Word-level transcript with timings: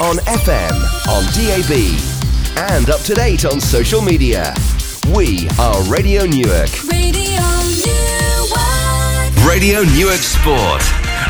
On 0.00 0.16
FM, 0.16 0.74
on 1.06 1.22
DAB, 1.34 1.70
and 2.74 2.90
up 2.90 2.98
to 3.02 3.14
date 3.14 3.44
on 3.44 3.60
social 3.60 4.02
media. 4.02 4.52
We 5.14 5.48
are 5.60 5.80
Radio 5.84 6.26
Newark. 6.26 6.68
Radio 6.90 7.40
Newark. 7.78 9.36
Radio 9.46 9.84
Newark 9.84 10.18
Sport. 10.18 10.82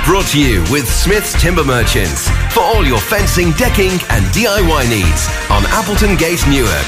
Brought 0.07 0.25
to 0.29 0.41
you 0.41 0.63
with 0.73 0.89
Smith's 0.89 1.39
Timber 1.39 1.63
Merchants 1.63 2.27
for 2.55 2.61
all 2.61 2.87
your 2.87 3.01
fencing, 3.01 3.51
decking, 3.59 3.91
and 4.09 4.25
DIY 4.33 4.89
needs 4.89 5.29
on 5.51 5.63
Appleton 5.67 6.17
Gate, 6.17 6.43
Newark. 6.49 6.87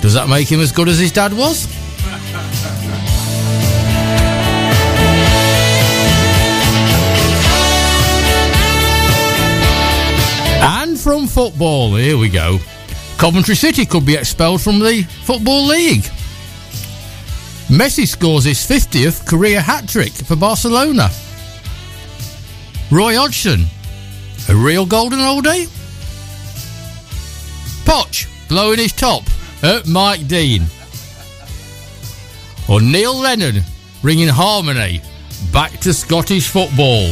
Does 0.00 0.14
that 0.14 0.28
make 0.28 0.50
him 0.50 0.60
as 0.60 0.70
good 0.70 0.88
as 0.88 0.98
his 1.00 1.10
dad 1.10 1.32
was? 1.32 1.66
And 10.64 10.98
from 10.98 11.26
football, 11.26 11.96
here 11.96 12.16
we 12.16 12.28
go. 12.28 12.58
Coventry 13.18 13.56
City 13.56 13.84
could 13.84 14.06
be 14.06 14.14
expelled 14.14 14.60
from 14.60 14.78
the 14.78 15.02
Football 15.24 15.66
League. 15.66 16.08
Messi 17.72 18.06
scores 18.06 18.44
his 18.44 18.58
50th 18.58 19.26
career 19.26 19.58
hat 19.58 19.88
trick 19.88 20.12
for 20.12 20.36
Barcelona. 20.36 21.08
Roy 22.90 23.16
Hodgson, 23.16 23.64
a 24.50 24.54
real 24.54 24.84
golden 24.84 25.20
oldie? 25.20 25.68
Poch 27.86 28.28
blowing 28.50 28.78
his 28.78 28.92
top 28.92 29.22
at 29.62 29.86
Mike 29.86 30.28
Dean. 30.28 30.64
Or 32.68 32.82
Neil 32.82 33.14
Lennon 33.14 33.62
bringing 34.02 34.28
harmony 34.28 35.00
back 35.50 35.70
to 35.80 35.94
Scottish 35.94 36.48
football. 36.48 37.10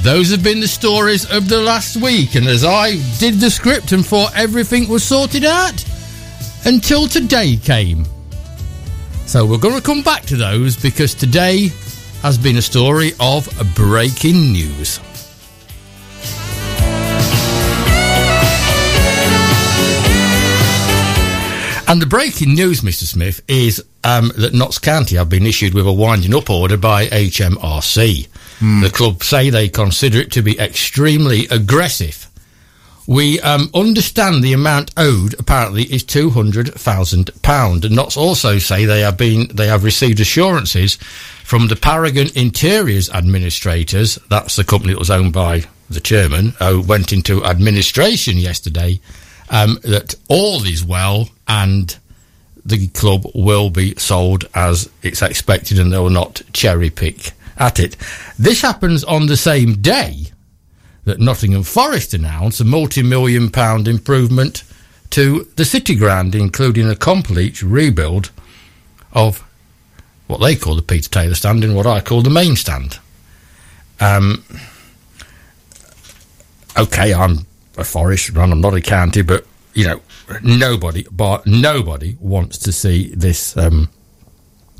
Those 0.00 0.30
have 0.30 0.42
been 0.42 0.60
the 0.60 0.68
stories 0.68 1.30
of 1.30 1.50
the 1.50 1.60
last 1.60 1.98
week, 1.98 2.34
and 2.34 2.46
as 2.46 2.64
I 2.64 2.92
did 3.18 3.34
the 3.34 3.50
script 3.50 3.92
and 3.92 4.06
thought 4.06 4.34
everything 4.34 4.88
was 4.88 5.04
sorted 5.04 5.44
out, 5.44 5.84
until 6.64 7.08
today 7.08 7.58
came. 7.58 8.06
So 9.28 9.44
we're 9.44 9.58
going 9.58 9.74
to 9.74 9.82
come 9.82 10.00
back 10.00 10.22
to 10.28 10.36
those 10.36 10.74
because 10.74 11.14
today 11.14 11.70
has 12.22 12.38
been 12.38 12.56
a 12.56 12.62
story 12.62 13.12
of 13.20 13.46
breaking 13.74 14.52
news. 14.52 15.00
And 21.86 22.00
the 22.00 22.06
breaking 22.08 22.54
news, 22.54 22.80
Mr. 22.80 23.04
Smith, 23.04 23.42
is 23.48 23.84
um, 24.02 24.32
that 24.38 24.54
Notts 24.54 24.78
County 24.78 25.16
have 25.16 25.28
been 25.28 25.44
issued 25.44 25.74
with 25.74 25.86
a 25.86 25.92
winding 25.92 26.34
up 26.34 26.48
order 26.48 26.78
by 26.78 27.08
HMRC. 27.08 28.28
The 28.82 28.90
club 28.90 29.22
say 29.22 29.50
they 29.50 29.68
consider 29.68 30.20
it 30.20 30.32
to 30.32 30.42
be 30.42 30.58
extremely 30.58 31.46
aggressive. 31.48 32.30
We 33.08 33.40
um, 33.40 33.70
understand 33.72 34.44
the 34.44 34.52
amount 34.52 34.92
owed 34.98 35.34
apparently 35.38 35.84
is 35.84 36.04
two 36.04 36.28
hundred 36.28 36.74
thousand 36.74 37.30
pound, 37.40 37.86
and 37.86 37.96
Notts 37.96 38.18
also 38.18 38.58
say 38.58 38.84
they 38.84 39.00
have 39.00 39.16
been 39.16 39.48
they 39.48 39.66
have 39.66 39.82
received 39.82 40.20
assurances 40.20 40.96
from 41.42 41.68
the 41.68 41.76
Paragon 41.76 42.26
Interiors 42.34 43.08
administrators. 43.08 44.16
That's 44.28 44.56
the 44.56 44.64
company 44.64 44.92
that 44.92 44.98
was 44.98 45.08
owned 45.10 45.32
by 45.32 45.62
the 45.88 46.00
chairman, 46.00 46.50
who 46.58 46.82
went 46.82 47.14
into 47.14 47.42
administration 47.46 48.36
yesterday. 48.36 49.00
Um, 49.48 49.78
that 49.84 50.14
all 50.28 50.64
is 50.64 50.84
well 50.84 51.30
and 51.48 51.96
the 52.66 52.88
club 52.88 53.24
will 53.34 53.70
be 53.70 53.94
sold 53.94 54.44
as 54.54 54.90
it's 55.02 55.22
expected, 55.22 55.78
and 55.78 55.90
they 55.90 55.98
will 55.98 56.10
not 56.10 56.42
cherry 56.52 56.90
pick 56.90 57.32
at 57.56 57.80
it. 57.80 57.96
This 58.38 58.60
happens 58.60 59.02
on 59.02 59.28
the 59.28 59.36
same 59.38 59.80
day 59.80 60.26
that 61.08 61.20
Nottingham 61.20 61.62
Forest 61.62 62.14
announced 62.14 62.60
a 62.60 62.64
multi-million 62.64 63.50
pound 63.50 63.88
improvement 63.88 64.62
to 65.10 65.48
the 65.56 65.64
City 65.64 65.94
Ground, 65.94 66.34
including 66.34 66.88
a 66.88 66.96
complete 66.96 67.62
rebuild 67.62 68.30
of 69.12 69.44
what 70.26 70.40
they 70.40 70.54
call 70.54 70.76
the 70.76 70.82
Peter 70.82 71.08
Taylor 71.08 71.34
stand 71.34 71.64
and 71.64 71.74
what 71.74 71.86
I 71.86 72.00
call 72.00 72.22
the 72.22 72.30
main 72.30 72.56
stand. 72.56 72.98
Um, 74.00 74.44
okay, 76.78 77.14
I'm 77.14 77.46
a 77.76 77.84
Forest 77.84 78.30
and 78.30 78.52
I'm 78.52 78.60
not 78.60 78.74
a 78.74 78.80
county, 78.80 79.22
but 79.22 79.46
you 79.74 79.86
know, 79.86 80.00
nobody, 80.42 81.06
but 81.10 81.46
nobody 81.46 82.16
wants 82.20 82.58
to 82.58 82.72
see 82.72 83.12
this. 83.14 83.56
Um, 83.56 83.88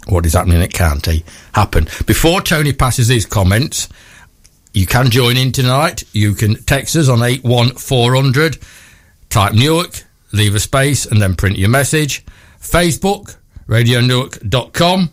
what 0.09 0.25
is 0.25 0.33
happening 0.33 0.63
at 0.63 0.73
county 0.73 1.23
happen 1.53 1.85
before 2.07 2.41
Tony 2.41 2.73
passes 2.73 3.09
his 3.09 3.27
comments. 3.27 3.89
You 4.73 4.87
can 4.87 5.11
join 5.11 5.37
in 5.37 5.53
tonight. 5.53 6.05
You 6.13 6.35
can 6.35 6.63
text 6.65 6.95
us 6.97 7.09
on 7.09 7.23
81400, 7.23 8.59
type 9.31 9.53
Newark, 9.55 10.03
leave 10.33 10.55
a 10.55 10.61
space, 10.61 11.07
and 11.07 11.21
then 11.21 11.35
print 11.35 11.59
your 11.59 11.69
message. 11.71 12.25
Facebook, 12.61 13.37
radionewark.com, 13.67 15.11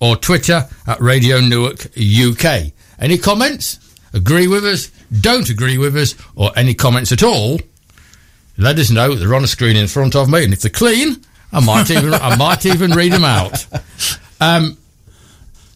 or 0.00 0.16
Twitter 0.16 0.68
at 0.86 1.00
Radio 1.00 1.40
Newark 1.40 1.86
UK. 1.96 2.72
Any 2.98 3.16
comments? 3.18 3.78
Agree 4.12 4.48
with 4.48 4.64
us? 4.64 4.90
Don't 5.20 5.48
agree 5.48 5.78
with 5.78 5.96
us? 5.96 6.14
Or 6.34 6.50
any 6.56 6.74
comments 6.74 7.12
at 7.12 7.22
all? 7.22 7.60
Let 8.58 8.78
us 8.78 8.90
know. 8.90 9.14
They're 9.14 9.34
on 9.34 9.44
a 9.44 9.48
screen 9.48 9.76
in 9.76 9.86
front 9.86 10.14
of 10.16 10.28
me, 10.28 10.44
and 10.44 10.52
if 10.52 10.60
they're 10.60 10.70
clean, 10.70 11.24
I 11.52 11.64
might 11.64 11.90
even 11.96 12.12
I 12.14 12.36
might 12.36 12.66
even 12.66 12.90
read 12.92 13.12
them 13.12 13.24
out. 13.24 13.66
Um, 14.40 14.76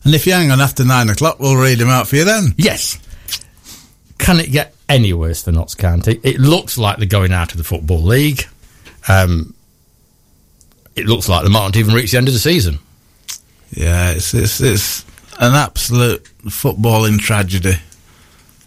And 0.05 0.15
if 0.15 0.27
you 0.27 0.33
hang 0.35 0.51
on 0.51 0.61
after 0.61 0.85
nine 0.85 1.09
o'clock, 1.09 1.39
we'll 1.41 1.57
read 1.57 1.79
them 1.79 1.89
out 1.89 2.09
for 2.09 2.17
you 2.17 2.25
then. 2.25 2.55
Yes. 2.59 2.99
Can 4.19 4.41
it 4.41 4.51
get 4.51 4.75
any 4.89 5.13
worse 5.13 5.43
for 5.43 5.53
Notts 5.53 5.75
County? 5.75 6.21
It 6.23 6.39
looks 6.39 6.79
like 6.79 6.99
they're 6.99 7.07
going 7.07 7.33
out 7.33 7.53
of 7.53 7.59
the 7.59 7.65
Football 7.65 8.03
League. 8.03 8.47
Um, 9.09 9.55
it 10.97 11.07
looks 11.07 11.29
like 11.29 11.43
they 11.43 11.51
might 11.51 11.65
not 11.65 11.77
even 11.77 11.95
reach 11.95 12.13
the 12.13 12.19
end 12.19 12.29
of 12.29 12.35
the 12.35 12.41
season. 12.41 12.79
Yeah, 13.71 14.13
it's 14.13 14.33
it's, 14.35 14.61
it's 14.61 15.05
an 15.41 15.55
absolute 15.55 16.25
footballing 16.45 17.19
tragedy 17.19 17.75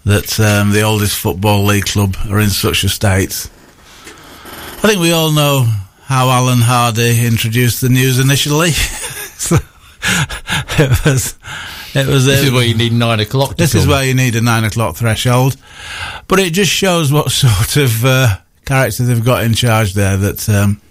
that 0.05 0.39
um, 0.39 0.71
the 0.71 0.81
oldest 0.81 1.17
football 1.17 1.63
league 1.63 1.85
club 1.85 2.15
are 2.29 2.39
in 2.39 2.49
such 2.49 2.83
a 2.83 2.89
state. 2.89 3.49
I 4.83 4.89
think 4.89 5.01
we 5.01 5.11
all 5.11 5.31
know 5.31 5.65
how 6.03 6.29
Alan 6.29 6.59
Hardy 6.59 7.25
introduced 7.25 7.81
the 7.81 7.89
news 7.89 8.19
initially. 8.19 8.71
So, 9.37 9.55
it 10.79 11.05
was, 11.05 11.37
it 11.97 12.07
was. 12.07 12.25
This 12.25 12.43
uh, 12.43 12.47
is 12.47 12.51
where 12.51 12.65
you 12.65 12.75
need 12.75 12.93
nine 12.93 13.19
o'clock. 13.19 13.57
This 13.57 13.75
is 13.75 13.87
where 13.87 14.03
you 14.03 14.13
need 14.13 14.35
a 14.35 14.41
nine 14.41 14.63
o'clock 14.63 14.95
threshold, 14.95 15.57
but 16.27 16.39
it 16.39 16.53
just 16.53 16.71
shows 16.71 17.11
what 17.11 17.31
sort 17.31 17.77
of 17.77 18.05
uh, 18.05 18.37
character 18.65 19.03
they've 19.03 19.23
got 19.23 19.43
in 19.43 19.53
charge 19.53 19.93
there. 19.93 20.17
That 20.17 20.47
um, 20.49 20.81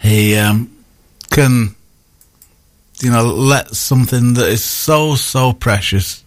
he 0.00 0.36
um, 0.36 0.70
can, 1.30 1.74
you 3.00 3.10
know, 3.10 3.24
let 3.24 3.74
something 3.74 4.34
that 4.34 4.48
is 4.48 4.64
so 4.64 5.14
so 5.14 5.52
precious 5.52 6.24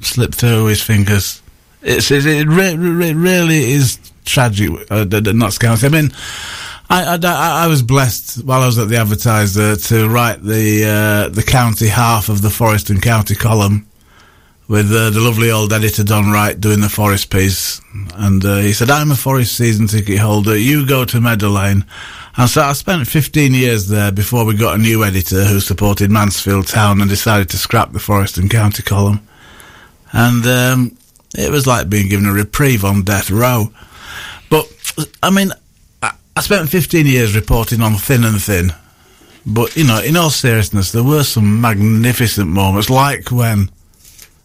slip 0.00 0.34
through 0.34 0.66
his 0.66 0.82
fingers. 0.82 1.42
It's 1.82 2.10
it, 2.10 2.26
it 2.26 2.46
re- 2.46 2.76
re- 2.76 3.14
really 3.14 3.72
is 3.72 3.98
tragic. 4.24 4.70
Uh, 4.90 5.04
that 5.04 5.34
Notts 5.34 5.58
I 5.62 5.88
mean, 5.88 6.12
I, 6.92 7.16
I, 7.16 7.64
I- 7.64 7.66
was 7.68 7.82
blessed 7.82 8.44
while 8.44 8.62
I 8.62 8.66
was 8.66 8.78
at 8.78 8.88
the 8.88 8.96
Advertiser 8.96 9.76
to 9.76 10.08
write 10.08 10.42
the 10.42 10.84
uh, 10.84 11.28
the 11.28 11.42
county 11.42 11.88
half 11.88 12.28
of 12.28 12.42
the 12.42 12.50
Forest 12.50 12.90
and 12.90 13.00
County 13.02 13.34
column 13.34 13.86
with 14.68 14.92
uh, 14.92 15.10
the 15.10 15.20
lovely 15.20 15.50
old 15.50 15.72
editor 15.72 16.04
Don 16.04 16.30
Wright 16.30 16.58
doing 16.58 16.80
the 16.80 16.88
Forest 16.88 17.30
piece. 17.30 17.80
And 18.14 18.44
uh, 18.44 18.56
he 18.58 18.72
said, 18.72 18.90
I'm 18.90 19.10
a 19.10 19.14
Forest 19.16 19.56
season 19.56 19.86
ticket 19.86 20.18
holder. 20.18 20.56
You 20.56 20.86
go 20.86 21.04
to 21.04 21.20
Meadow 21.20 21.48
Lane. 21.48 21.84
And 22.36 22.48
so 22.48 22.62
I 22.62 22.72
spent 22.72 23.06
15 23.06 23.52
years 23.52 23.88
there 23.88 24.10
before 24.12 24.44
we 24.46 24.54
got 24.56 24.76
a 24.76 24.82
new 24.82 25.04
editor 25.04 25.44
who 25.44 25.60
supported 25.60 26.10
Mansfield 26.10 26.68
Town 26.68 27.00
and 27.02 27.10
decided 27.10 27.50
to 27.50 27.58
scrap 27.58 27.92
the 27.92 27.98
Forest 27.98 28.38
and 28.38 28.50
County 28.50 28.82
column. 28.82 29.20
And 30.12 30.46
um, 30.46 30.96
it 31.36 31.50
was 31.50 31.66
like 31.66 31.90
being 31.90 32.08
given 32.08 32.24
a 32.26 32.32
reprieve 32.32 32.84
on 32.84 33.02
death 33.02 33.30
row. 33.30 33.66
But, 34.48 34.66
I 35.22 35.28
mean, 35.30 35.52
I, 36.36 36.40
spent 36.40 36.68
15 36.68 37.06
years 37.06 37.34
reporting 37.34 37.80
on 37.80 37.94
Thin 37.94 38.24
and 38.24 38.40
Thin. 38.40 38.72
But, 39.44 39.76
you 39.76 39.84
know, 39.84 40.00
in 40.00 40.16
all 40.16 40.30
seriousness, 40.30 40.92
there 40.92 41.02
were 41.02 41.24
some 41.24 41.60
magnificent 41.60 42.48
moments, 42.48 42.88
like 42.88 43.30
when 43.30 43.70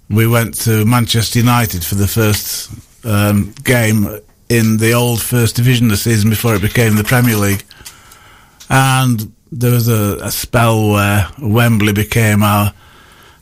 we 0.10 0.28
went 0.28 0.56
to 0.62 0.86
Manchester 0.86 1.39
United 1.39 1.86
for 1.86 1.95
the 1.95 2.07
first 2.07 2.72
um, 3.06 3.54
game 3.63 4.19
in 4.50 4.78
the 4.78 4.94
old 4.94 5.22
First 5.22 5.56
Division 5.56 5.89
the 5.89 5.98
season 5.98 6.30
before 6.30 6.56
it 6.56 6.62
became 6.62 6.95
the 6.95 7.04
Premier 7.04 7.36
League. 7.36 7.63
And 8.69 9.31
there 9.51 9.72
was 9.72 9.88
a, 9.88 10.18
a 10.22 10.31
spell 10.31 10.90
where 10.90 11.28
Wembley 11.40 11.94
became 11.94 12.44
our 12.44 12.74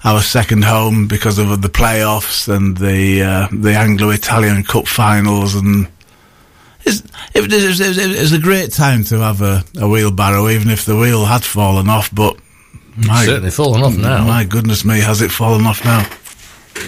our 0.03 0.21
second 0.21 0.63
home 0.63 1.07
because 1.07 1.39
of 1.39 1.63
the 1.63 1.67
playoffs 1.67 2.47
and 2.47 2.77
the 2.77 3.23
uh, 3.23 3.47
the 3.51 3.73
Anglo-Italian 3.73 4.63
Cup 4.63 4.87
finals 4.87 5.55
and 5.55 5.87
it's, 6.85 7.01
it, 7.33 7.41
was, 7.41 7.79
it, 7.79 7.87
was, 7.87 7.97
it 7.97 8.19
was 8.21 8.33
a 8.33 8.39
great 8.39 8.71
time 8.71 9.03
to 9.05 9.19
have 9.19 9.41
a, 9.41 9.63
a 9.79 9.87
wheelbarrow, 9.87 10.49
even 10.49 10.69
if 10.69 10.85
the 10.85 10.95
wheel 10.95 11.25
had 11.25 11.43
fallen 11.43 11.89
off. 11.89 12.13
But 12.13 12.37
my, 12.97 13.25
Certainly 13.25 13.51
fallen 13.51 13.83
off 13.83 13.97
now. 13.97 14.25
my 14.25 14.43
goodness 14.45 14.85
me, 14.85 14.99
has 15.01 15.21
it 15.21 15.31
fallen 15.31 15.65
off 15.65 15.83
now? 15.83 16.01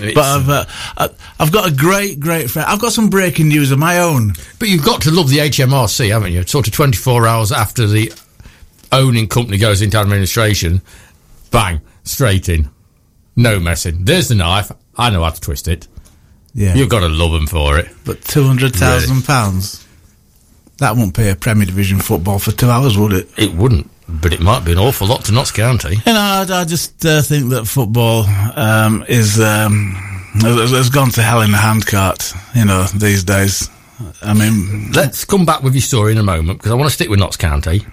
It's- 0.02 0.14
But 0.14 0.24
I've 0.24 0.50
uh, 0.50 1.08
I've 1.40 1.52
got 1.52 1.72
a 1.72 1.74
great 1.76 2.20
great 2.20 2.50
friend. 2.52 2.68
I've 2.70 2.82
got 2.82 2.92
some 2.92 3.10
breaking 3.10 3.48
news 3.48 3.72
of 3.72 3.80
my 3.80 4.00
own. 4.00 4.34
But 4.60 4.68
you've 4.70 4.84
got 4.86 5.02
to 5.04 5.12
love 5.12 5.30
the 5.30 5.38
HMRC, 5.38 6.10
haven't 6.12 6.34
you? 6.34 6.44
Sort 6.44 6.68
of 6.68 6.74
24 6.74 7.26
hours 7.26 7.52
after 7.54 7.88
the 7.88 8.12
owning 8.92 9.28
company 9.28 9.58
goes 9.58 9.82
into 9.82 9.98
administration, 9.98 10.82
bang, 11.52 11.82
straight 12.04 12.50
in. 12.50 12.70
No 13.36 13.60
messing. 13.60 14.04
There's 14.04 14.28
the 14.28 14.36
knife. 14.36 14.72
I 14.98 15.10
know 15.10 15.24
how 15.24 15.30
to 15.30 15.40
twist 15.40 15.68
it. 15.68 15.88
Yeah, 16.54 16.74
You've 16.74 16.90
got 16.90 17.02
to 17.02 17.08
love 17.08 17.32
them 17.34 17.46
for 17.48 17.78
it. 17.78 17.88
but 18.04 18.22
two 18.24 18.44
hundred 18.44 18.76
thousand 18.76 19.24
pounds. 19.26 19.87
That 20.80 20.96
won't 20.96 21.16
pay 21.16 21.30
a 21.32 21.36
Premier 21.36 21.66
Division 21.66 22.00
football 22.00 22.40
for 22.40 22.52
two 22.52 22.70
hours, 22.70 22.98
would 22.98 23.14
it? 23.14 23.30
It 23.38 23.54
wouldn't, 23.54 23.90
but 24.08 24.32
it 24.34 24.40
might 24.40 24.64
be 24.64 24.72
an 24.74 24.78
awful 24.78 25.08
lot 25.08 25.26
to 25.26 25.32
Notts 25.32 25.52
County. 25.52 25.96
You 26.06 26.14
know, 26.14 26.20
I, 26.20 26.46
I 26.50 26.66
just 26.66 27.06
uh, 27.06 27.22
think 27.22 27.50
that 27.50 27.66
football 27.66 28.26
um, 28.56 29.04
is 29.08 29.40
um, 29.40 29.94
has, 30.42 30.90
gone 30.90 31.10
to 31.12 31.22
hell 31.24 31.42
in 31.42 31.52
a 31.54 31.58
handcart. 31.58 32.32
You 32.56 32.66
know, 32.66 32.84
these 32.96 33.24
days. 33.24 33.70
I 34.22 34.36
mean, 34.36 34.92
Let's 34.92 35.26
come 35.26 35.46
back 35.46 35.64
with 35.64 35.74
your 35.74 35.82
story 35.82 36.12
in 36.12 36.20
a 36.20 36.24
moment 36.24 36.60
because 36.60 36.72
I 36.72 36.76
want 36.76 36.88
to 36.90 36.94
stick 36.94 37.10
with 37.10 37.20
Notts 37.20 37.38
County. 37.38 37.84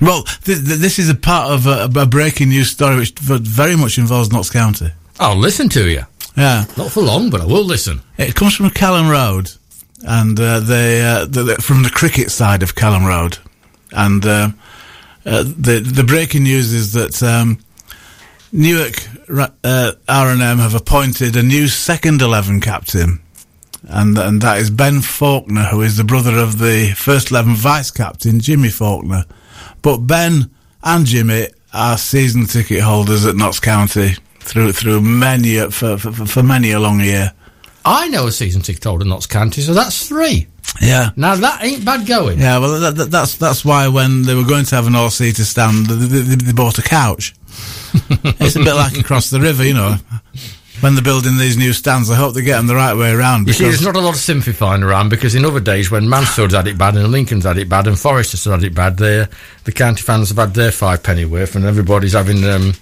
well, 0.00 0.22
th- 0.22 0.64
th- 0.64 0.78
this 0.78 1.00
is 1.00 1.08
a 1.10 1.14
part 1.16 1.50
of 1.50 1.66
a, 1.66 1.90
a 2.00 2.06
breaking 2.06 2.50
news 2.50 2.70
story 2.70 2.96
which 2.96 3.18
v- 3.18 3.38
very 3.40 3.74
much 3.76 3.98
involves 3.98 4.30
Notts 4.30 4.50
County. 4.50 4.90
I'll 5.18 5.36
listen 5.36 5.68
to 5.70 5.90
you. 5.90 6.02
Yeah, 6.36 6.64
Not 6.76 6.92
for 6.92 7.02
long, 7.02 7.30
but 7.30 7.40
I 7.40 7.46
will 7.46 7.64
listen. 7.64 8.00
it 8.18 8.34
comes 8.36 8.54
from 8.54 8.70
Kelham 8.70 9.10
Road, 9.10 9.50
and 10.04 10.38
uh, 10.38 10.60
they 10.60 11.02
uh, 11.02 11.24
the, 11.24 11.56
from 11.60 11.82
the 11.82 11.90
cricket 11.90 12.30
side 12.30 12.62
of 12.62 12.74
Kelham 12.74 13.06
Road, 13.06 13.38
and 13.92 14.24
uh, 14.24 14.50
uh, 15.24 15.42
the 15.42 15.80
the 15.80 16.04
breaking 16.04 16.44
news 16.44 16.72
is 16.72 16.92
that 16.92 17.22
um, 17.22 17.58
Newark 18.52 18.94
uh, 19.64 19.92
R&M 20.08 20.58
have 20.58 20.74
appointed 20.74 21.36
a 21.36 21.42
new 21.42 21.68
second 21.68 22.20
eleven 22.20 22.60
captain, 22.60 23.20
and 23.84 24.18
and 24.18 24.42
that 24.42 24.58
is 24.58 24.70
Ben 24.70 25.00
Faulkner, 25.00 25.64
who 25.64 25.80
is 25.80 25.96
the 25.96 26.04
brother 26.04 26.38
of 26.38 26.58
the 26.58 26.92
first 26.96 27.30
eleven 27.30 27.54
vice 27.54 27.90
captain 27.90 28.40
Jimmy 28.40 28.68
Faulkner. 28.68 29.24
But 29.80 29.98
Ben 29.98 30.50
and 30.82 31.06
Jimmy 31.06 31.48
are 31.72 31.98
season 31.98 32.46
ticket 32.46 32.82
holders 32.82 33.26
at 33.26 33.36
Notts 33.36 33.60
County 33.60 34.16
through 34.40 34.72
through 34.72 35.00
many 35.00 35.58
for, 35.70 35.96
for 35.96 36.12
for 36.12 36.42
many 36.42 36.72
a 36.72 36.78
long 36.78 37.00
year. 37.00 37.32
I 37.84 38.08
know 38.08 38.26
a 38.26 38.32
season 38.32 38.62
ticket 38.62 38.84
holder 38.84 39.02
in 39.02 39.10
Notts 39.10 39.26
County, 39.26 39.60
so 39.60 39.74
that's 39.74 40.08
three. 40.08 40.46
Yeah. 40.80 41.10
Now 41.16 41.36
that 41.36 41.62
ain't 41.62 41.84
bad 41.84 42.06
going. 42.06 42.40
Yeah, 42.40 42.58
well, 42.58 42.80
that, 42.80 42.96
that, 42.96 43.10
that's 43.10 43.36
that's 43.36 43.64
why 43.64 43.88
when 43.88 44.22
they 44.22 44.34
were 44.34 44.44
going 44.44 44.64
to 44.64 44.74
have 44.74 44.86
an 44.86 44.96
all-seater 44.96 45.44
stand, 45.44 45.86
they, 45.86 46.06
they, 46.20 46.34
they 46.36 46.52
bought 46.52 46.78
a 46.78 46.82
couch. 46.82 47.34
it's 48.10 48.56
a 48.56 48.60
bit 48.60 48.74
like 48.74 48.98
across 48.98 49.30
the 49.30 49.40
river, 49.40 49.64
you 49.64 49.74
know. 49.74 49.96
When 50.80 50.94
they're 50.94 51.04
building 51.04 51.38
these 51.38 51.56
new 51.56 51.72
stands, 51.72 52.10
I 52.10 52.16
hope 52.16 52.34
they 52.34 52.42
get 52.42 52.56
them 52.56 52.66
the 52.66 52.74
right 52.74 52.94
way 52.94 53.12
around. 53.12 53.46
You 53.46 53.52
see, 53.52 53.64
Because 53.64 53.80
there's 53.80 53.94
not 53.94 54.00
a 54.00 54.04
lot 54.04 54.14
of 54.14 54.20
sympathy 54.20 54.52
flying 54.52 54.82
around 54.82 55.08
because 55.08 55.34
in 55.36 55.44
other 55.44 55.60
days 55.60 55.90
when 55.90 56.08
Mansfield's 56.08 56.52
had 56.52 56.66
it 56.66 56.76
bad 56.76 56.96
and 56.96 57.10
Lincoln's 57.12 57.44
had 57.44 57.56
it 57.58 57.68
bad 57.68 57.86
and 57.86 57.98
Forest 57.98 58.32
has 58.32 58.44
had 58.44 58.64
it 58.64 58.74
bad, 58.74 58.96
the 58.96 59.30
the 59.62 59.72
county 59.72 60.02
fans 60.02 60.30
have 60.30 60.38
had 60.38 60.52
their 60.52 60.72
five 60.72 61.02
penny 61.02 61.24
worth 61.24 61.54
and 61.54 61.64
everybody's 61.64 62.12
having 62.12 62.44
um, 62.44 62.74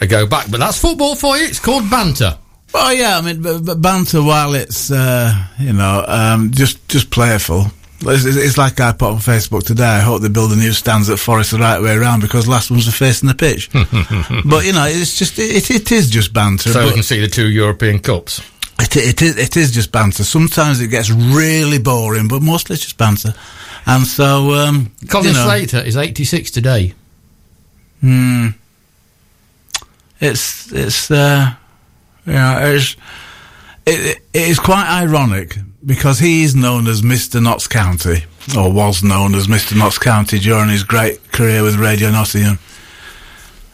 a 0.00 0.06
go 0.06 0.26
back. 0.26 0.50
But 0.50 0.60
that's 0.60 0.80
football 0.80 1.16
for 1.16 1.36
you. 1.36 1.46
It's 1.46 1.58
called 1.60 1.90
banter. 1.90 2.38
Oh 2.74 2.90
yeah, 2.90 3.18
I 3.18 3.20
mean, 3.20 3.42
but, 3.42 3.64
but 3.64 3.80
banter 3.80 4.22
while 4.22 4.54
it's 4.54 4.90
uh, 4.90 5.34
you 5.58 5.72
know 5.72 6.04
um, 6.06 6.50
just 6.52 6.86
just 6.88 7.10
playful. 7.10 7.66
It's, 8.04 8.24
it's 8.24 8.58
like 8.58 8.80
I 8.80 8.92
put 8.92 9.12
on 9.12 9.18
Facebook 9.18 9.64
today. 9.64 9.84
I 9.84 10.00
hope 10.00 10.22
they 10.22 10.28
build 10.28 10.52
a 10.52 10.56
new 10.56 10.72
stands 10.72 11.08
at 11.08 11.20
Forest 11.20 11.52
the 11.52 11.58
right 11.58 11.80
way 11.80 11.94
around 11.94 12.20
because 12.20 12.48
last 12.48 12.70
ones 12.70 12.88
are 12.88 12.92
facing 12.92 13.28
the 13.28 13.34
pitch. 13.34 13.70
but 14.44 14.64
you 14.64 14.72
know, 14.72 14.86
it's 14.86 15.16
just 15.16 15.38
it, 15.38 15.70
it 15.70 15.92
is 15.92 16.10
just 16.10 16.32
banter. 16.32 16.70
So 16.70 16.84
we 16.84 16.92
can 16.92 17.04
see 17.04 17.20
the 17.20 17.28
two 17.28 17.48
European 17.48 18.00
Cups. 18.00 18.40
It, 18.80 18.96
it 18.96 19.22
is 19.22 19.36
it 19.36 19.56
is 19.56 19.70
just 19.70 19.92
banter. 19.92 20.24
Sometimes 20.24 20.80
it 20.80 20.88
gets 20.88 21.10
really 21.10 21.78
boring, 21.78 22.26
but 22.26 22.42
mostly 22.42 22.74
it's 22.74 22.82
just 22.82 22.98
banter. 22.98 23.34
And 23.86 24.06
so, 24.06 24.52
um, 24.52 24.92
Colin 25.08 25.28
you 25.28 25.32
know, 25.32 25.44
Slater 25.44 25.80
is 25.80 25.96
86 25.96 26.50
today. 26.52 26.94
hmm, 28.00 28.48
it's 30.20 30.72
it's 30.72 31.10
uh, 31.10 31.54
know, 32.26 32.58
it's 32.62 32.96
it, 33.86 34.18
it 34.32 34.48
is 34.48 34.58
quite 34.58 34.86
ironic 34.88 35.56
because 35.84 36.18
he 36.18 36.44
is 36.44 36.54
known 36.54 36.86
as 36.86 37.02
Mister 37.02 37.40
Notts 37.40 37.66
County, 37.66 38.24
or 38.56 38.72
was 38.72 39.02
known 39.02 39.34
as 39.34 39.48
Mister 39.48 39.74
Notts 39.74 39.98
County 39.98 40.38
during 40.38 40.68
his 40.68 40.84
great 40.84 41.32
career 41.32 41.62
with 41.62 41.76
Radio 41.76 42.10
Nottingham. 42.10 42.58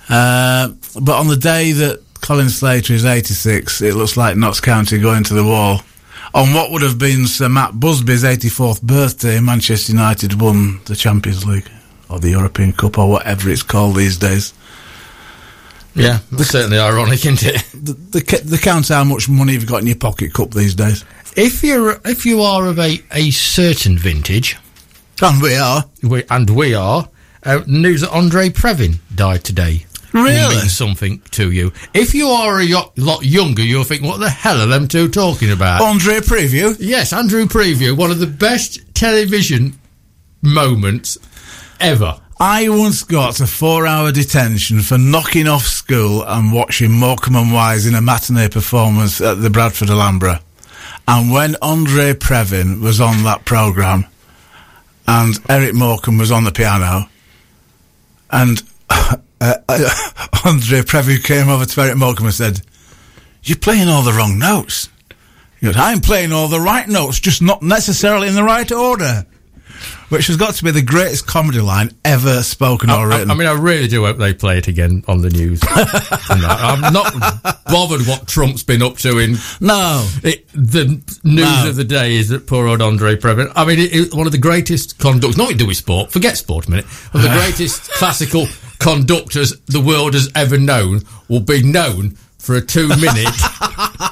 Uh, 0.08 0.68
but 1.00 1.18
on 1.18 1.28
the 1.28 1.37
day 1.37 1.72
that 1.72 2.02
Colin 2.22 2.49
Slater 2.49 2.94
is 2.94 3.04
86, 3.04 3.82
it 3.82 3.94
looks 3.94 4.16
like 4.16 4.37
Notts 4.37 4.61
County 4.61 4.99
going 4.99 5.25
to 5.25 5.34
the 5.34 5.44
wall. 5.44 5.82
On 6.34 6.52
what 6.52 6.70
would 6.70 6.82
have 6.82 6.99
been 6.99 7.26
Sir 7.26 7.49
Matt 7.49 7.78
Busby's 7.78 8.25
84th 8.25 8.82
birthday, 8.82 9.40
Manchester 9.40 9.92
United 9.92 10.40
won 10.40 10.80
the 10.84 10.96
Champions 10.96 11.46
League, 11.46 11.70
or 12.11 12.18
the 12.18 12.30
European 12.30 12.72
Cup, 12.72 12.99
or 12.99 13.11
whatever 13.11 13.49
it's 13.49 13.62
called 13.62 13.96
these 13.96 14.18
days. 14.18 14.52
Yeah, 15.98 16.18
that's 16.32 16.50
certainly 16.50 16.78
ironic, 16.78 17.24
isn't 17.26 17.42
it? 17.44 17.64
The, 17.72 17.92
the, 17.92 18.42
the 18.44 18.58
count 18.58 18.88
how 18.88 19.04
much 19.04 19.28
money 19.28 19.52
you've 19.54 19.66
got 19.66 19.80
in 19.82 19.86
your 19.86 19.96
pocket 19.96 20.32
cup 20.32 20.50
these 20.52 20.74
days. 20.74 21.04
If 21.36 21.62
you're 21.62 22.00
if 22.04 22.24
you 22.26 22.42
are 22.42 22.66
of 22.66 22.78
a, 22.78 23.00
a 23.12 23.30
certain 23.30 23.98
vintage, 23.98 24.56
And 25.22 25.42
we 25.42 25.56
are. 25.56 25.84
we, 26.02 26.24
and 26.30 26.48
we 26.50 26.74
are, 26.74 27.08
uh, 27.44 27.62
news 27.66 28.00
that 28.02 28.10
Andre 28.12 28.48
Previn 28.48 28.98
died 29.14 29.44
today. 29.44 29.84
Really? 30.14 30.56
Means 30.56 30.76
something 30.76 31.20
to 31.32 31.50
you. 31.52 31.70
If 31.92 32.14
you 32.14 32.28
are 32.28 32.58
a 32.58 32.64
yo- 32.64 32.92
lot 32.96 33.24
younger, 33.24 33.62
you'll 33.62 33.84
think, 33.84 34.02
what 34.02 34.20
the 34.20 34.30
hell 34.30 34.60
are 34.62 34.66
them 34.66 34.88
two 34.88 35.08
talking 35.08 35.50
about? 35.52 35.82
Andre 35.82 36.20
Preview. 36.20 36.74
Yes, 36.80 37.12
Andrew 37.12 37.44
Preview, 37.44 37.94
one 37.96 38.10
of 38.10 38.18
the 38.18 38.26
best 38.26 38.80
television 38.94 39.78
moments 40.42 41.18
ever. 41.80 42.20
I 42.40 42.68
once 42.68 43.02
got 43.02 43.40
a 43.40 43.49
four 43.49 43.85
hour 43.85 44.12
detention 44.12 44.80
for 44.80 44.97
knocking 44.97 45.49
off 45.49 45.64
school 45.64 46.23
and 46.23 46.52
watching 46.52 46.92
Morecambe 46.92 47.35
and 47.35 47.52
Wise 47.52 47.85
in 47.85 47.97
a 47.97 48.00
matinee 48.00 48.49
performance 48.49 49.21
at 49.21 49.42
the 49.42 49.50
Bradford 49.50 49.90
Alhambra. 49.90 50.40
And 51.09 51.33
when 51.33 51.57
Andre 51.61 52.12
Previn 52.12 52.80
was 52.80 53.00
on 53.00 53.25
that 53.25 53.45
programme 53.45 54.07
and 55.09 55.35
Eric 55.49 55.75
Morecambe 55.75 56.18
was 56.18 56.30
on 56.30 56.45
the 56.45 56.52
piano 56.52 57.09
and 58.30 58.62
uh, 58.90 59.16
uh, 59.40 59.54
Andre 60.45 60.83
Previn 60.83 61.25
came 61.25 61.49
over 61.49 61.64
to 61.64 61.80
Eric 61.80 61.97
Morecambe 61.97 62.26
and 62.26 62.35
said, 62.35 62.61
You're 63.42 63.59
playing 63.59 63.88
all 63.88 64.02
the 64.02 64.12
wrong 64.12 64.38
notes. 64.38 64.88
He 65.59 65.66
goes, 65.66 65.76
I'm 65.76 65.99
playing 66.00 66.30
all 66.30 66.47
the 66.47 66.61
right 66.61 66.87
notes, 66.87 67.18
just 67.18 67.42
not 67.42 67.62
necessarily 67.62 68.28
in 68.28 68.37
the 68.37 68.45
right 68.45 68.71
order. 68.71 69.26
Which 70.08 70.26
has 70.28 70.37
got 70.37 70.54
to 70.54 70.64
be 70.64 70.70
the 70.70 70.82
greatest 70.82 71.26
comedy 71.26 71.61
line 71.61 71.90
ever 72.04 72.42
spoken 72.42 72.90
I, 72.90 73.00
or 73.00 73.08
written. 73.08 73.30
I 73.30 73.35
mean, 73.35 73.47
I 73.49 73.52
really 73.52 73.88
do 73.88 74.04
hope 74.04 74.16
they 74.18 74.32
play 74.35 74.58
it 74.58 74.68
again 74.68 75.04
on 75.08 75.20
the 75.23 75.30
news. 75.30 75.61
I'm 75.68 76.92
not 76.92 77.12
bothered 77.66 78.06
what 78.06 78.26
Trump's 78.26 78.62
been 78.62 78.82
up 78.82 78.97
to 78.99 79.18
in 79.18 79.37
no, 79.61 80.08
It, 80.23 80.47
the 80.54 80.85
news 81.25 81.62
No. 81.64 81.68
of 81.68 81.76
the 81.76 81.85
day 81.85 82.16
is 82.16 82.28
that 82.30 82.47
poor 82.47 82.66
old 82.66 82.80
Andre 82.82 83.16
Previn. 83.16 83.52
I 83.54 83.64
mean, 83.64 83.78
it, 83.78 83.94
it, 83.94 84.14
one 84.14 84.26
of 84.26 84.32
the 84.32 84.38
greatest 84.38 84.99
conductors, 84.99 85.37
not 85.37 85.50
to 85.50 85.54
do 85.56 85.66
with 85.66 85.76
sport, 85.76 86.11
forget 86.12 86.37
sport 86.37 86.66
a 86.66 86.70
minute, 86.70 86.87
one 87.12 87.25
of 87.25 87.30
the 87.30 87.37
greatest 87.40 87.90
classical 87.92 88.47
conductors 88.78 89.52
the 89.66 89.80
world 89.80 90.14
has 90.14 90.30
ever 90.35 90.58
known 90.58 91.00
will 91.28 91.40
be 91.40 91.62
known 91.62 92.11
for 92.38 92.56
a 92.56 92.61
two 92.61 92.88
minute 92.88 93.26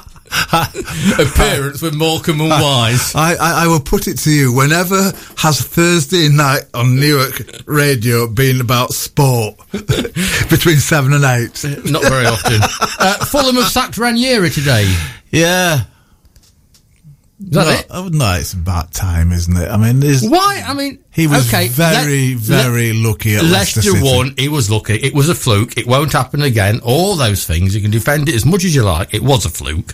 appearance 1.19 1.81
with 1.81 1.95
Morecambe 1.95 2.41
and 2.41 2.49
Wise. 2.49 3.13
I, 3.15 3.35
I, 3.35 3.63
I 3.63 3.67
will 3.67 3.79
put 3.79 4.07
it 4.07 4.17
to 4.19 4.31
you. 4.31 4.53
Whenever 4.53 5.11
has 5.37 5.61
Thursday 5.61 6.29
night 6.29 6.63
on 6.73 6.99
Newark 6.99 7.41
radio 7.65 8.27
been 8.27 8.61
about 8.61 8.93
sport 8.93 9.55
between 9.71 10.77
seven 10.77 11.13
and 11.13 11.23
eight? 11.23 11.63
Not 11.89 12.03
very 12.03 12.25
often. 12.25 12.59
Uh, 12.99 13.25
Fulham 13.25 13.55
have 13.55 13.69
sacked 13.69 13.97
Ranieri 13.97 14.49
today. 14.49 14.93
yeah. 15.31 15.85
Is 17.39 17.49
that 17.51 17.65
no, 17.65 17.71
it? 17.71 17.85
oh, 17.91 18.09
no, 18.11 18.33
it's 18.33 18.53
about 18.53 18.91
time, 18.93 19.31
isn't 19.31 19.55
it? 19.55 19.69
I 19.69 19.77
mean, 19.77 19.99
there's, 19.99 20.27
Why? 20.27 20.63
I 20.65 20.73
mean, 20.73 21.03
he 21.11 21.27
was 21.27 21.47
okay, 21.47 21.67
very, 21.67 22.33
very 22.33 22.93
lucky 22.93 23.35
at 23.35 23.43
Leicester, 23.43 23.81
Leicester 23.81 23.81
City. 23.81 24.03
won. 24.03 24.33
He 24.39 24.49
was 24.49 24.71
lucky. 24.71 24.95
It 24.95 25.13
was 25.13 25.29
a 25.29 25.35
fluke. 25.35 25.77
It 25.77 25.85
won't 25.85 26.13
happen 26.13 26.41
again. 26.41 26.79
All 26.83 27.15
those 27.15 27.45
things. 27.45 27.75
You 27.75 27.81
can 27.81 27.91
defend 27.91 28.27
it 28.27 28.33
as 28.33 28.43
much 28.43 28.63
as 28.65 28.73
you 28.73 28.81
like. 28.83 29.13
It 29.13 29.21
was 29.21 29.45
a 29.45 29.49
fluke. 29.49 29.93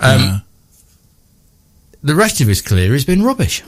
Um, 0.00 0.20
Yeah. 0.20 0.38
The 2.02 2.14
rest 2.14 2.40
of 2.40 2.48
his 2.48 2.62
career 2.62 2.92
has 2.92 3.04
been 3.04 3.22
rubbish. 3.22 3.62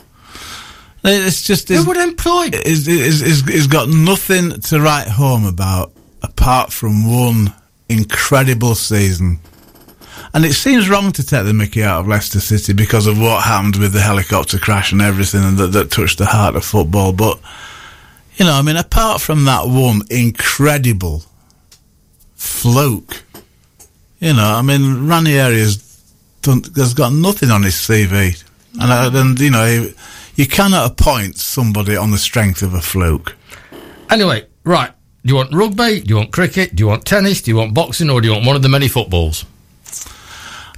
It's 1.05 1.43
just 1.43 1.69
Who 1.69 1.85
would 1.85 1.97
employ? 1.97 2.49
it's 2.53 3.67
got 3.67 3.89
nothing 3.89 4.61
to 4.61 4.81
write 4.81 5.09
home 5.09 5.45
about 5.45 5.93
apart 6.23 6.73
from 6.73 7.11
one 7.11 7.53
incredible 7.89 8.75
season. 8.75 9.41
And 10.33 10.45
it 10.47 10.55
seems 10.55 10.89
wrong 10.89 11.13
to 11.13 11.27
take 11.27 11.45
the 11.45 11.53
mickey 11.53 11.83
out 11.83 12.01
of 12.01 12.09
Leicester 12.09 12.41
City 12.41 12.73
because 12.73 13.07
of 13.07 13.19
what 13.21 13.43
happened 13.45 13.77
with 13.77 13.93
the 13.93 14.01
helicopter 14.01 14.59
crash 14.59 14.93
and 14.93 15.03
everything 15.03 15.57
that, 15.57 15.73
that 15.73 15.91
touched 15.91 16.17
the 16.19 16.25
heart 16.27 16.57
of 16.57 16.65
football. 16.65 17.13
But, 17.13 17.39
you 18.37 18.47
know, 18.47 18.53
I 18.55 18.63
mean, 18.63 18.77
apart 18.77 19.21
from 19.21 19.45
that 19.45 19.67
one 19.67 20.03
incredible 20.09 21.25
fluke, 22.37 23.25
you 24.21 24.33
know, 24.33 24.55
I 24.55 24.63
mean, 24.63 25.07
Ranieri 25.07 25.59
has, 25.59 25.92
has 26.47 26.95
got 26.95 27.13
nothing 27.13 27.51
on 27.51 27.63
his 27.63 27.75
CV. 27.75 28.43
And, 28.81 28.91
uh, 28.91 29.11
and 29.19 29.39
you 29.39 29.51
know, 29.51 29.89
you 30.35 30.47
cannot 30.47 30.91
appoint 30.91 31.37
somebody 31.37 31.97
on 31.97 32.11
the 32.11 32.19
strength 32.19 32.63
of 32.63 32.75
a 32.75 32.81
fluke. 32.81 33.37
Anyway, 34.11 34.47
right. 34.65 34.93
Do 35.25 35.29
you 35.29 35.37
want 35.37 35.55
rugby? 35.55 36.01
Do 36.01 36.09
you 36.09 36.17
want 36.17 36.33
cricket? 36.33 36.75
Do 36.75 36.83
you 36.83 36.89
want 36.89 37.05
tennis? 37.05 37.43
Do 37.43 37.51
you 37.51 37.57
want 37.57 37.75
boxing? 37.75 38.11
Or 38.11 38.21
do 38.21 38.29
you 38.29 38.35
want 38.35 38.47
one 38.47 38.57
of 38.57 38.63
the 38.63 38.69
many 38.69 38.89
footballs? 38.89 39.45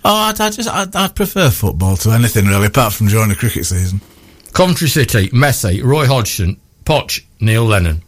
Oh, 0.07 0.15
I, 0.15 0.35
I 0.39 0.51
just 0.51 0.69
I, 0.69 0.87
I 0.95 1.09
prefer 1.09 1.49
football 1.51 1.97
to 1.99 2.11
anything 2.11 2.47
really, 2.47 2.67
apart 2.67 2.93
from 2.93 3.07
during 3.07 3.31
the 3.31 3.35
cricket 3.35 3.65
season. 3.65 4.03
Coventry 4.53 4.89
City, 4.89 5.29
Messi, 5.31 5.83
Roy 5.83 6.07
Hodgson, 6.07 6.61
Poch, 6.85 7.25
Neil 7.41 7.65
Lennon. 7.65 8.03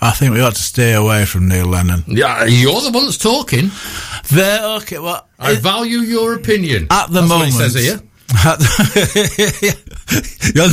I 0.00 0.10
think 0.10 0.34
we 0.34 0.40
ought 0.40 0.54
to 0.54 0.62
stay 0.62 0.92
away 0.92 1.24
from 1.24 1.48
Neil 1.48 1.66
Lennon. 1.66 2.04
Yeah, 2.06 2.44
you're 2.44 2.80
the 2.80 2.90
one 2.90 3.04
that's 3.04 3.18
talking. 3.18 3.70
There, 4.30 4.76
okay, 4.78 4.98
well, 4.98 5.26
I 5.38 5.52
it- 5.52 5.60
value 5.60 5.98
your 5.98 6.34
opinion. 6.34 6.86
at 6.90 7.06
the 7.08 7.20
That's 7.22 7.28
moment, 7.28 7.52
says 7.52 7.74
here. 7.74 8.00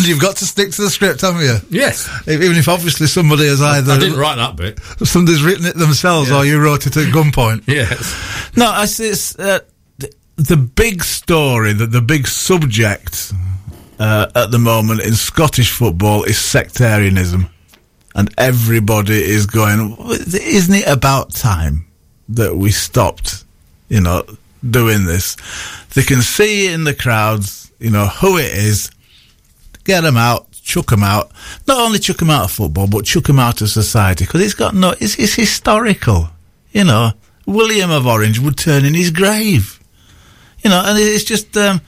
You've 0.06 0.20
got 0.20 0.36
to 0.38 0.46
stick 0.46 0.72
to 0.72 0.82
the 0.84 0.90
script, 0.90 1.22
haven't 1.22 1.42
you? 1.42 1.58
Yes. 1.70 2.10
Even 2.28 2.58
if 2.58 2.68
obviously 2.68 3.08
somebody 3.08 3.48
has 3.48 3.62
either. 3.62 3.94
I 3.94 3.98
didn't 4.00 4.18
write 4.20 4.36
that 4.36 4.56
bit. 4.56 4.80
somebody's 5.08 5.42
written 5.44 5.66
it 5.66 5.76
themselves 5.78 6.30
Yeah. 6.30 6.38
or 6.40 6.46
you 6.46 6.62
wrote 6.62 6.86
it 6.88 6.98
at 6.98 7.14
gunpoint. 7.14 7.64
Yes. 7.76 8.14
no, 8.58 8.70
I 8.70 8.86
see 8.86 9.08
it's 9.10 9.38
uh, 9.40 9.60
the, 9.98 10.12
the 10.36 10.58
big 10.58 11.04
story, 11.04 11.74
the, 11.74 11.86
the 11.86 12.02
big 12.02 12.28
subject 12.28 13.32
uh, 14.00 14.28
at 14.36 14.52
the 14.52 14.60
moment 14.60 15.02
in 15.02 15.14
Scottish 15.14 15.72
football 15.72 16.24
is 16.24 16.38
sectarianism, 16.38 17.48
and 18.16 18.34
everybody 18.38 19.24
is 19.24 19.46
going. 19.46 19.96
Isn't 20.10 20.76
it 20.76 20.88
about 20.88 21.32
time 21.34 21.85
that 22.30 22.56
we 22.56 22.72
stopped? 22.72 23.44
You 23.90 24.02
know, 24.02 24.24
doing 24.68 25.06
this. 25.06 25.36
They 25.94 26.04
can 26.04 26.22
see 26.22 26.68
in 26.68 26.84
the 26.84 26.94
crowds, 26.94 27.72
you 27.80 27.90
know, 27.90 28.08
who 28.08 28.38
it 28.38 28.54
is. 28.54 28.90
Get 29.84 30.02
them 30.02 30.18
out, 30.18 30.52
chuck 30.52 30.88
them 30.88 31.04
out. 31.04 31.32
Not 31.68 31.80
only 31.80 32.00
chuck 32.00 32.18
them 32.18 32.32
out 32.32 32.46
of 32.46 32.52
football, 32.52 32.88
but 32.88 33.06
chuck 33.06 33.26
them 33.26 33.40
out 33.40 33.62
of 33.62 33.70
society 33.70 34.26
because 34.26 34.42
it's 34.42 34.56
got 34.56 34.74
no. 34.74 34.96
It's, 35.00 35.18
it's 35.18 35.36
historical. 35.36 36.30
You 36.72 36.84
know, 36.84 37.12
William 37.46 37.92
of 37.92 38.08
Orange 38.08 38.40
would 38.40 38.58
turn 38.58 38.86
in 38.86 38.94
his 38.94 39.12
grave. 39.12 39.80
You 40.64 40.70
know, 40.70 40.82
and 40.84 40.98
it's 40.98 41.24
just. 41.24 41.56
Um, 41.56 41.82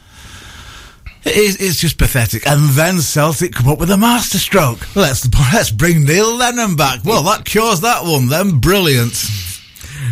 it's, 1.30 1.62
it's 1.62 1.76
just 1.76 1.98
pathetic. 1.98 2.48
And 2.48 2.70
then 2.70 3.02
Celtic 3.02 3.54
come 3.54 3.68
up 3.68 3.80
with 3.80 3.92
a 3.92 3.98
masterstroke. 3.98 4.96
Let's 4.96 5.28
let's 5.54 5.72
bring 5.72 6.06
Neil 6.06 6.36
Lennon 6.36 6.76
back. 6.76 7.04
Well, 7.04 7.24
that 7.24 7.44
cures 7.44 7.82
that 7.82 8.04
one. 8.04 8.30
Then 8.30 8.60
brilliant. 8.60 9.14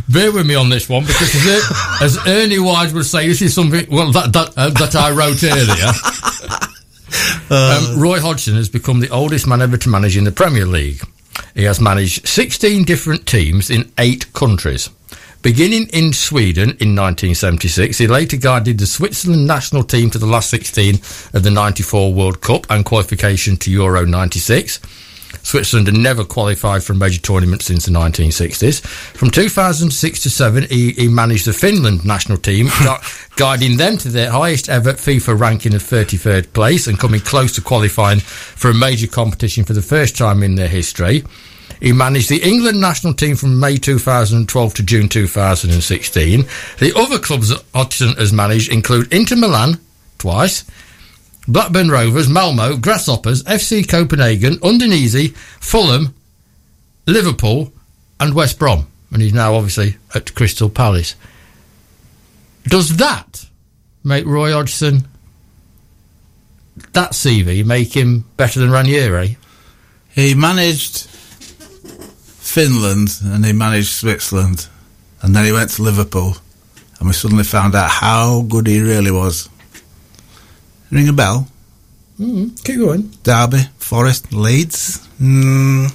Bear 0.10 0.32
with 0.32 0.46
me 0.46 0.56
on 0.56 0.70
this 0.70 0.88
one 0.90 1.04
because 1.04 1.34
as, 1.36 2.18
as 2.18 2.28
Ernie 2.28 2.60
Wise 2.60 2.94
would 2.94 3.06
say, 3.06 3.28
this 3.28 3.42
is 3.42 3.54
something 3.54 3.88
well 3.90 4.12
that 4.12 4.34
that, 4.34 4.54
uh, 4.58 4.70
that 4.72 4.96
I 4.96 5.12
wrote 5.12 5.44
earlier. 5.44 5.92
um, 7.50 8.00
Roy 8.00 8.20
Hodgson 8.20 8.56
has 8.56 8.70
become 8.70 9.00
the 9.00 9.10
oldest 9.10 9.48
man 9.48 9.62
ever 9.62 9.78
to 9.78 9.90
manage 9.90 10.18
in 10.18 10.24
the 10.24 10.32
Premier 10.32 10.66
League. 10.66 11.02
He 11.54 11.64
has 11.64 11.80
managed 11.82 12.28
16 12.28 12.84
different 12.84 13.26
teams 13.26 13.70
in 13.70 13.92
eight 13.98 14.32
countries. 14.34 14.90
Beginning 15.42 15.88
in 15.94 16.12
Sweden 16.12 16.70
in 16.80 16.96
1976, 16.96 18.00
he 18.00 18.08
later 18.08 18.36
guided 18.36 18.80
the 18.80 18.88
Switzerland 18.88 19.46
national 19.46 19.84
team 19.84 20.10
to 20.10 20.18
the 20.18 20.26
last 20.26 20.50
16 20.50 20.96
of 21.36 21.44
the 21.44 21.52
94 21.52 22.14
World 22.14 22.42
Cup 22.42 22.66
and 22.70 22.84
qualification 22.84 23.56
to 23.58 23.70
Euro 23.70 24.06
96. 24.06 24.80
Switzerland 25.46 25.88
had 25.88 25.96
never 25.96 26.26
qualified 26.26 26.84
for 26.84 26.94
a 26.94 26.96
major 26.96 27.22
tournament 27.22 27.62
since 27.62 27.86
the 27.86 27.92
1960s. 27.92 28.82
From 28.82 29.30
2006 29.30 30.24
to 30.24 30.30
7, 30.30 30.64
he, 30.64 30.92
he 30.94 31.08
managed 31.08 31.46
the 31.46 31.54
Finland 31.54 32.04
national 32.04 32.40
team, 32.40 32.68
guiding 33.36 33.78
them 33.78 33.98
to 34.00 34.10
their 34.10 34.32
highest 34.32 34.70
ever 34.70 34.94
FIFA 34.94 35.40
ranking 35.40 35.76
of 35.76 35.84
33rd 35.84 36.52
place 36.54 36.88
and 36.88 37.00
coming 37.00 37.20
close 37.20 37.54
to 37.54 37.62
qualifying 37.62 38.20
for 38.20 38.72
a 38.72 38.74
major 38.74 39.08
competition 39.08 39.64
for 39.64 39.74
the 39.74 39.84
first 39.84 40.18
time 40.18 40.42
in 40.42 40.56
their 40.56 40.68
history. 40.68 41.24
He 41.80 41.94
managed 41.94 42.30
the 42.30 42.42
England 42.42 42.82
national 42.82 43.14
team 43.14 43.36
from 43.36 43.60
May 43.60 43.78
2012 43.78 44.74
to 44.74 44.84
June 44.84 45.10
2016. 45.10 46.46
The 46.80 46.94
other 46.96 47.20
clubs 47.20 47.50
that 47.50 47.64
Hodgson 47.76 48.14
has 48.14 48.34
managed 48.34 48.72
include 48.72 49.14
Inter 49.14 49.36
Milan, 49.36 49.80
twice, 50.18 50.64
Blackburn 51.48 51.90
Rovers, 51.90 52.28
Malmo, 52.28 52.78
Grasshoppers, 52.78 53.44
FC 53.44 53.88
Copenhagen, 53.88 54.56
Udinese, 54.58 55.36
Fulham, 55.36 56.16
Liverpool, 57.06 57.72
and 58.20 58.34
West 58.34 58.58
Brom. 58.58 58.88
And 59.12 59.22
he's 59.22 59.34
now 59.34 59.56
obviously 59.56 59.98
at 60.14 60.34
Crystal 60.34 60.70
Palace. 60.70 61.16
Does 62.64 62.98
that 62.98 63.46
make 64.04 64.26
Roy 64.26 64.54
Hodgson, 64.54 65.08
that 66.94 67.12
CV, 67.12 67.64
make 67.64 67.96
him 67.96 68.26
better 68.38 68.60
than 68.60 68.72
Ranieri? 68.72 69.38
He 70.10 70.34
managed 70.34 71.08
Finland 71.08 73.10
and 73.24 73.46
he 73.46 73.54
managed 73.54 73.90
Switzerland, 73.90 74.68
and 75.22 75.36
then 75.36 75.46
he 75.46 75.52
went 75.52 75.70
to 75.72 75.84
Liverpool, 75.84 76.38
and 77.00 77.08
we 77.08 77.14
suddenly 77.14 77.44
found 77.44 77.76
out 77.76 77.90
how 77.90 78.42
good 78.42 78.66
he 78.66 78.82
really 78.82 79.12
was. 79.12 79.48
Ring 80.92 81.08
a 81.10 81.14
bell? 81.14 81.48
Mm, 82.20 82.64
keep 82.64 82.78
going. 82.80 83.12
Derby, 83.24 83.62
Forest, 83.78 84.32
Leeds. 84.34 85.06
Mm. 85.20 85.94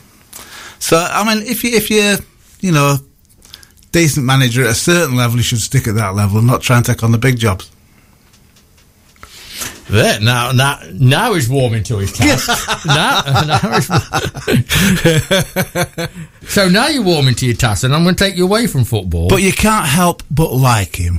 So 0.78 0.96
I 0.98 1.24
mean, 1.34 1.46
if 1.46 1.64
you 1.64 1.70
if 1.74 1.90
you're 1.90 2.16
you 2.60 2.72
know 2.72 2.96
decent 3.92 4.26
manager 4.26 4.64
at 4.64 4.70
a 4.70 4.74
certain 4.74 5.16
level, 5.16 5.36
you 5.38 5.42
should 5.42 5.60
stick 5.60 5.88
at 5.88 5.94
that 5.96 6.14
level 6.14 6.38
and 6.38 6.46
not 6.46 6.62
try 6.62 6.76
and 6.76 6.84
take 6.84 7.02
on 7.02 7.12
the 7.12 7.18
big 7.18 7.38
jobs. 7.38 7.70
There, 9.88 10.20
now, 10.20 10.52
now, 10.52 10.78
now 10.92 11.34
he's 11.34 11.48
warming 11.48 11.82
to 11.84 11.98
his 11.98 12.12
task. 12.12 12.48
now, 12.86 13.22
now 13.44 13.58
he's- 13.58 13.88
so 16.48 16.68
now 16.68 16.86
you're 16.86 17.02
warming 17.02 17.34
to 17.34 17.46
your 17.46 17.56
task, 17.56 17.82
and 17.82 17.92
I'm 17.92 18.04
going 18.04 18.14
to 18.14 18.24
take 18.24 18.36
you 18.36 18.44
away 18.44 18.68
from 18.68 18.84
football. 18.84 19.28
But 19.28 19.42
you 19.42 19.52
can't 19.52 19.86
help 19.86 20.22
but 20.30 20.52
like 20.52 20.94
him. 20.94 21.18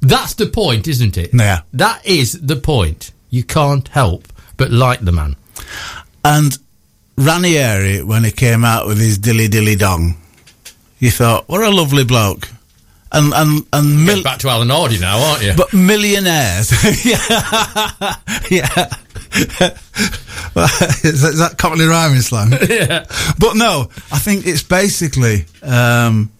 That's 0.00 0.34
the 0.34 0.46
point, 0.46 0.86
isn't 0.88 1.16
it? 1.16 1.30
Yeah. 1.34 1.62
That 1.72 2.04
is 2.06 2.32
the 2.32 2.56
point. 2.56 3.12
You 3.30 3.42
can't 3.44 3.86
help 3.88 4.28
but 4.58 4.70
like 4.70 5.00
the 5.00 5.12
man. 5.12 5.36
And 6.24 6.58
Ranieri, 7.16 8.02
when 8.02 8.24
he 8.24 8.30
came 8.30 8.64
out 8.64 8.86
with 8.86 8.98
his 8.98 9.16
dilly 9.16 9.48
dilly 9.48 9.76
dong, 9.76 10.16
you 10.98 11.10
thought, 11.10 11.48
what 11.48 11.62
a 11.62 11.70
lovely 11.70 12.04
bloke. 12.04 12.48
And 13.10 13.32
and 13.32 13.64
and 13.72 14.04
mil- 14.04 14.22
back 14.22 14.38
to 14.40 14.50
Alan 14.50 14.68
Hardy 14.68 14.98
now, 14.98 15.18
aren't 15.18 15.42
you? 15.42 15.54
but 15.56 15.72
millionaires, 15.72 16.70
yeah, 17.06 17.16
yeah, 18.50 18.94
is, 19.32 19.62
that, 21.22 21.30
is 21.32 21.38
that 21.38 21.54
Cockney 21.56 21.86
rhyming 21.86 22.20
slang? 22.20 22.50
yeah. 22.68 23.06
But 23.38 23.56
no, 23.56 23.88
I 24.12 24.18
think 24.18 24.46
it's 24.46 24.62
basically 24.62 25.46
um, 25.62 26.30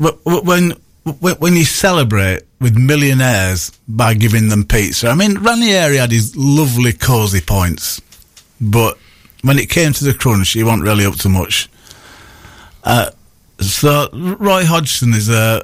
wh- 0.00 0.16
wh- 0.24 0.44
when 0.44 0.70
wh- 0.70 0.76
when 1.12 1.54
you 1.56 1.64
celebrate 1.64 2.42
with 2.60 2.76
millionaires 2.76 3.70
by 3.86 4.14
giving 4.14 4.48
them 4.48 4.64
pizza. 4.64 5.08
I 5.08 5.14
mean, 5.14 5.38
Ranieri 5.38 5.96
had 5.96 6.10
his 6.10 6.36
lovely 6.36 6.92
cosy 6.92 7.40
points, 7.40 8.00
but 8.60 8.98
when 9.42 9.58
it 9.58 9.70
came 9.70 9.92
to 9.92 10.04
the 10.04 10.14
crunch, 10.14 10.50
he 10.52 10.64
wasn't 10.64 10.82
really 10.84 11.04
up 11.06 11.14
to 11.16 11.28
much. 11.28 11.68
Uh, 12.84 13.10
so 13.60 14.08
Roy 14.12 14.64
Hodgson 14.64 15.14
is 15.14 15.28
a 15.28 15.62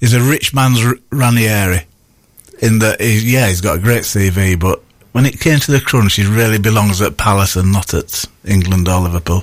is 0.00 0.14
a 0.14 0.20
rich 0.20 0.52
man's 0.54 0.84
R- 0.84 0.94
Ranieri. 1.10 1.84
In 2.60 2.78
that, 2.78 3.00
he, 3.00 3.32
yeah, 3.34 3.48
he's 3.48 3.60
got 3.60 3.76
a 3.76 3.80
great 3.80 4.02
CV, 4.02 4.58
but 4.58 4.82
when 5.12 5.26
it 5.26 5.38
came 5.40 5.58
to 5.60 5.70
the 5.72 5.80
crunch, 5.80 6.14
he 6.16 6.24
really 6.26 6.58
belongs 6.58 7.00
at 7.02 7.16
Palace 7.16 7.56
and 7.56 7.70
not 7.72 7.92
at 7.94 8.24
England 8.44 8.88
or 8.88 9.00
Liverpool. 9.00 9.42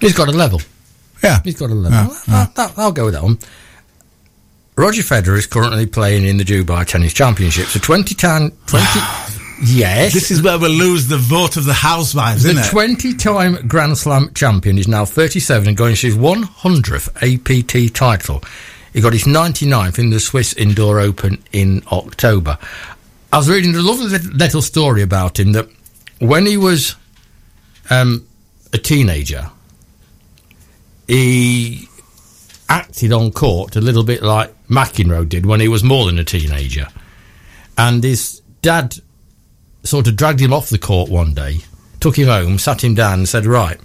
He's 0.00 0.14
got 0.14 0.28
a 0.28 0.32
level. 0.32 0.60
Yeah, 1.22 1.40
He's 1.44 1.56
got 1.58 1.70
a 1.70 1.74
level. 1.74 2.14
Yeah, 2.26 2.46
I'll- 2.56 2.72
I'll 2.76 2.92
go 2.92 3.04
with 3.04 3.14
that 3.14 3.22
one. 3.22 3.38
Roger 4.80 5.02
Federer 5.02 5.36
is 5.36 5.46
currently 5.46 5.84
playing 5.84 6.24
in 6.24 6.38
the 6.38 6.44
Dubai 6.44 6.86
Tennis 6.86 7.12
Championships. 7.12 7.76
A 7.76 7.80
20 7.80 8.14
time, 8.14 8.50
20, 8.66 8.84
yes. 9.62 10.14
This 10.14 10.30
is 10.30 10.42
where 10.42 10.58
we 10.58 10.68
lose 10.68 11.06
the 11.06 11.18
vote 11.18 11.58
of 11.58 11.66
the 11.66 11.74
housewives, 11.74 12.44
the 12.44 12.52
isn't 12.52 12.64
it? 12.64 12.70
20 12.70 13.14
time 13.16 13.68
Grand 13.68 13.98
Slam 13.98 14.32
champion 14.32 14.78
is 14.78 14.88
now 14.88 15.04
37 15.04 15.68
and 15.68 15.76
going 15.76 15.96
to 15.96 16.06
his 16.06 16.16
100th 16.16 17.10
APT 17.20 17.94
title. 17.94 18.42
He 18.94 19.02
got 19.02 19.12
his 19.12 19.24
99th 19.24 19.98
in 19.98 20.08
the 20.08 20.18
Swiss 20.18 20.54
Indoor 20.54 20.98
Open 20.98 21.44
in 21.52 21.82
October. 21.92 22.56
I 23.34 23.36
was 23.36 23.50
reading 23.50 23.74
a 23.74 23.82
lovely 23.82 24.16
little 24.30 24.62
story 24.62 25.02
about 25.02 25.38
him 25.38 25.52
that 25.52 25.68
when 26.20 26.46
he 26.46 26.56
was 26.56 26.96
um, 27.90 28.26
a 28.72 28.78
teenager, 28.78 29.50
he 31.06 31.86
acted 32.70 33.12
on 33.12 33.32
court 33.32 33.74
a 33.76 33.80
little 33.80 34.04
bit 34.04 34.22
like 34.22 34.54
McEnroe 34.68 35.28
did 35.28 35.44
when 35.44 35.60
he 35.60 35.68
was 35.68 35.82
more 35.82 36.06
than 36.06 36.18
a 36.18 36.24
teenager. 36.24 36.86
And 37.76 38.02
his 38.02 38.40
dad 38.62 38.96
sort 39.82 40.06
of 40.06 40.16
dragged 40.16 40.40
him 40.40 40.52
off 40.52 40.70
the 40.70 40.78
court 40.78 41.10
one 41.10 41.34
day, 41.34 41.58
took 41.98 42.16
him 42.16 42.28
home, 42.28 42.58
sat 42.58 42.84
him 42.84 42.94
down, 42.94 43.18
and 43.18 43.28
said, 43.28 43.44
Right, 43.44 43.80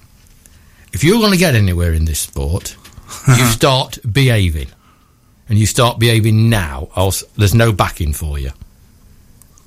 if 0.94 1.04
you're 1.04 1.20
going 1.20 1.32
to 1.32 1.38
get 1.38 1.56
anywhere 1.56 1.94
in 1.94 2.06
this 2.06 2.20
sport, 2.20 2.78
you 3.28 3.46
start 3.48 3.98
behaving. 4.10 4.68
And 5.50 5.60
you 5.60 5.66
start 5.66 6.00
behaving 6.00 6.50
now, 6.50 6.90
else 6.96 7.24
there's 7.38 7.54
no 7.54 7.72
backing 7.72 8.14
for 8.14 8.40
you. 8.40 8.52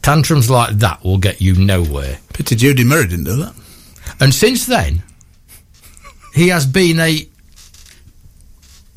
Tantrums 0.02 0.50
like 0.50 0.76
that 0.78 1.04
will 1.04 1.18
get 1.18 1.40
you 1.40 1.54
nowhere. 1.54 2.18
Pity 2.32 2.56
Judy 2.56 2.84
Murray 2.84 3.06
didn't 3.06 3.26
do 3.26 3.36
that. 3.36 3.54
And 4.20 4.34
since 4.34 4.66
then, 4.66 5.02
he 6.34 6.48
has 6.48 6.66
been 6.66 6.98
a 6.98 7.27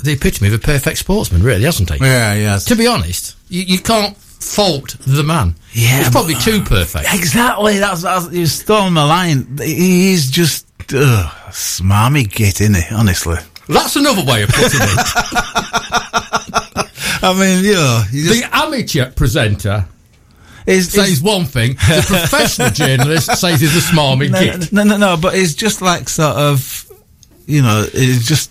the 0.04 0.14
epitome 0.14 0.48
of 0.48 0.54
a 0.54 0.60
perfect 0.60 0.98
sportsman, 0.98 1.44
really, 1.44 1.64
hasn't 1.64 1.92
he? 1.92 1.98
Yeah, 2.04 2.34
yeah. 2.34 2.58
To 2.58 2.76
be 2.76 2.88
honest, 2.88 3.36
you, 3.50 3.64
you 3.64 3.80
can't 3.80 4.16
fault 4.18 4.96
the 5.06 5.24
man. 5.24 5.56
Yeah, 5.74 5.98
he's 5.98 6.08
but- 6.08 6.12
probably 6.12 6.36
too 6.36 6.62
perfect. 6.62 7.08
Exactly. 7.14 7.80
That's, 7.80 8.02
that's 8.04 8.32
you 8.32 8.46
stole 8.46 8.90
my 8.90 9.04
line. 9.04 9.58
He's 9.58 10.30
just 10.30 10.66
ugh, 10.94 11.32
smarmy 11.50 12.30
git, 12.30 12.62
isn't 12.62 12.76
he? 12.76 12.96
Honestly. 12.96 13.38
That's 13.68 13.96
another 13.96 14.24
way 14.26 14.44
of 14.44 14.50
putting 14.50 14.82
it. 14.82 14.98
I 17.24 17.34
mean, 17.40 17.64
you 17.64 17.74
know, 17.76 18.04
you 18.12 18.30
just, 18.30 18.42
the 18.42 18.56
amateur 18.56 19.12
presenter 19.12 19.86
it's, 20.68 20.90
says 20.90 21.22
one 21.22 21.46
thing, 21.46 21.74
the 21.74 22.04
professional 22.08 22.70
journalist 22.70 23.36
says 23.38 23.62
he's 23.62 23.76
a 23.76 23.94
smarmy 23.94 24.30
no, 24.30 24.40
git. 24.40 24.72
no, 24.72 24.84
no, 24.84 24.98
no, 24.98 25.18
but 25.18 25.36
it's 25.36 25.54
just 25.54 25.82
like 25.82 26.10
sort 26.10 26.36
of, 26.36 26.90
you 27.46 27.62
know, 27.62 27.86
it's 27.92 28.28
just. 28.28 28.51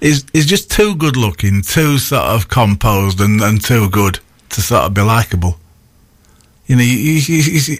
He's, 0.00 0.24
he's 0.32 0.46
just 0.46 0.70
too 0.70 0.94
good 0.96 1.16
looking, 1.16 1.62
too 1.62 1.98
sort 1.98 2.22
of 2.22 2.48
composed 2.48 3.20
and, 3.20 3.40
and 3.40 3.62
too 3.62 3.88
good 3.90 4.20
to 4.50 4.60
sort 4.62 4.84
of 4.84 4.94
be 4.94 5.00
likable. 5.02 5.58
You 6.66 6.76
know, 6.76 6.82
you, 6.82 6.96
you, 6.96 7.42
you, 7.62 7.78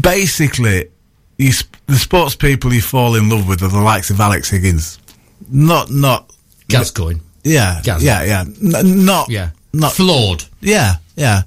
basically, 0.00 0.88
you, 1.36 1.52
the 1.86 1.96
sports 1.96 2.34
people 2.34 2.72
you 2.72 2.80
fall 2.80 3.14
in 3.14 3.28
love 3.28 3.48
with 3.48 3.62
are 3.62 3.68
the 3.68 3.80
likes 3.80 4.10
of 4.10 4.20
Alex 4.20 4.50
Higgins. 4.50 4.98
Not, 5.50 5.90
not, 5.90 6.30
Gascoigne. 6.68 7.20
yeah, 7.44 7.80
Gaz. 7.82 8.02
yeah, 8.04 8.22
yeah. 8.24 8.40
N- 8.40 9.04
not, 9.04 9.28
Yeah. 9.30 9.50
not 9.72 9.92
Flawed. 9.92 10.44
yeah, 10.60 10.94
yeah. 11.16 11.42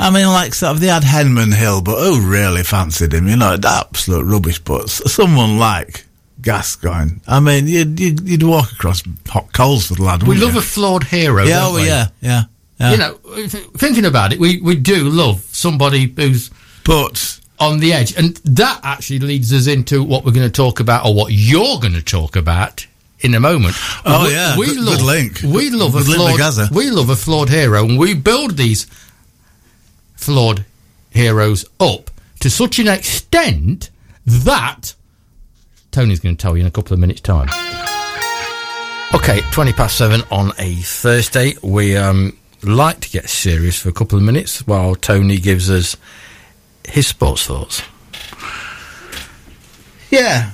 I 0.00 0.10
mean, 0.10 0.26
like 0.28 0.54
sort 0.54 0.76
of 0.76 0.80
they 0.80 0.86
had 0.86 1.02
Henman 1.02 1.52
Hill, 1.52 1.82
but 1.82 1.98
who 2.00 2.20
really 2.30 2.62
fancied 2.62 3.12
him? 3.12 3.26
You 3.26 3.36
know, 3.36 3.56
absolute 3.64 4.24
rubbish. 4.24 4.60
But 4.60 4.88
someone 4.90 5.58
like 5.58 6.06
Gascoigne, 6.40 7.20
I 7.26 7.40
mean, 7.40 7.66
you'd, 7.66 7.98
you'd 7.98 8.20
you'd 8.28 8.42
walk 8.42 8.72
across 8.72 9.02
hot 9.26 9.52
coals 9.52 9.86
for 9.88 9.94
the 9.94 10.02
lad. 10.02 10.22
We 10.22 10.36
love 10.36 10.54
you? 10.54 10.60
a 10.60 10.62
flawed 10.62 11.04
hero. 11.04 11.44
yeah, 11.44 11.66
oh, 11.66 11.76
yeah, 11.78 12.08
yeah, 12.20 12.42
yeah. 12.78 12.90
You 12.92 12.96
know, 12.96 13.14
thinking 13.76 14.04
about 14.04 14.32
it, 14.32 14.38
we, 14.38 14.60
we 14.60 14.76
do 14.76 15.08
love 15.08 15.40
somebody 15.50 16.06
who's 16.16 16.50
but 16.84 17.40
on 17.58 17.80
the 17.80 17.92
edge. 17.92 18.16
And 18.16 18.36
that 18.44 18.80
actually 18.84 19.18
leads 19.18 19.52
us 19.52 19.66
into 19.66 20.02
what 20.04 20.24
we're 20.24 20.30
going 20.32 20.46
to 20.46 20.52
talk 20.52 20.78
about, 20.80 21.04
or 21.06 21.12
what 21.14 21.32
you're 21.32 21.80
going 21.80 21.94
to 21.94 22.02
talk 22.02 22.36
about 22.36 22.86
in 23.20 23.34
a 23.34 23.40
moment. 23.40 23.74
Oh, 24.04 24.26
We- 24.26 24.32
yeah, 24.32 24.56
we 24.56 24.66
good- 24.66 24.76
love 24.78 24.96
good 24.98 25.04
link. 25.06 25.40
we 25.42 25.70
love 25.70 25.92
Good 25.94 26.02
a 26.02 26.36
flawed. 26.36 26.70
We 26.70 26.90
love 26.90 27.10
a 27.10 27.16
flawed 27.16 27.48
hero, 27.50 27.84
and 27.84 27.98
we 27.98 28.14
build 28.14 28.56
these 28.56 28.86
flawed 30.14 30.64
heroes 31.10 31.64
up 31.80 32.10
to 32.40 32.48
such 32.50 32.78
an 32.78 32.86
extent 32.86 33.90
that 34.24 34.94
Tony's 35.90 36.20
going 36.20 36.36
to 36.36 36.40
tell 36.40 36.56
you 36.56 36.62
in 36.62 36.66
a 36.66 36.70
couple 36.70 36.94
of 36.94 37.00
minutes' 37.00 37.20
time. 37.20 37.48
Okay, 39.14 39.40
20 39.52 39.72
past 39.72 39.96
seven 39.96 40.20
on 40.30 40.52
a 40.58 40.74
Thursday. 40.76 41.54
We 41.62 41.96
um, 41.96 42.36
like 42.62 43.00
to 43.00 43.10
get 43.10 43.28
serious 43.28 43.80
for 43.80 43.88
a 43.88 43.92
couple 43.92 44.18
of 44.18 44.24
minutes 44.24 44.66
while 44.66 44.94
Tony 44.94 45.38
gives 45.38 45.70
us 45.70 45.96
his 46.86 47.06
sports 47.06 47.46
thoughts. 47.46 47.82
yeah, 50.10 50.50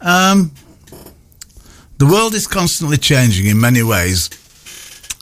um, 0.00 0.52
the 1.98 2.06
world 2.06 2.34
is 2.34 2.46
constantly 2.46 2.96
changing 2.96 3.46
in 3.46 3.60
many 3.60 3.82
ways, 3.82 4.30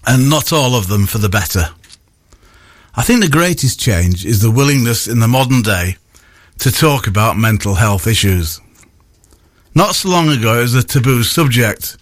and 0.06 0.30
not 0.30 0.52
all 0.52 0.74
of 0.74 0.88
them 0.88 1.06
for 1.06 1.18
the 1.18 1.28
better. 1.28 1.68
I 2.94 3.02
think 3.02 3.20
the 3.20 3.28
greatest 3.28 3.78
change 3.78 4.24
is 4.24 4.40
the 4.40 4.50
willingness 4.50 5.06
in 5.06 5.20
the 5.20 5.28
modern 5.28 5.62
day 5.62 5.96
to 6.58 6.72
talk 6.72 7.06
about 7.06 7.36
mental 7.36 7.74
health 7.74 8.06
issues. 8.06 8.60
Not 9.78 9.94
so 9.94 10.08
long 10.08 10.28
ago, 10.28 10.58
it 10.58 10.62
was 10.62 10.74
a 10.74 10.82
taboo 10.82 11.22
subject, 11.22 11.98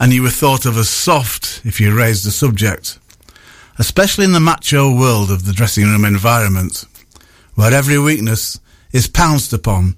and 0.00 0.12
you 0.12 0.20
were 0.20 0.30
thought 0.30 0.66
of 0.66 0.76
as 0.76 0.88
soft 0.88 1.62
if 1.64 1.80
you 1.80 1.96
raised 1.96 2.26
the 2.26 2.32
subject. 2.32 2.98
Especially 3.78 4.24
in 4.24 4.32
the 4.32 4.40
macho 4.40 4.92
world 4.92 5.30
of 5.30 5.46
the 5.46 5.52
dressing 5.52 5.84
room 5.84 6.04
environment, 6.04 6.86
where 7.54 7.72
every 7.72 8.00
weakness 8.00 8.58
is 8.90 9.06
pounced 9.06 9.52
upon 9.52 9.94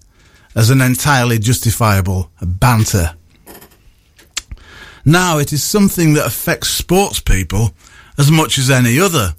as 0.55 0.69
an 0.69 0.83
entirely 0.83 1.39
justifiable 1.39 2.31
banter. 2.43 3.15
Now 5.03 5.39
it 5.39 5.55
is 5.55 5.63
something 5.63 6.13
that 6.13 6.27
affects 6.27 6.69
sports 6.69 7.19
people 7.19 7.73
as 8.19 8.31
much 8.31 8.59
as 8.59 8.71
any 8.71 9.01
other, 9.01 9.35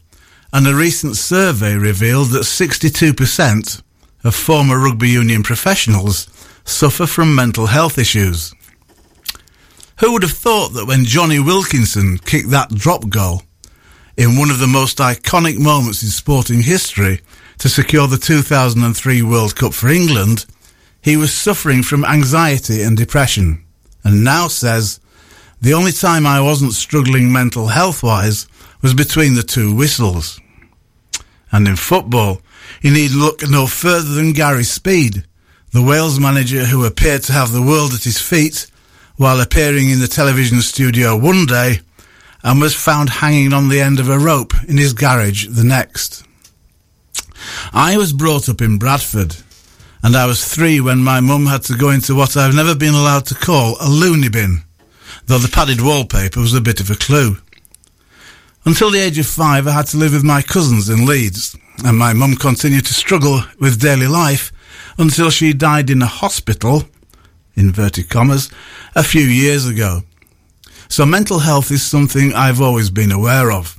and 0.52 0.66
a 0.66 0.74
recent 0.74 1.16
survey 1.16 1.76
revealed 1.76 2.30
that 2.30 2.42
62% 2.42 3.84
of 4.24 4.34
former 4.34 4.80
rugby 4.80 5.10
union 5.10 5.44
professionals 5.44 6.28
suffer 6.66 7.06
from 7.06 7.36
mental 7.36 7.68
health 7.68 7.98
issues. 7.98 8.54
Who 10.00 10.14
would 10.14 10.24
have 10.24 10.32
thought 10.32 10.74
that 10.74 10.88
when 10.88 11.06
Jonny 11.06 11.40
Wilkinson 11.40 12.18
kicked 12.18 12.50
that 12.50 12.70
drop 12.70 13.10
goal 13.10 13.44
in 14.18 14.38
one 14.38 14.50
of 14.50 14.60
the 14.60 14.68
most 14.68 14.98
iconic 14.98 15.58
moments 15.58 16.04
in 16.04 16.10
sporting 16.10 16.62
history 16.62 17.22
to 17.60 17.70
secure 17.70 18.08
the 18.08 18.18
2003 18.18 19.22
World 19.22 19.56
Cup 19.56 19.74
for 19.74 19.90
England, 19.90 20.46
he 21.02 21.18
was 21.18 21.34
suffering 21.34 21.84
from 21.84 22.06
anxiety 22.06 22.82
and 22.82 22.98
depression, 22.98 23.64
and 24.04 24.24
now 24.24 24.48
says, 24.48 25.00
the 25.62 25.74
only 25.74 25.94
time 25.94 26.26
I 26.26 26.42
wasn't 26.42 26.74
struggling 26.74 27.32
mental 27.32 27.68
health 27.68 28.04
wise 28.04 28.48
was 28.82 28.94
between 28.94 29.36
the 29.36 29.44
two 29.44 29.74
whistles. 29.74 30.40
And 31.54 31.68
in 31.68 31.78
football, 31.78 32.42
you 32.82 32.92
need 32.92 33.12
look 33.12 33.50
no 33.50 33.68
further 33.68 34.14
than 34.14 34.34
Gary 34.34 34.66
Speed, 34.66 35.26
the 35.74 35.82
Wales 35.82 36.20
manager 36.20 36.66
who 36.66 36.86
appeared 36.86 37.24
to 37.24 37.34
have 37.34 37.52
the 37.52 37.62
world 37.62 37.94
at 37.94 38.04
his 38.04 38.22
feet 38.22 38.68
while 39.18 39.42
appearing 39.42 39.90
in 39.90 40.00
the 40.00 40.08
television 40.08 40.62
studio 40.62 41.18
one 41.18 41.48
day 41.48 41.80
and 42.44 42.62
was 42.62 42.76
found 42.76 43.10
hanging 43.10 43.54
on 43.54 43.70
the 43.70 43.82
end 43.82 44.00
of 44.00 44.08
a 44.08 44.20
rope 44.20 44.54
in 44.68 44.78
his 44.78 44.94
garage 44.94 45.48
the 45.48 45.64
next. 45.64 46.24
I 47.74 47.98
was 47.98 48.14
brought 48.14 48.48
up 48.50 48.62
in 48.62 48.78
Bradford, 48.78 49.36
and 50.04 50.16
I 50.16 50.28
was 50.28 50.46
three 50.46 50.80
when 50.80 51.00
my 51.00 51.20
mum 51.20 51.48
had 51.48 51.64
to 51.64 51.76
go 51.76 51.90
into 51.90 52.14
what 52.14 52.38
I've 52.38 52.56
never 52.56 52.76
been 52.76 52.94
allowed 52.94 53.26
to 53.28 53.36
call 53.36 53.76
a 53.82 53.90
loony 53.90 54.30
bin, 54.30 54.62
though 55.26 55.40
the 55.40 55.50
padded 55.50 55.82
wallpaper 55.82 56.40
was 56.40 56.54
a 56.54 56.62
bit 56.62 56.82
of 56.82 56.92
a 56.92 56.96
clue. 56.96 57.38
Until 58.64 58.92
the 58.92 59.00
age 59.00 59.18
of 59.18 59.26
five, 59.26 59.68
I 59.68 59.72
had 59.72 59.88
to 59.88 59.98
live 59.98 60.14
with 60.14 60.24
my 60.24 60.44
cousins 60.44 60.88
in 60.88 61.08
Leeds, 61.08 61.58
and 61.84 61.98
my 61.98 62.14
mum 62.14 62.36
continued 62.36 62.86
to 62.86 62.94
struggle 62.94 63.42
with 63.60 63.82
daily 63.82 64.08
life 64.08 64.53
until 64.98 65.30
she 65.30 65.54
died 65.54 65.90
in 65.90 66.02
a 66.02 66.08
hospital, 66.08 66.84
inverted 67.56 68.10
commas, 68.10 68.50
a 68.96 69.04
few 69.04 69.24
years 69.24 69.68
ago. 69.68 70.02
So 70.90 71.06
mental 71.06 71.40
health 71.40 71.72
is 71.72 71.84
something 71.84 72.34
I've 72.34 72.62
always 72.62 72.90
been 72.90 73.12
aware 73.12 73.52
of. 73.52 73.78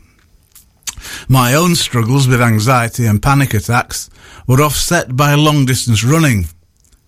My 1.28 1.54
own 1.54 1.76
struggles 1.76 2.26
with 2.26 2.40
anxiety 2.40 3.06
and 3.06 3.22
panic 3.22 3.54
attacks 3.54 4.10
were 4.46 4.62
offset 4.62 5.16
by 5.16 5.34
long 5.34 5.66
distance 5.66 6.02
running, 6.02 6.46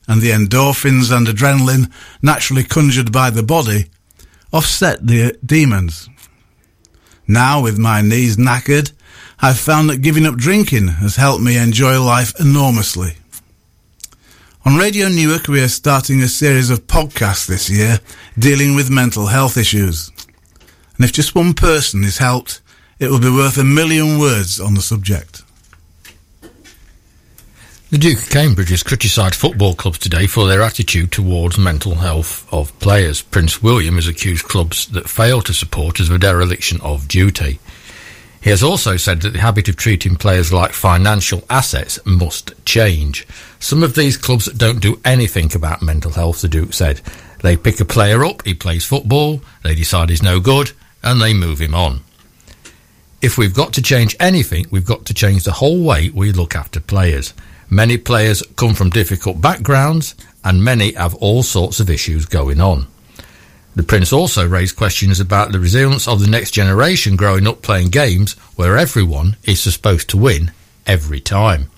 and 0.06 0.22
the 0.22 0.30
endorphins 0.30 1.14
and 1.14 1.26
adrenaline 1.26 1.90
naturally 2.22 2.62
conjured 2.62 3.10
by 3.10 3.30
the 3.30 3.42
body 3.42 3.86
offset 4.52 5.06
the 5.06 5.36
demons. 5.44 6.08
Now, 7.26 7.60
with 7.60 7.78
my 7.78 8.02
knees 8.02 8.36
knackered, 8.36 8.92
I've 9.40 9.58
found 9.58 9.90
that 9.90 9.98
giving 9.98 10.24
up 10.24 10.36
drinking 10.36 10.88
has 10.88 11.16
helped 11.16 11.42
me 11.42 11.58
enjoy 11.58 12.00
life 12.02 12.38
enormously. 12.40 13.16
On 14.66 14.74
Radio 14.74 15.06
Newark, 15.06 15.46
we 15.46 15.62
are 15.62 15.68
starting 15.68 16.20
a 16.22 16.26
series 16.26 16.70
of 16.70 16.88
podcasts 16.88 17.46
this 17.46 17.70
year 17.70 18.00
dealing 18.36 18.74
with 18.74 18.90
mental 18.90 19.26
health 19.26 19.56
issues. 19.56 20.10
And 20.96 21.04
if 21.04 21.12
just 21.12 21.36
one 21.36 21.54
person 21.54 22.02
is 22.02 22.18
helped, 22.18 22.60
it 22.98 23.08
will 23.08 23.20
be 23.20 23.30
worth 23.30 23.58
a 23.58 23.64
million 23.64 24.18
words 24.18 24.58
on 24.58 24.74
the 24.74 24.80
subject. 24.80 25.42
The 27.90 27.98
Duke 27.98 28.18
of 28.18 28.28
Cambridge 28.28 28.70
has 28.70 28.82
criticised 28.82 29.36
football 29.36 29.76
clubs 29.76 29.98
today 29.98 30.26
for 30.26 30.48
their 30.48 30.62
attitude 30.62 31.12
towards 31.12 31.56
mental 31.56 31.94
health 31.94 32.52
of 32.52 32.76
players. 32.80 33.22
Prince 33.22 33.62
William 33.62 33.94
has 33.94 34.08
accused 34.08 34.46
clubs 34.46 34.88
that 34.88 35.08
fail 35.08 35.42
to 35.42 35.54
support 35.54 36.00
as 36.00 36.10
a 36.10 36.18
dereliction 36.18 36.80
of 36.80 37.06
duty. 37.06 37.60
He 38.46 38.50
has 38.50 38.62
also 38.62 38.96
said 38.96 39.22
that 39.22 39.32
the 39.32 39.40
habit 39.40 39.68
of 39.68 39.74
treating 39.74 40.14
players 40.14 40.52
like 40.52 40.70
financial 40.70 41.42
assets 41.50 41.98
must 42.06 42.52
change. 42.64 43.26
Some 43.58 43.82
of 43.82 43.96
these 43.96 44.16
clubs 44.16 44.46
don't 44.52 44.78
do 44.78 45.00
anything 45.04 45.50
about 45.52 45.82
mental 45.82 46.12
health, 46.12 46.42
the 46.42 46.48
Duke 46.48 46.72
said. 46.72 47.00
They 47.42 47.56
pick 47.56 47.80
a 47.80 47.84
player 47.84 48.24
up, 48.24 48.44
he 48.44 48.54
plays 48.54 48.84
football, 48.84 49.40
they 49.64 49.74
decide 49.74 50.10
he's 50.10 50.22
no 50.22 50.38
good, 50.38 50.70
and 51.02 51.20
they 51.20 51.34
move 51.34 51.60
him 51.60 51.74
on. 51.74 52.02
If 53.20 53.36
we've 53.36 53.52
got 53.52 53.72
to 53.72 53.82
change 53.82 54.14
anything, 54.20 54.66
we've 54.70 54.86
got 54.86 55.06
to 55.06 55.14
change 55.14 55.42
the 55.42 55.50
whole 55.50 55.82
way 55.82 56.10
we 56.10 56.30
look 56.30 56.54
after 56.54 56.78
players. 56.78 57.34
Many 57.68 57.98
players 57.98 58.44
come 58.54 58.74
from 58.74 58.90
difficult 58.90 59.40
backgrounds, 59.40 60.14
and 60.44 60.62
many 60.62 60.92
have 60.92 61.16
all 61.16 61.42
sorts 61.42 61.80
of 61.80 61.90
issues 61.90 62.26
going 62.26 62.60
on. 62.60 62.86
The 63.76 63.82
Prince 63.82 64.10
also 64.10 64.48
raised 64.48 64.74
questions 64.74 65.20
about 65.20 65.52
the 65.52 65.60
resilience 65.60 66.08
of 66.08 66.20
the 66.20 66.26
next 66.26 66.52
generation 66.52 67.14
growing 67.14 67.46
up 67.46 67.60
playing 67.60 67.90
games 67.90 68.32
where 68.56 68.78
everyone 68.78 69.36
is 69.44 69.60
supposed 69.60 70.08
to 70.10 70.16
win 70.16 70.50
every 70.86 71.20
time. 71.20 71.68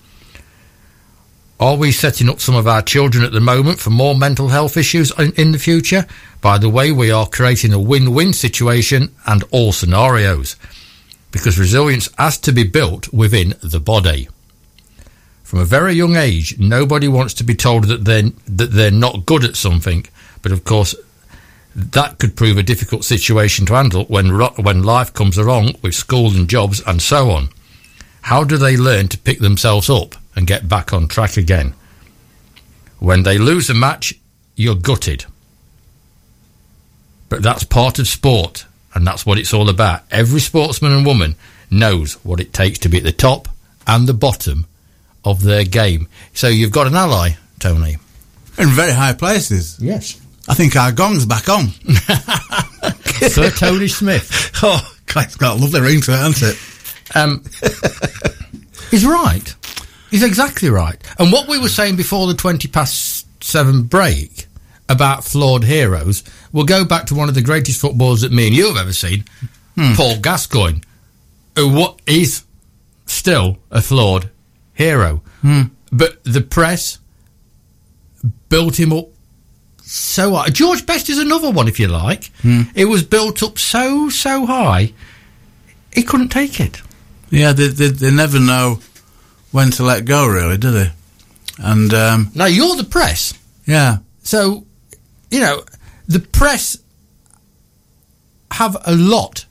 Are 1.59 1.75
we 1.75 1.91
setting 1.91 2.29
up 2.29 2.39
some 2.39 2.55
of 2.55 2.67
our 2.67 2.81
children 2.81 3.25
at 3.25 3.33
the 3.33 3.41
moment 3.41 3.81
for 3.81 3.89
more 3.89 4.15
mental 4.15 4.47
health 4.47 4.77
issues 4.77 5.11
in, 5.19 5.33
in 5.33 5.51
the 5.51 5.59
future? 5.59 6.07
By 6.39 6.57
the 6.57 6.69
way, 6.69 6.93
we 6.93 7.11
are 7.11 7.27
creating 7.27 7.73
a 7.73 7.79
win 7.79 8.13
win 8.13 8.31
situation 8.31 9.13
and 9.27 9.43
all 9.51 9.73
scenarios 9.73 10.55
because 11.31 11.59
resilience 11.59 12.07
has 12.17 12.37
to 12.39 12.53
be 12.53 12.63
built 12.63 13.11
within 13.11 13.55
the 13.61 13.81
body. 13.81 14.29
From 15.43 15.59
a 15.59 15.65
very 15.65 15.95
young 15.95 16.15
age, 16.15 16.57
nobody 16.57 17.09
wants 17.09 17.33
to 17.35 17.43
be 17.43 17.55
told 17.55 17.89
that 17.89 18.05
they're, 18.05 18.31
that 18.47 18.71
they're 18.71 18.89
not 18.89 19.25
good 19.25 19.43
at 19.43 19.57
something, 19.57 20.05
but 20.41 20.53
of 20.53 20.63
course, 20.63 20.95
that 21.75 22.17
could 22.17 22.35
prove 22.35 22.57
a 22.57 22.63
difficult 22.63 23.05
situation 23.05 23.65
to 23.67 23.73
handle 23.75 24.05
when, 24.05 24.31
ro- 24.31 24.53
when 24.57 24.83
life 24.83 25.13
comes 25.13 25.37
along 25.37 25.75
with 25.81 25.93
school 25.95 26.35
and 26.35 26.49
jobs 26.49 26.81
and 26.85 27.01
so 27.01 27.29
on. 27.31 27.49
How 28.21 28.43
do 28.43 28.57
they 28.57 28.75
learn 28.75 29.07
to 29.09 29.17
pick 29.17 29.39
themselves 29.39 29.89
up 29.89 30.15
and 30.35 30.47
get 30.47 30.67
back 30.67 30.93
on 30.93 31.07
track 31.07 31.37
again? 31.37 31.73
When 32.99 33.23
they 33.23 33.37
lose 33.37 33.69
a 33.69 33.73
match, 33.73 34.13
you're 34.55 34.75
gutted. 34.75 35.25
But 37.29 37.43
that's 37.43 37.63
part 37.63 37.99
of 37.99 38.07
sport, 38.07 38.65
and 38.93 39.05
that's 39.05 39.25
what 39.25 39.37
it's 39.37 39.53
all 39.53 39.69
about. 39.69 40.01
Every 40.11 40.41
sportsman 40.41 40.91
and 40.91 41.05
woman 41.05 41.35
knows 41.71 42.13
what 42.25 42.39
it 42.39 42.51
takes 42.51 42.79
to 42.79 42.89
be 42.89 42.97
at 42.97 43.03
the 43.03 43.11
top 43.11 43.47
and 43.87 44.07
the 44.07 44.13
bottom 44.13 44.65
of 45.23 45.43
their 45.43 45.63
game. 45.63 46.07
So 46.33 46.47
you've 46.47 46.71
got 46.71 46.87
an 46.87 46.95
ally, 46.95 47.31
Tony. 47.59 47.97
In 48.57 48.69
very 48.69 48.91
high 48.91 49.13
places. 49.13 49.77
Yes. 49.79 50.19
I 50.49 50.55
think 50.55 50.75
our 50.75 50.91
gong's 50.91 51.25
back 51.25 51.47
on. 51.47 51.67
Sir 53.29 53.49
Tony 53.51 53.87
Smith. 53.87 54.51
Oh, 54.61 54.93
it's 55.15 55.37
got 55.37 55.57
a 55.57 55.61
lovely 55.61 55.79
ring 55.79 56.01
to 56.01 56.11
it, 56.11 56.17
hasn't 56.17 56.53
it? 56.53 57.15
Um, 57.15 57.43
he's 58.91 59.05
right. 59.05 59.55
He's 60.11 60.21
exactly 60.23 60.69
right. 60.69 61.01
And 61.17 61.31
what 61.31 61.47
we 61.47 61.57
were 61.57 61.69
saying 61.69 61.95
before 61.95 62.27
the 62.27 62.33
20 62.33 62.67
past 62.67 63.25
seven 63.41 63.83
break 63.83 64.47
about 64.89 65.23
flawed 65.23 65.63
heroes, 65.63 66.23
we'll 66.51 66.65
go 66.65 66.83
back 66.83 67.05
to 67.05 67.15
one 67.15 67.29
of 67.29 67.35
the 67.35 67.41
greatest 67.41 67.79
footballers 67.79 68.21
that 68.21 68.31
me 68.33 68.47
and 68.47 68.55
you 68.55 68.67
have 68.67 68.77
ever 68.77 68.91
seen, 68.93 69.23
Paul 69.95 70.19
Gascoigne, 70.19 70.81
who 71.55 71.69
what 71.73 71.99
is 72.05 72.43
still 73.05 73.59
a 73.71 73.81
flawed 73.81 74.29
hero. 74.73 75.21
But 75.91 76.23
the 76.25 76.41
press 76.41 76.99
built 78.49 78.77
him 78.79 78.91
up 78.91 79.07
so 79.91 80.35
high. 80.35 80.49
George 80.49 80.85
Best 80.85 81.09
is 81.09 81.17
another 81.17 81.49
one, 81.49 81.67
if 81.67 81.79
you 81.79 81.87
like. 81.87 82.31
It 82.75 82.85
was 82.85 83.03
built 83.03 83.41
up 83.43 83.57
so, 83.57 84.09
so 84.09 84.45
high, 84.45 84.93
he 85.93 86.03
couldn't 86.03 86.29
take 86.29 86.59
it. 86.59 86.81
Yeah, 87.31 87.53
they, 87.53 87.67
they, 87.67 87.87
they 87.89 88.11
never 88.11 88.39
know 88.39 88.79
when 89.51 89.71
to 89.71 89.83
let 89.83 90.05
go, 90.05 90.27
really, 90.27 90.57
do 90.57 90.71
they? 90.71 90.91
And, 91.57 91.93
um, 91.93 92.31
Now, 92.35 92.45
you're 92.45 92.75
the 92.75 92.83
press. 92.83 93.33
yeah. 93.65 93.97
So, 94.23 94.65
you 95.31 95.39
know, 95.39 95.63
the 96.07 96.19
press 96.19 96.77
have 98.51 98.77
a 98.85 98.93
lot 98.95 99.45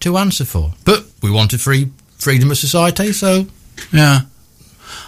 to 0.00 0.16
answer 0.18 0.44
for. 0.44 0.72
But 0.84 1.04
we 1.22 1.30
want 1.30 1.52
a 1.52 1.58
free 1.58 1.90
freedom 2.18 2.50
of 2.50 2.58
society, 2.58 3.12
so 3.12 3.46
Yeah. 3.92 4.20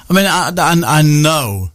I 0.08 0.12
mean, 0.12 0.26
I, 0.26 0.52
I, 0.56 0.98
I 0.98 1.02
know 1.02 1.70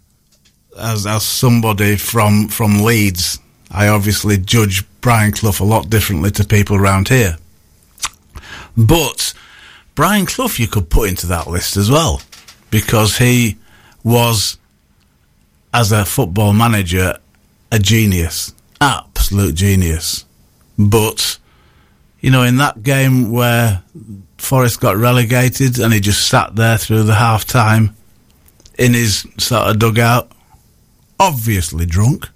as, 0.77 1.05
as 1.05 1.23
somebody 1.23 1.95
from, 1.95 2.47
from 2.47 2.83
Leeds, 2.83 3.39
I 3.69 3.87
obviously 3.87 4.37
judge 4.37 4.83
Brian 5.01 5.31
Clough 5.31 5.59
a 5.59 5.63
lot 5.63 5.89
differently 5.89 6.31
to 6.31 6.45
people 6.45 6.75
around 6.75 7.09
here. 7.09 7.37
But 8.77 9.33
Brian 9.95 10.25
Clough 10.25 10.55
you 10.57 10.67
could 10.67 10.89
put 10.89 11.09
into 11.09 11.27
that 11.27 11.47
list 11.47 11.77
as 11.77 11.89
well 11.89 12.21
because 12.69 13.17
he 13.17 13.57
was, 14.03 14.57
as 15.73 15.91
a 15.91 16.05
football 16.05 16.53
manager, 16.53 17.17
a 17.71 17.79
genius. 17.79 18.53
Absolute 18.79 19.55
genius. 19.55 20.25
But, 20.77 21.37
you 22.19 22.31
know, 22.31 22.43
in 22.43 22.57
that 22.57 22.83
game 22.83 23.31
where 23.31 23.83
Forest 24.37 24.79
got 24.79 24.97
relegated 24.97 25.79
and 25.79 25.93
he 25.93 25.99
just 25.99 26.27
sat 26.27 26.55
there 26.55 26.77
through 26.77 27.03
the 27.03 27.15
half 27.15 27.45
time 27.45 27.95
in 28.77 28.93
his 28.93 29.27
sort 29.37 29.67
of 29.67 29.79
dugout, 29.79 30.31
obviously 31.21 31.85
drunk. 31.85 32.27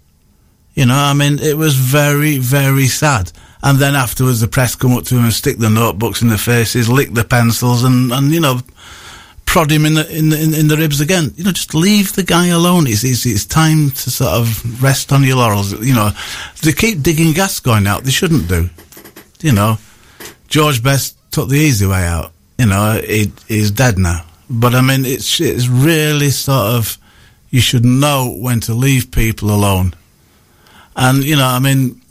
You 0.76 0.86
know, 0.86 0.95
I 0.95 1.13
mean, 1.13 1.39
it 1.39 1.58
was 1.58 1.76
very, 1.76 2.38
very 2.38 2.88
sad. 2.88 3.32
And 3.63 3.80
then 3.80 3.95
afterwards, 3.95 4.41
the 4.41 4.48
press 4.48 4.76
come 4.76 4.93
up 4.93 5.06
to 5.06 5.15
him 5.15 5.24
and 5.24 5.34
stick 5.34 5.58
the 5.58 5.69
notebooks 5.69 6.21
in 6.21 6.28
the 6.28 6.38
faces, 6.38 6.88
lick 6.88 7.13
the 7.13 7.24
pencils, 7.24 7.84
and, 7.84 8.12
and 8.12 8.32
you 8.32 8.39
know, 8.39 8.60
prod 9.45 9.71
him 9.71 9.86
in 9.86 9.95
the 9.95 10.08
in 10.15 10.30
the 10.30 10.60
in, 10.60 10.67
the 10.67 10.78
ribs 10.78 11.02
again. 11.02 11.34
You 11.36 11.45
know, 11.45 11.52
just 11.52 11.74
leave 11.74 12.13
the 12.13 12.24
guy 12.24 12.48
alone. 12.48 12.88
It's, 12.88 13.04
it's 13.04 13.26
it's 13.26 13.45
time 13.45 13.89
to 13.91 14.12
sort 14.12 14.34
of 14.34 14.84
rest 14.84 15.12
on 15.12 15.24
your 15.24 15.38
laurels. 15.38 15.71
You 15.82 15.95
know, 15.95 16.12
they 16.62 16.74
keep 16.74 17.02
digging 17.02 17.32
gas 17.34 17.60
going 17.60 17.88
out. 17.88 18.04
They 18.04 18.12
shouldn't 18.12 18.48
do. 18.48 18.69
You 19.41 19.54
know, 19.54 19.78
George 20.48 20.84
Best 20.84 21.17
took 21.32 21.50
the 21.50 21.56
easy 21.56 21.88
way 21.88 22.06
out. 22.06 22.34
You 22.60 22.67
know, 22.67 23.02
he, 23.02 23.32
he's 23.48 23.71
dead 23.71 23.98
now. 23.98 24.26
But 24.50 24.76
I 24.76 24.82
mean, 24.82 25.06
it's 25.06 25.39
it's 25.39 25.67
really 25.67 26.30
sort 26.30 26.76
of 26.76 26.98
you 27.56 27.62
should 27.62 27.86
know 27.86 28.36
when 28.38 28.60
to 28.60 28.74
leave 28.74 29.12
people 29.12 29.50
alone. 29.50 29.94
And 30.94 31.24
you 31.24 31.38
know, 31.38 31.48
I 31.48 31.60
mean, 31.60 32.02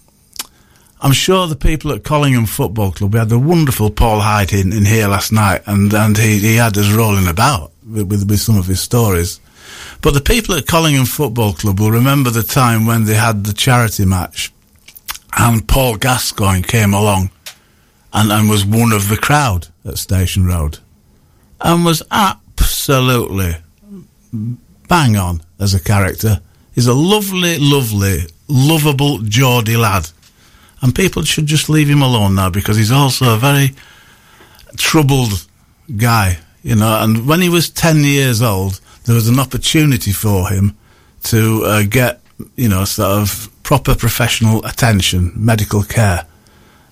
I'm 1.02 1.12
sure 1.12 1.46
the 1.46 1.54
people 1.54 1.92
at 1.92 2.02
Collingham 2.02 2.46
Football 2.46 2.92
Club, 2.92 3.12
we 3.12 3.18
had 3.18 3.28
the 3.28 3.38
wonderful 3.38 3.90
Paul 3.90 4.20
Hyde 4.20 4.54
in, 4.54 4.72
in 4.72 4.86
here 4.86 5.06
last 5.06 5.32
night, 5.32 5.60
and, 5.66 5.92
and 5.92 6.16
he, 6.16 6.38
he 6.38 6.56
had 6.56 6.78
us 6.78 6.90
rolling 6.90 7.28
about 7.28 7.72
with, 7.86 8.10
with, 8.10 8.26
with 8.26 8.40
some 8.40 8.56
of 8.56 8.64
his 8.64 8.80
stories. 8.80 9.38
But 10.00 10.14
the 10.14 10.22
people 10.22 10.54
at 10.54 10.66
Collingham 10.66 11.04
Football 11.04 11.52
Club 11.52 11.78
will 11.78 11.90
remember 11.90 12.30
the 12.30 12.42
time 12.42 12.86
when 12.86 13.04
they 13.04 13.14
had 13.14 13.44
the 13.44 13.52
charity 13.52 14.06
match, 14.06 14.50
and 15.36 15.68
Paul 15.68 15.96
Gascoigne 15.96 16.62
came 16.62 16.94
along 16.94 17.28
and, 18.14 18.32
and 18.32 18.48
was 18.48 18.64
one 18.64 18.92
of 18.92 19.10
the 19.10 19.18
crowd 19.18 19.68
at 19.84 19.98
Station 19.98 20.46
Road, 20.46 20.78
and 21.60 21.84
was 21.84 22.02
absolutely 22.10 23.56
bang 24.88 25.16
on 25.16 25.42
as 25.58 25.74
a 25.74 25.82
character. 25.82 26.40
He's 26.74 26.86
a 26.86 26.94
lovely, 26.94 27.58
lovely, 27.58 28.26
lovable 28.48 29.18
Geordie 29.18 29.76
lad. 29.76 30.10
And 30.82 30.94
people 30.94 31.22
should 31.22 31.46
just 31.46 31.68
leave 31.68 31.88
him 31.88 32.02
alone 32.02 32.34
now 32.34 32.50
because 32.50 32.76
he's 32.76 32.92
also 32.92 33.34
a 33.34 33.38
very 33.38 33.74
troubled 34.76 35.46
guy, 35.96 36.38
you 36.62 36.74
know. 36.74 37.02
And 37.02 37.26
when 37.26 37.40
he 37.40 37.48
was 37.48 37.70
ten 37.70 38.04
years 38.04 38.42
old, 38.42 38.80
there 39.04 39.14
was 39.14 39.28
an 39.28 39.38
opportunity 39.38 40.12
for 40.12 40.48
him 40.48 40.76
to 41.24 41.64
uh, 41.64 41.82
get, 41.88 42.20
you 42.56 42.68
know, 42.68 42.84
sort 42.84 43.22
of 43.22 43.48
proper 43.62 43.94
professional 43.94 44.64
attention, 44.66 45.32
medical 45.34 45.82
care. 45.82 46.26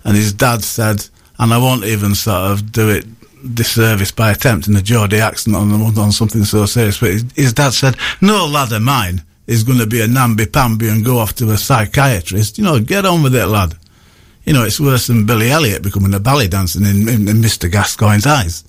And 0.05 0.17
his 0.17 0.33
dad 0.33 0.63
said, 0.63 1.07
and 1.39 1.53
I 1.53 1.59
won't 1.59 1.85
even 1.85 2.15
sort 2.15 2.51
of 2.51 2.73
do 2.73 2.89
it 2.89 3.05
disservice 3.55 4.11
by 4.11 4.31
attempting 4.31 4.77
a 4.77 4.83
Geordie 4.83 5.21
accent 5.21 5.57
on, 5.57 5.73
on 5.73 6.13
something 6.13 6.45
so 6.45 6.67
serious, 6.67 7.01
but 7.01 7.11
his, 7.11 7.25
his 7.35 7.53
dad 7.53 7.71
said, 7.71 7.97
no 8.21 8.47
lad 8.47 8.73
of 8.73 8.83
mine 8.83 9.23
is 9.47 9.65
going 9.65 9.79
to 9.79 9.87
be 9.87 10.01
a 10.01 10.07
namby-pamby 10.07 10.89
and 10.89 11.05
go 11.05 11.19
off 11.19 11.35
to 11.35 11.51
a 11.51 11.57
psychiatrist. 11.57 12.59
You 12.59 12.65
know, 12.65 12.81
get 12.81 13.05
on 13.05 13.23
with 13.23 13.35
it, 13.35 13.47
lad. 13.47 13.75
You 14.45 14.53
know, 14.53 14.65
it's 14.65 14.81
worse 14.81 15.07
than 15.07 15.27
Billy 15.27 15.51
Elliot 15.51 15.83
becoming 15.83 16.15
a 16.15 16.21
ballet 16.21 16.49
dancer 16.49 16.79
in, 16.79 17.09
in, 17.09 17.29
in 17.29 17.37
Mr. 17.37 17.71
Gascoigne's 17.71 18.27
eyes. 18.27 18.65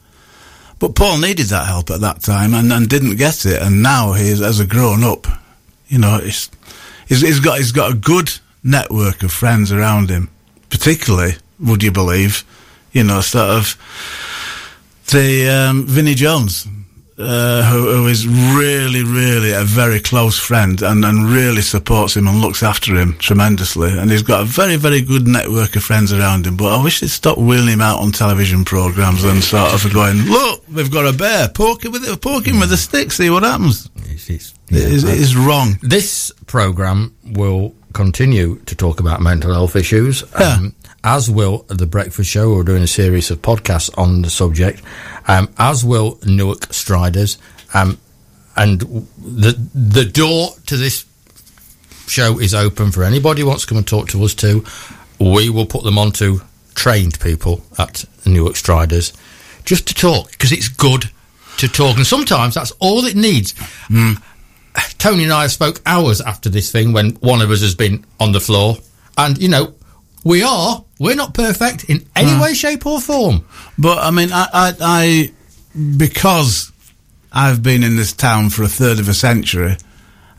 But 0.79 0.95
Paul 0.95 1.19
needed 1.19 1.47
that 1.47 1.67
help 1.67 1.89
at 1.89 2.01
that 2.01 2.21
time 2.21 2.53
and, 2.53 2.71
and 2.71 2.89
didn't 2.89 3.15
get 3.15 3.45
it. 3.45 3.61
And 3.61 3.81
now 3.81 4.13
he's, 4.13 4.41
as 4.41 4.59
a 4.59 4.67
grown 4.67 5.03
up, 5.03 5.27
you 5.87 5.97
know, 5.97 6.19
he's, 6.19 6.49
he's 7.07 7.39
got, 7.39 7.57
he's 7.57 7.71
got 7.71 7.91
a 7.91 7.95
good 7.95 8.31
network 8.63 9.23
of 9.23 9.31
friends 9.31 9.71
around 9.71 10.09
him, 10.09 10.29
particularly, 10.69 11.35
would 11.59 11.83
you 11.83 11.91
believe, 11.91 12.43
you 12.91 13.03
know, 13.03 13.21
sort 13.21 13.49
of 13.49 13.77
the, 15.11 15.49
um, 15.49 15.85
Vinnie 15.85 16.15
Jones, 16.15 16.67
uh, 17.17 17.63
who, 17.71 17.91
who 17.97 18.07
is 18.07 18.27
really, 18.27 19.03
really 19.03 19.51
a 19.51 19.63
very 19.63 19.99
close 19.99 20.37
friend 20.39 20.81
and, 20.81 21.05
and 21.05 21.29
really 21.29 21.61
supports 21.61 22.15
him 22.17 22.27
and 22.27 22.41
looks 22.41 22.63
after 22.63 22.95
him 22.95 23.13
tremendously. 23.19 23.95
And 23.97 24.09
he's 24.09 24.23
got 24.23 24.41
a 24.41 24.45
very, 24.45 24.77
very 24.77 25.01
good 25.01 25.27
network 25.27 25.75
of 25.75 25.83
friends 25.83 26.11
around 26.11 26.47
him. 26.47 26.57
But 26.57 26.77
I 26.79 26.83
wish 26.83 27.01
they'd 27.01 27.09
stop 27.09 27.37
wheeling 27.37 27.67
him 27.73 27.81
out 27.81 27.99
on 27.99 28.11
television 28.11 28.65
programs 28.65 29.23
and 29.23 29.43
sort 29.43 29.73
of 29.85 29.93
going, 29.93 30.17
look, 30.23 30.63
we've 30.73 30.91
got 30.91 31.05
a 31.13 31.15
bear, 31.15 31.49
poke 31.49 31.85
him 31.85 31.91
with 31.91 32.07
it, 32.07 32.19
poke 32.19 32.47
him 32.47 32.59
with 32.59 32.73
a 32.73 32.77
stick, 32.77 33.11
see 33.11 33.29
what 33.29 33.43
happens. 33.43 33.89
It's, 34.05 34.29
it's, 34.29 34.53
It 34.69 34.77
is- 34.77 35.03
it 35.03 35.17
is 35.19 35.35
wrong. 35.35 35.77
This 35.83 36.31
program 36.47 37.15
will 37.23 37.75
continue 37.93 38.55
to 38.65 38.75
talk 38.75 38.99
about 38.99 39.21
mental 39.21 39.53
health 39.53 39.75
issues, 39.75 40.23
um, 40.41 40.73
as 41.03 41.29
will 41.29 41.65
the 41.67 41.85
Breakfast 41.85 42.29
Show. 42.29 42.53
We're 42.53 42.63
doing 42.63 42.83
a 42.83 42.87
series 42.87 43.29
of 43.29 43.41
podcasts 43.41 43.95
on 43.97 44.21
the 44.21 44.29
subject, 44.29 44.81
um, 45.27 45.49
as 45.57 45.83
will 45.83 46.19
Newark 46.25 46.71
Striders. 46.73 47.37
Um, 47.73 47.97
and 48.55 48.81
the 48.81 49.57
the 49.73 50.05
door 50.05 50.51
to 50.67 50.77
this 50.77 51.05
show 52.07 52.39
is 52.39 52.53
open 52.53 52.91
for 52.91 53.03
anybody 53.03 53.41
who 53.41 53.47
wants 53.47 53.63
to 53.63 53.69
come 53.69 53.77
and 53.79 53.87
talk 53.87 54.09
to 54.09 54.23
us 54.23 54.33
too. 54.33 54.63
We 55.19 55.49
will 55.49 55.65
put 55.65 55.83
them 55.83 55.97
on 55.97 56.11
to 56.13 56.41
trained 56.75 57.19
people 57.19 57.63
at 57.77 58.05
Newark 58.25 58.55
Striders 58.55 59.13
just 59.65 59.87
to 59.87 59.93
talk 59.93 60.31
because 60.31 60.51
it's 60.51 60.67
good 60.67 61.09
to 61.57 61.67
talk, 61.67 61.97
and 61.97 62.07
sometimes 62.07 62.55
that's 62.55 62.71
all 62.79 63.05
it 63.05 63.15
needs. 63.15 63.53
Tony 64.97 65.23
and 65.23 65.33
I 65.33 65.43
have 65.43 65.51
spoke 65.51 65.81
hours 65.85 66.21
after 66.21 66.49
this 66.49 66.71
thing 66.71 66.93
when 66.93 67.11
one 67.15 67.41
of 67.41 67.51
us 67.51 67.61
has 67.61 67.75
been 67.75 68.05
on 68.19 68.31
the 68.31 68.39
floor, 68.39 68.77
and 69.17 69.37
you 69.37 69.49
know 69.49 69.73
we 70.23 70.41
are 70.43 70.83
we're 70.99 71.15
not 71.15 71.33
perfect 71.33 71.85
in 71.85 72.05
any 72.15 72.39
way, 72.41 72.53
shape, 72.53 72.85
or 72.85 73.01
form. 73.01 73.45
But 73.77 73.97
I 73.97 74.11
mean, 74.11 74.31
I, 74.31 74.47
I, 74.53 74.73
I, 74.79 75.31
because 75.97 76.71
I've 77.31 77.61
been 77.61 77.83
in 77.83 77.97
this 77.97 78.13
town 78.13 78.49
for 78.49 78.63
a 78.63 78.67
third 78.67 78.99
of 78.99 79.09
a 79.09 79.13
century, 79.13 79.75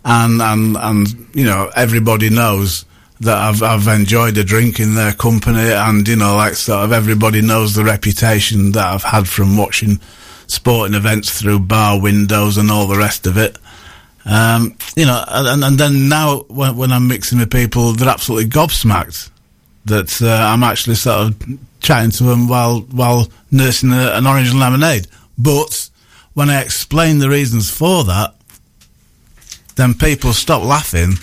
and 0.05 0.41
and 0.41 0.77
and 0.77 1.29
you 1.35 1.45
know 1.45 1.71
everybody 1.77 2.31
knows 2.31 2.87
that 3.21 3.37
I've 3.37 3.63
I've 3.63 3.89
enjoyed 3.89 4.39
a 4.39 4.45
drink 4.45 4.81
in 4.81 4.95
their 4.95 5.13
company, 5.13 5.71
and 5.71 6.09
you 6.09 6.17
know 6.17 6.37
like 6.37 6.55
sort 6.55 6.85
of 6.85 6.93
everybody 6.93 7.43
knows 7.43 7.75
the 7.75 7.85
reputation 7.85 8.73
that 8.73 8.87
I've 8.87 9.05
had 9.05 9.29
from 9.29 9.57
watching 9.57 10.01
sporting 10.47 10.95
events 10.95 11.39
through 11.39 11.59
bar 11.59 12.01
windows 12.01 12.57
and 12.57 12.71
all 12.71 12.87
the 12.87 12.99
rest 12.99 13.27
of 13.27 13.37
it. 13.37 13.59
Um, 14.27 14.79
you 14.97 15.05
know, 15.05 15.23
and, 15.29 15.63
and 15.63 15.79
then 15.79 16.09
now 16.09 16.45
when, 16.49 16.77
when 16.79 16.93
I'm 16.93 17.09
mixing 17.09 17.39
with 17.39 17.51
people, 17.51 17.93
they're 17.93 18.09
absolutely 18.09 18.49
gobsmacked 18.49 19.31
that 19.87 20.23
uh, 20.23 20.29
I'm 20.29 20.63
actually 20.63 20.97
sort 20.97 21.29
of 21.29 21.59
chatting 21.81 22.11
to 22.13 22.25
them 22.25 22.49
while 22.49 22.81
while 22.81 23.29
nursing 23.51 23.93
a, 23.93 24.13
an 24.13 24.27
orange 24.27 24.51
and 24.51 24.61
lemonade. 24.61 25.07
But 25.37 25.91
when 26.35 26.51
I 26.51 26.63
explain 26.63 27.19
the 27.19 27.29
reasons 27.29 27.71
for 27.71 28.05
that, 28.05 28.35
then 29.77 29.95
people 29.95 30.33
stop 30.33 30.63
laughing, 30.63 31.15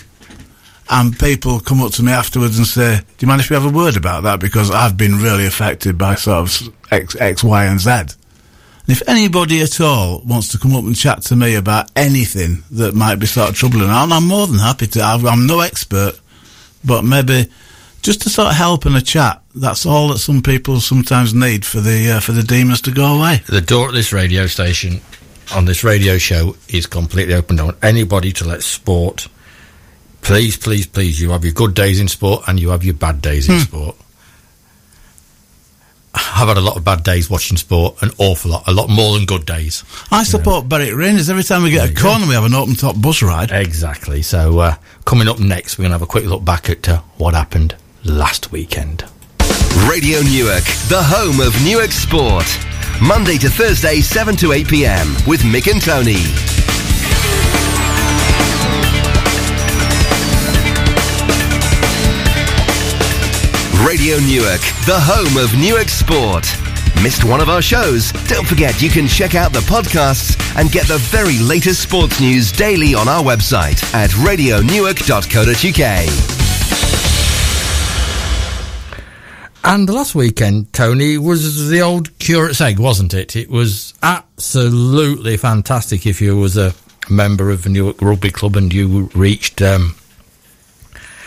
and 0.90 1.18
people 1.18 1.60
come 1.60 1.82
up 1.82 1.92
to 1.92 2.02
me 2.02 2.12
afterwards 2.12 2.58
and 2.58 2.66
say, 2.66 2.98
"Do 2.98 3.04
you 3.20 3.28
mind 3.28 3.40
if 3.40 3.50
we 3.50 3.54
have 3.54 3.64
a 3.64 3.70
word 3.70 3.96
about 3.96 4.22
that?" 4.24 4.40
Because 4.40 4.70
I've 4.70 4.96
been 4.96 5.16
really 5.18 5.46
affected 5.46 5.98
by 5.98 6.14
sort 6.14 6.38
of 6.38 6.74
X, 6.90 7.16
X 7.18 7.42
Y, 7.42 7.64
and 7.64 7.80
Z. 7.80 7.90
And 7.90 8.96
if 8.96 9.08
anybody 9.08 9.60
at 9.60 9.80
all 9.80 10.22
wants 10.26 10.48
to 10.48 10.58
come 10.58 10.74
up 10.74 10.84
and 10.84 10.96
chat 10.96 11.22
to 11.22 11.36
me 11.36 11.54
about 11.54 11.90
anything 11.94 12.64
that 12.72 12.94
might 12.94 13.16
be 13.16 13.26
sort 13.26 13.50
of 13.50 13.54
troubling, 13.54 13.88
I'm, 13.88 14.24
more 14.26 14.46
than 14.48 14.58
happy 14.58 14.88
to. 14.88 15.02
I'm 15.02 15.46
no 15.46 15.60
expert, 15.60 16.18
but 16.84 17.02
maybe 17.02 17.48
just 18.02 18.22
to 18.22 18.28
sort 18.30 18.48
of 18.48 18.54
help 18.54 18.84
in 18.84 18.94
a 18.94 19.00
chat. 19.00 19.40
That's 19.54 19.86
all 19.86 20.08
that 20.08 20.18
some 20.18 20.42
people 20.42 20.80
sometimes 20.80 21.32
need 21.32 21.64
for 21.64 21.80
the 21.80 22.12
uh, 22.12 22.20
for 22.20 22.32
the 22.32 22.42
demons 22.42 22.80
to 22.82 22.90
go 22.90 23.18
away. 23.18 23.42
The 23.46 23.60
door 23.60 23.88
at 23.88 23.94
this 23.94 24.12
radio 24.12 24.46
station 24.46 25.00
on 25.54 25.64
this 25.64 25.84
radio 25.84 26.18
show 26.18 26.56
is 26.68 26.86
completely 26.86 27.34
open. 27.34 27.56
Don't 27.56 27.66
want 27.66 27.84
anybody 27.84 28.32
to 28.32 28.44
let 28.44 28.62
sport. 28.62 29.28
Please, 30.20 30.56
please, 30.56 30.86
please. 30.86 31.20
You 31.20 31.30
have 31.30 31.44
your 31.44 31.52
good 31.52 31.74
days 31.74 32.00
in 32.00 32.08
sport 32.08 32.44
and 32.46 32.60
you 32.60 32.70
have 32.70 32.84
your 32.84 32.94
bad 32.94 33.22
days 33.22 33.48
in 33.48 33.58
sport. 33.60 33.96
I've 36.14 36.48
had 36.48 36.58
a 36.58 36.60
lot 36.60 36.76
of 36.76 36.84
bad 36.84 37.02
days 37.02 37.30
watching 37.30 37.56
sport, 37.56 38.02
an 38.02 38.10
awful 38.18 38.50
lot, 38.50 38.68
a 38.68 38.72
lot 38.72 38.88
more 38.88 39.14
than 39.16 39.26
good 39.26 39.46
days. 39.46 39.82
I 40.10 40.24
support 40.24 40.68
Berwick 40.68 40.94
Rangers. 40.94 41.30
Every 41.30 41.42
time 41.42 41.62
we 41.62 41.70
get 41.70 41.90
a 41.90 41.94
corner, 41.94 42.26
we 42.26 42.34
have 42.34 42.44
an 42.44 42.54
open 42.54 42.74
top 42.74 43.00
bus 43.00 43.22
ride. 43.22 43.50
Exactly. 43.50 44.22
So, 44.22 44.58
uh, 44.58 44.74
coming 45.04 45.26
up 45.26 45.38
next, 45.40 45.78
we're 45.78 45.84
going 45.84 45.90
to 45.90 45.94
have 45.94 46.02
a 46.02 46.06
quick 46.06 46.26
look 46.26 46.44
back 46.44 46.68
at 46.68 46.88
uh, 46.88 47.00
what 47.16 47.34
happened 47.34 47.74
last 48.04 48.52
weekend. 48.52 49.04
Radio 49.88 50.20
Newark, 50.20 50.64
the 50.88 51.02
home 51.02 51.40
of 51.40 51.54
Newark 51.64 51.90
Sport. 51.90 52.46
Monday 53.00 53.38
to 53.38 53.48
Thursday, 53.48 54.00
7 54.00 54.36
to 54.36 54.52
8 54.52 54.68
p.m. 54.68 55.14
with 55.26 55.40
Mick 55.42 55.70
and 55.70 55.80
Tony. 55.82 56.22
Radio 63.86 64.18
Newark, 64.18 64.60
the 64.86 64.98
home 64.98 65.36
of 65.42 65.58
Newark 65.58 65.88
Sport. 65.88 66.46
Missed 67.02 67.24
one 67.24 67.40
of 67.40 67.48
our 67.48 67.62
shows? 67.62 68.12
Don't 68.28 68.46
forget 68.46 68.80
you 68.80 68.90
can 68.90 69.08
check 69.08 69.34
out 69.34 69.52
the 69.52 69.58
podcasts 69.60 70.36
and 70.56 70.70
get 70.70 70.86
the 70.86 70.98
very 70.98 71.38
latest 71.38 71.82
sports 71.82 72.20
news 72.20 72.52
daily 72.52 72.94
on 72.94 73.08
our 73.08 73.24
website 73.24 73.82
at 73.92 74.10
radionewark.co.uk. 74.10 76.51
And 79.64 79.88
the 79.88 79.92
last 79.92 80.16
weekend, 80.16 80.72
Tony, 80.72 81.16
was 81.18 81.68
the 81.68 81.82
old 81.82 82.18
curate's 82.18 82.60
egg, 82.60 82.80
wasn't 82.80 83.14
it? 83.14 83.36
It 83.36 83.48
was 83.48 83.94
absolutely 84.02 85.36
fantastic 85.36 86.04
if 86.04 86.20
you 86.20 86.36
was 86.36 86.56
a 86.56 86.74
member 87.08 87.48
of 87.48 87.62
the 87.62 87.68
Newark 87.68 88.02
Rugby 88.02 88.30
Club 88.30 88.56
and 88.56 88.72
you 88.72 89.08
reached 89.14 89.62
um, 89.62 89.94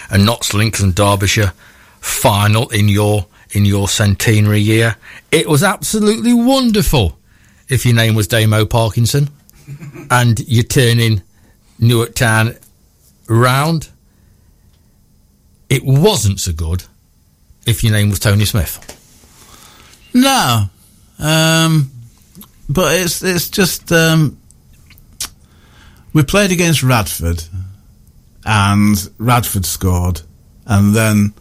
a 0.09 0.17
Notts 0.17 0.53
Lincoln 0.53 0.91
Derbyshire 0.91 1.53
final 2.01 2.67
in 2.69 2.89
your 2.89 3.25
in 3.51 3.63
your 3.63 3.87
centenary 3.87 4.59
year. 4.59 4.97
It 5.31 5.47
was 5.47 5.63
absolutely 5.63 6.33
wonderful. 6.33 7.17
If 7.69 7.85
your 7.85 7.95
name 7.95 8.15
was 8.15 8.27
Damo 8.27 8.65
Parkinson 8.65 9.29
and 10.11 10.37
you're 10.41 10.63
turning 10.63 11.23
Newark 11.79 12.15
Town 12.15 12.57
round, 13.29 13.89
it 15.69 15.85
wasn't 15.85 16.41
so 16.41 16.51
good 16.51 16.83
if 17.65 17.83
your 17.83 17.93
name 17.93 18.09
was 18.09 18.19
Tony 18.19 18.45
Smith. 18.45 18.91
No, 20.13 20.69
um, 21.19 21.91
but 22.69 22.95
it's 22.95 23.21
it's 23.23 23.49
just 23.49 23.91
um, 23.91 24.37
we 26.13 26.23
played 26.23 26.51
against 26.51 26.83
Radford, 26.83 27.43
and 28.45 29.09
Radford 29.17 29.65
scored, 29.65 30.21
and 30.65 30.95
then 30.95 31.33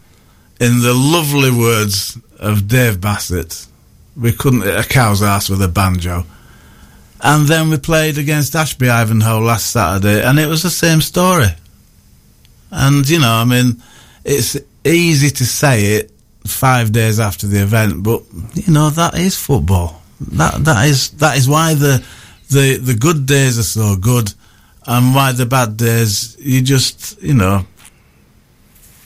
in 0.59 0.81
the 0.81 0.93
lovely 0.93 1.51
words 1.51 2.17
of 2.39 2.67
Dave 2.67 2.99
Bassett, 2.99 3.65
we 4.19 4.31
couldn't 4.31 4.61
hit 4.61 4.79
a 4.79 4.87
cow's 4.87 5.21
ass 5.21 5.49
with 5.49 5.61
a 5.61 5.67
banjo. 5.67 6.25
And 7.21 7.47
then 7.47 7.69
we 7.69 7.77
played 7.77 8.17
against 8.17 8.55
Ashby 8.55 8.89
Ivanhoe 8.89 9.39
last 9.39 9.71
Saturday, 9.71 10.21
and 10.21 10.37
it 10.37 10.47
was 10.47 10.63
the 10.63 10.69
same 10.69 11.01
story. 11.01 11.47
And 12.71 13.07
you 13.09 13.19
know, 13.19 13.31
I 13.31 13.45
mean, 13.45 13.81
it's 14.23 14.57
easy 14.83 15.29
to 15.29 15.45
say 15.45 15.95
it 15.95 16.11
five 16.45 16.91
days 16.91 17.19
after 17.19 17.47
the 17.47 17.61
event, 17.61 18.03
but 18.03 18.23
you 18.53 18.71
know 18.73 18.89
that 18.89 19.15
is 19.15 19.37
football. 19.37 20.01
That 20.19 20.63
that 20.65 20.87
is 20.87 21.09
that 21.11 21.37
is 21.37 21.49
why 21.49 21.73
the 21.73 22.03
the 22.49 22.77
the 22.77 22.93
good 22.93 23.25
days 23.25 23.59
are 23.59 23.63
so 23.63 23.95
good, 23.95 24.33
and 24.85 25.15
why 25.15 25.31
the 25.31 25.45
bad 25.45 25.77
days 25.77 26.37
you 26.39 26.61
just 26.61 27.21
you 27.21 27.33
know 27.33 27.65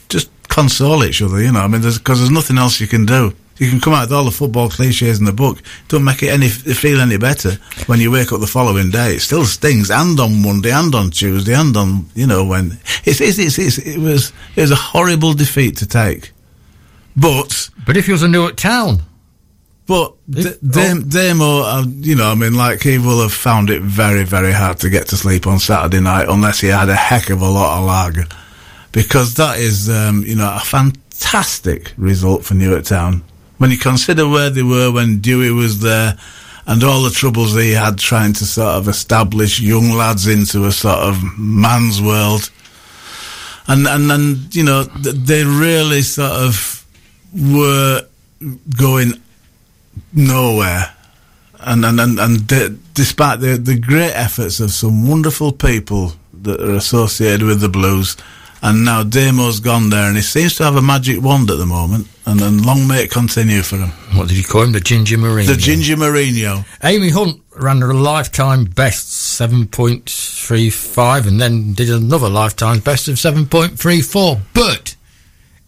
just 0.10 0.30
console 0.48 1.04
each 1.04 1.22
other. 1.22 1.42
You 1.42 1.52
know, 1.52 1.62
I 1.62 1.68
mean, 1.68 1.82
because 1.82 2.20
there's, 2.20 2.32
nothing 2.32 2.58
else 2.58 2.80
you 2.80 2.88
can 2.88 3.06
do. 3.06 3.34
You 3.58 3.70
can 3.70 3.82
come 3.82 3.94
out 3.94 4.04
with 4.04 4.14
all 4.14 4.24
the 4.24 4.32
football 4.32 4.70
cliches 4.70 5.20
in 5.20 5.26
the 5.26 5.34
book. 5.34 5.62
Don't 5.90 6.06
make 6.06 6.24
it 6.24 6.30
any 6.30 6.48
feel 6.48 7.02
any 7.02 7.18
better 7.18 7.52
when 7.88 8.00
you 8.00 8.10
wake 8.10 8.32
up 8.32 8.40
the 8.40 8.48
following 8.48 8.90
day. 8.90 9.16
It 9.16 9.20
still 9.20 9.46
stings, 9.46 9.92
and 9.92 10.18
on 10.20 10.42
Monday, 10.42 10.72
and 10.72 10.96
on 10.96 11.12
Tuesday, 11.12 11.56
and 11.56 11.76
on 11.76 12.06
you 12.16 12.26
know 12.26 12.46
when 12.46 12.80
it's, 13.04 13.20
it's, 13.20 13.38
it's, 13.38 13.60
it's 13.60 13.78
it 13.80 13.98
was 13.98 14.32
it 14.56 14.62
was 14.62 14.72
a 14.72 14.76
horrible 14.76 15.34
defeat 15.34 15.76
to 15.78 15.86
take. 15.86 16.32
But 17.20 17.70
But 17.86 17.98
if 17.98 18.08
you 18.08 18.14
was 18.14 18.24
a 18.24 18.28
Newark 18.28 18.56
town, 18.56 19.02
but 19.88 20.14
If- 20.32 20.62
Damo, 21.10 21.62
uh, 21.64 21.84
you 21.88 22.16
know, 22.16 22.32
I 22.32 22.36
mean, 22.36 22.54
like 22.54 22.82
he 22.82 22.98
will 22.98 23.22
have 23.22 23.34
found 23.34 23.70
it 23.70 23.82
very, 23.82 24.24
very 24.24 24.52
hard 24.52 24.80
to 24.80 24.90
get 24.90 25.08
to 25.10 25.18
sleep 25.18 25.48
on 25.48 25.60
Saturday 25.60 26.00
night 26.00 26.28
unless 26.30 26.60
he 26.60 26.68
had 26.68 26.90
a 26.90 26.96
heck 26.96 27.30
of 27.30 27.42
a 27.42 27.50
lot 27.50 27.80
of 27.80 27.86
lager, 27.86 28.26
because 28.92 29.34
that 29.36 29.60
is, 29.60 29.90
um, 29.90 30.24
you 30.24 30.36
know, 30.36 30.54
a 30.56 30.60
fantastic 30.60 31.94
result 31.98 32.46
for 32.46 32.54
Newark 32.54 32.86
Town. 32.86 33.24
When 33.58 33.72
you 33.72 33.78
consider 33.78 34.28
where 34.28 34.50
they 34.50 34.64
were 34.64 34.92
when 34.92 35.20
Dewey 35.20 35.52
was 35.52 35.80
there. 35.80 36.18
And 36.68 36.84
all 36.84 37.02
the 37.02 37.10
troubles 37.10 37.56
he 37.56 37.72
had 37.72 37.98
trying 37.98 38.34
to 38.34 38.46
sort 38.46 38.76
of 38.76 38.88
establish 38.88 39.60
young 39.60 39.90
lads 39.90 40.28
into 40.28 40.66
a 40.68 40.72
sort 40.72 41.00
of 41.00 41.18
man's 41.36 42.00
world, 42.00 42.52
and 43.68 43.88
and 43.88 44.12
and 44.12 44.54
you 44.56 44.62
know 44.64 44.84
they 44.84 45.44
really 45.44 46.04
sort 46.04 46.32
of 46.32 46.79
were 47.34 48.02
going 48.78 49.14
nowhere. 50.14 50.94
And 51.62 51.84
and 51.86 52.00
and, 52.00 52.20
and 52.20 52.48
d- 52.48 52.78
despite 52.94 53.42
the 53.42 53.58
the 53.58 53.78
great 53.78 54.14
efforts 54.14 54.60
of 54.60 54.72
some 54.72 55.08
wonderful 55.08 55.52
people 55.52 56.14
that 56.42 56.62
are 56.62 56.76
associated 56.76 57.44
with 57.44 57.60
the 57.60 57.68
Blues, 57.68 58.16
and 58.62 58.86
now 58.86 59.04
Damo's 59.04 59.60
gone 59.60 59.90
there, 59.90 60.08
and 60.08 60.16
he 60.16 60.22
seems 60.22 60.56
to 60.56 60.64
have 60.64 60.78
a 60.78 60.82
magic 60.82 61.22
wand 61.22 61.52
at 61.52 61.58
the 61.58 61.66
moment. 61.66 62.08
And 62.26 62.40
then 62.40 62.62
long 62.62 62.88
may 62.88 63.04
it 63.04 63.12
continue 63.12 63.62
for 63.64 63.78
him. 63.78 63.90
what 64.16 64.28
did 64.28 64.38
you 64.38 64.44
call 64.44 64.62
him? 64.62 64.72
The 64.72 64.80
Ginger 64.80 65.18
Marine. 65.18 65.48
The 65.48 65.56
Ginger 65.56 65.96
Mourinho. 65.96 66.64
Amy 66.84 67.10
Hunt 67.10 67.42
ran 67.56 67.82
a 67.82 67.92
lifetime 67.92 68.66
best 68.66 69.08
7.35 69.42 71.28
and 71.28 71.42
then 71.42 71.74
did 71.74 71.90
another 71.90 72.30
lifetime 72.30 72.80
best 72.80 73.08
of 73.08 73.16
7.34. 73.16 74.42
But 74.54 74.79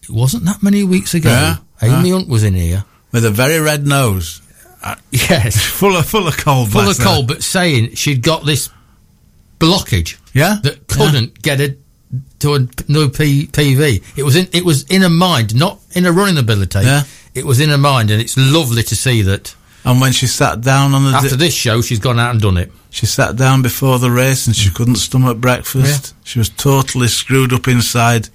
it 0.02 0.10
wasn't 0.10 0.44
that 0.44 0.62
many 0.62 0.84
weeks 0.84 1.14
ago. 1.14 1.30
Yeah, 1.30 1.56
Amy 1.82 2.10
Hunt 2.10 2.28
was 2.28 2.42
in 2.44 2.54
here. 2.54 2.84
with 3.12 3.24
a 3.24 3.30
very 3.30 3.58
red 3.60 3.86
nose, 3.86 4.40
Uh, 4.82 4.96
yes, 5.10 5.56
full 5.80 5.96
of 5.96 6.06
full 6.06 6.26
of 6.26 6.36
cold, 6.36 6.70
full 6.72 6.88
of 6.88 6.98
cold, 6.98 7.28
but 7.28 7.42
saying 7.42 7.94
she'd 7.94 8.22
got 8.22 8.44
this 8.44 8.68
blockage 9.58 10.16
Yeah, 10.32 10.58
that 10.62 10.86
couldn't 10.88 11.40
get 11.42 11.60
it 11.60 11.78
to 12.40 12.54
a 12.54 12.58
no 12.88 13.08
P- 13.08 13.46
PV. 13.46 14.02
It 14.16 14.22
was 14.22 14.36
in 14.36 14.48
it 14.52 14.64
was 14.64 14.84
in 14.84 15.02
her 15.02 15.08
mind, 15.10 15.54
not 15.54 15.80
in 15.92 16.04
her 16.04 16.12
running 16.12 16.38
ability. 16.38 16.80
Yeah. 16.82 17.04
It 17.34 17.46
was 17.46 17.60
in 17.60 17.70
her 17.70 17.78
mind, 17.78 18.10
and 18.10 18.20
it's 18.20 18.36
lovely 18.36 18.82
to 18.82 18.96
see 18.96 19.22
that. 19.22 19.54
And 19.84 20.00
when 20.00 20.12
she 20.12 20.26
sat 20.26 20.60
down 20.60 20.94
on 20.94 21.04
the 21.04 21.10
After 21.16 21.30
di- 21.30 21.36
this 21.36 21.54
show, 21.54 21.80
she's 21.82 21.98
gone 21.98 22.18
out 22.20 22.30
and 22.32 22.40
done 22.40 22.56
it. 22.56 22.70
She 22.90 23.06
sat 23.06 23.36
down 23.36 23.62
before 23.62 23.98
the 23.98 24.10
race 24.10 24.46
and 24.46 24.54
she 24.54 24.70
couldn't 24.70 24.96
stomach 24.96 25.38
breakfast. 25.38 26.14
She 26.24 26.38
was 26.38 26.50
totally 26.50 27.08
screwed 27.08 27.52
up 27.52 27.66
inside. 27.66 28.28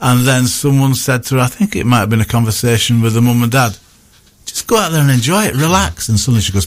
And 0.00 0.26
then 0.26 0.46
someone 0.46 0.94
said 0.94 1.22
to 1.24 1.36
her, 1.36 1.40
I 1.42 1.46
think 1.46 1.76
it 1.76 1.84
might 1.86 2.00
have 2.00 2.10
been 2.10 2.20
a 2.20 2.24
conversation 2.26 3.00
with 3.00 3.14
her 3.14 3.20
mum 3.20 3.42
and 3.42 3.52
dad, 3.52 3.76
just 4.46 4.66
go 4.66 4.76
out 4.76 4.90
there 4.92 5.00
and 5.02 5.10
enjoy 5.10 5.44
it, 5.44 5.54
relax. 5.54 6.08
And 6.08 6.18
suddenly 6.18 6.40
she 6.42 6.52
goes, 6.52 6.66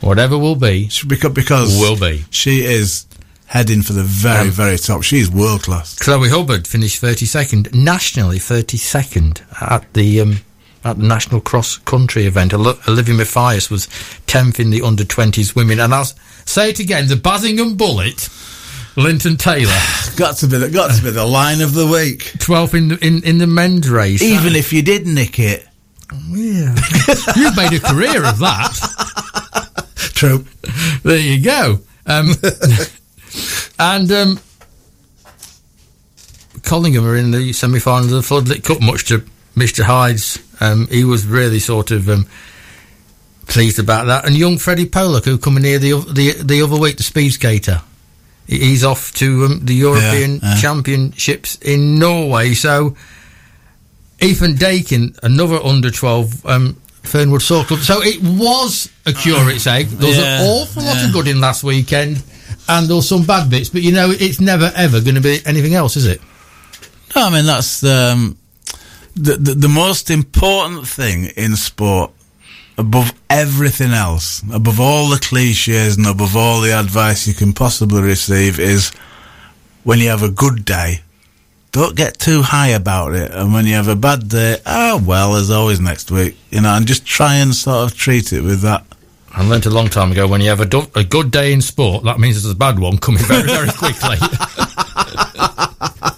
Whatever 0.00 0.36
will 0.36 0.56
be, 0.56 0.90
because, 1.06 1.32
because 1.32 1.78
will 1.80 1.98
be. 1.98 2.24
she 2.30 2.64
is 2.64 3.06
heading 3.46 3.80
for 3.82 3.92
the 3.94 4.02
very, 4.02 4.48
Um, 4.48 4.50
very 4.50 4.76
top. 4.76 5.02
She's 5.02 5.30
world 5.30 5.62
class. 5.62 5.96
Chloe 5.98 6.28
Hubbard 6.28 6.66
finished 6.66 7.00
32nd, 7.00 7.72
nationally 7.74 8.38
32nd 8.38 9.40
at 9.62 9.90
the 9.94 10.20
um, 10.20 10.38
at 10.84 10.98
the 10.98 11.04
National 11.06 11.40
Cross 11.40 11.78
Country 11.78 12.26
event. 12.26 12.52
Oli- 12.52 12.78
Olivia 12.86 13.14
Mathias 13.14 13.70
was 13.70 13.86
10th 14.26 14.60
in 14.60 14.70
the 14.70 14.82
under 14.82 15.02
20s 15.04 15.56
women. 15.56 15.80
And 15.80 15.92
I'll 15.94 16.04
say 16.44 16.70
it 16.70 16.78
again, 16.78 17.08
the 17.08 17.16
Bassingham 17.16 17.76
Bullet, 17.76 18.28
Linton 18.96 19.36
Taylor, 19.36 19.78
Got 20.16 20.38
to 20.38 20.46
be 20.46 20.56
the, 20.56 20.70
got 20.70 20.94
to 20.94 21.02
be 21.02 21.10
the 21.10 21.26
line 21.26 21.60
of 21.60 21.74
the 21.74 21.86
week. 21.86 22.32
12th 22.38 22.74
in 22.74 22.88
the, 22.88 23.06
in, 23.06 23.22
in 23.24 23.38
the 23.38 23.46
men's 23.46 23.88
race. 23.90 24.22
Even 24.22 24.56
if 24.56 24.72
you 24.72 24.80
did 24.80 25.06
nick 25.06 25.38
it. 25.38 25.66
Yeah. 26.28 26.74
You've 27.36 27.56
made 27.56 27.74
a 27.74 27.80
career 27.80 28.24
of 28.24 28.38
that. 28.38 29.84
True. 29.96 30.46
There 31.02 31.18
you 31.18 31.42
go. 31.42 31.80
Um, 32.06 32.30
and 33.78 34.10
um, 34.10 34.40
Collingham 36.62 37.04
are 37.04 37.16
in 37.16 37.30
the 37.32 37.52
semi-final 37.52 38.04
of 38.04 38.10
the 38.10 38.20
Floodlit 38.20 38.64
Cup, 38.64 38.80
much 38.80 39.04
to 39.06 39.22
Mr. 39.54 39.84
Hyde's. 39.84 40.38
Um, 40.60 40.86
he 40.86 41.04
was 41.04 41.26
really 41.26 41.58
sort 41.58 41.90
of 41.90 42.08
um, 42.08 42.26
pleased 43.48 43.78
about 43.78 44.06
that. 44.06 44.24
And 44.24 44.34
young 44.34 44.56
Freddie 44.56 44.86
Pollock, 44.86 45.26
who 45.26 45.36
coming 45.36 45.64
here 45.64 45.78
the, 45.78 45.92
the 46.10 46.42
the 46.42 46.62
other 46.62 46.78
week, 46.78 46.96
the 46.96 47.02
speed 47.02 47.30
skater, 47.30 47.82
he's 48.46 48.84
off 48.84 49.12
to 49.14 49.44
um, 49.46 49.60
the 49.64 49.74
European 49.74 50.40
yeah. 50.42 50.54
Championships 50.56 51.56
in 51.56 51.98
Norway. 51.98 52.54
So 52.54 52.96
Ethan 54.20 54.56
Dakin, 54.56 55.14
another 55.22 55.56
under 55.56 55.90
12 55.90 56.46
um, 56.46 56.74
Fernwood 57.02 57.42
Soccer 57.42 57.68
Club. 57.68 57.80
So 57.80 58.02
it 58.02 58.20
was 58.22 58.90
a 59.04 59.12
curate's 59.12 59.66
egg. 59.66 59.86
There 59.88 60.08
was 60.08 60.16
Yeah, 60.18 60.40
an 60.40 60.46
awful 60.48 60.82
lot 60.82 60.96
yeah. 60.96 61.06
of 61.06 61.12
good 61.12 61.28
in 61.28 61.40
last 61.40 61.62
weekend, 61.64 62.22
and 62.68 62.86
there 62.88 62.96
were 62.96 63.02
some 63.02 63.24
bad 63.24 63.50
bits. 63.50 63.68
But 63.68 63.82
you 63.82 63.92
know, 63.92 64.10
it's 64.10 64.40
never 64.40 64.72
ever 64.74 65.00
going 65.00 65.14
to 65.16 65.20
be 65.20 65.38
anything 65.44 65.74
else, 65.74 65.96
is 65.96 66.06
it? 66.06 66.20
No, 67.14 67.26
I 67.26 67.30
mean 67.30 67.46
that's 67.46 67.82
um, 67.84 68.36
the, 69.14 69.36
the 69.36 69.54
the 69.54 69.68
most 69.68 70.10
important 70.10 70.86
thing 70.88 71.26
in 71.36 71.56
sport, 71.56 72.10
above 72.78 73.12
everything 73.30 73.92
else, 73.92 74.42
above 74.52 74.80
all 74.80 75.08
the 75.08 75.18
cliches 75.18 75.96
and 75.96 76.06
above 76.06 76.36
all 76.36 76.60
the 76.60 76.78
advice 76.78 77.26
you 77.26 77.34
can 77.34 77.52
possibly 77.52 78.02
receive, 78.02 78.58
is 78.58 78.90
when 79.84 79.98
you 79.98 80.08
have 80.08 80.22
a 80.22 80.30
good 80.30 80.64
day, 80.64 81.00
don't 81.72 81.96
get 81.96 82.18
too 82.18 82.42
high 82.42 82.68
about 82.68 83.14
it, 83.14 83.30
and 83.32 83.52
when 83.52 83.66
you 83.66 83.74
have 83.74 83.88
a 83.88 83.96
bad 83.96 84.28
day, 84.28 84.56
oh 84.66 85.02
well, 85.06 85.34
there's 85.34 85.50
always 85.50 85.80
next 85.80 86.10
week, 86.10 86.36
you 86.50 86.60
know, 86.60 86.74
and 86.74 86.86
just 86.86 87.04
try 87.04 87.36
and 87.36 87.54
sort 87.54 87.90
of 87.90 87.96
treat 87.96 88.32
it 88.32 88.42
with 88.42 88.62
that. 88.62 88.84
I 89.32 89.46
learnt 89.46 89.66
a 89.66 89.70
long 89.70 89.88
time 89.88 90.12
ago 90.12 90.26
when 90.26 90.40
you 90.40 90.48
have 90.48 90.60
a, 90.60 90.64
do- 90.64 90.90
a 90.94 91.04
good 91.04 91.30
day 91.30 91.52
in 91.52 91.60
sport, 91.60 92.04
that 92.04 92.18
means 92.18 92.42
there's 92.42 92.54
a 92.54 92.56
bad 92.56 92.78
one 92.78 92.96
coming 92.96 93.22
very, 93.24 93.42
very 93.42 93.68
quickly. 93.76 94.16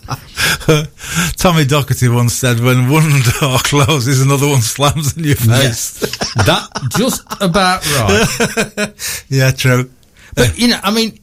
Tommy 1.37 1.64
Doherty 1.64 2.09
once 2.09 2.35
said, 2.35 2.61
"When 2.61 2.90
one 2.90 3.11
door 3.40 3.59
closes, 3.64 4.20
another 4.20 4.48
one 4.48 4.61
slams 4.61 5.16
in 5.16 5.24
your 5.24 5.37
face." 5.37 6.00
that 6.37 6.68
just 6.96 7.22
about 7.40 7.85
right. 7.96 9.24
yeah, 9.28 9.50
true. 9.50 9.90
But 10.35 10.59
you 10.59 10.68
know, 10.68 10.78
I 10.83 10.90
mean, 10.90 11.18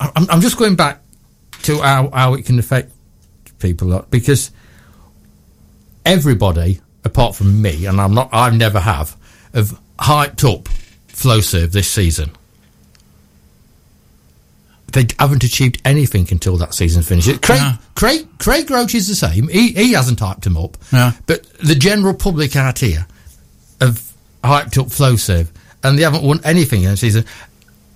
I'm, 0.00 0.28
I'm 0.30 0.40
just 0.40 0.56
going 0.56 0.74
back 0.74 1.00
to 1.62 1.80
how, 1.80 2.10
how 2.10 2.34
it 2.34 2.44
can 2.44 2.58
affect 2.58 2.92
people 3.58 3.88
a 3.88 3.92
lot, 3.92 4.10
because 4.10 4.50
everybody, 6.04 6.80
apart 7.04 7.36
from 7.36 7.62
me, 7.62 7.86
and 7.86 8.00
I'm 8.00 8.14
not, 8.14 8.30
I 8.32 8.50
never 8.50 8.80
have, 8.80 9.16
have 9.54 9.78
hyped 9.98 10.50
up 10.50 10.68
Flowserve 11.08 11.72
this 11.72 11.88
season. 11.88 12.32
They 14.92 15.06
haven't 15.18 15.44
achieved 15.44 15.80
anything 15.84 16.28
until 16.30 16.56
that 16.58 16.74
season 16.74 17.02
finishes. 17.02 17.38
Craig, 17.38 17.60
Yeah. 17.60 17.76
Craig, 17.94 18.26
Craig 18.38 18.70
Roach 18.70 18.94
is 18.94 19.08
the 19.08 19.14
same. 19.14 19.48
He, 19.48 19.72
he 19.72 19.92
hasn't 19.92 20.18
hyped 20.18 20.46
him 20.46 20.56
up. 20.56 20.76
Yeah. 20.92 21.12
But 21.26 21.44
the 21.58 21.74
general 21.74 22.14
public 22.14 22.56
out 22.56 22.80
here 22.80 23.06
have 23.80 24.12
hyped 24.44 24.78
up 24.78 24.88
Flowserve, 24.88 25.48
and 25.82 25.98
they 25.98 26.02
haven't 26.02 26.22
won 26.22 26.40
anything 26.44 26.82
in 26.82 26.90
the 26.90 26.96
season. 26.96 27.24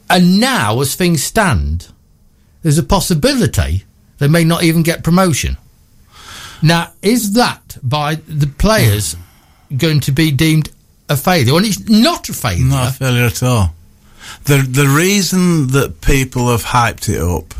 And 0.09 0.41
now, 0.41 0.81
as 0.81 0.95
things 0.95 1.23
stand, 1.23 1.89
there's 2.63 2.79
a 2.79 2.83
possibility 2.83 3.85
they 4.19 4.29
may 4.29 4.45
not 4.45 4.63
even 4.63 4.83
get 4.83 5.05
promotion. 5.05 5.57
Now, 6.63 6.93
is 7.03 7.35
that 7.35 7.77
by 7.83 8.17
the 8.27 8.47
players 8.47 9.15
mm. 9.15 9.79
going 9.79 10.01
to 10.01 10.13
be 10.13 10.31
deemed 10.31 10.71
a 11.09 11.17
failure? 11.17 11.53
Well, 11.53 11.65
it's 11.65 11.89
not 11.89 12.29
a 12.29 12.33
failure. 12.33 12.65
Not 12.65 12.91
a 12.91 12.93
failure 12.93 13.25
at 13.25 13.43
all. 13.43 13.75
The 14.47 14.59
the 14.59 14.87
reason 14.87 15.69
that 15.73 16.01
people 16.01 16.51
have 16.51 16.63
hyped 16.63 17.09
it 17.09 17.21
up, 17.21 17.53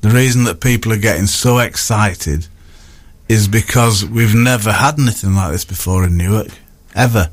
the 0.00 0.10
reason 0.10 0.44
that 0.44 0.60
people 0.60 0.92
are 0.92 0.96
getting 0.96 1.26
so 1.26 1.58
excited, 1.58 2.48
is 3.28 3.46
because 3.46 4.04
we've 4.04 4.34
never 4.34 4.72
had 4.72 4.98
anything 4.98 5.36
like 5.36 5.52
this 5.52 5.64
before 5.64 6.04
in 6.04 6.16
Newark, 6.16 6.48
ever, 6.92 7.30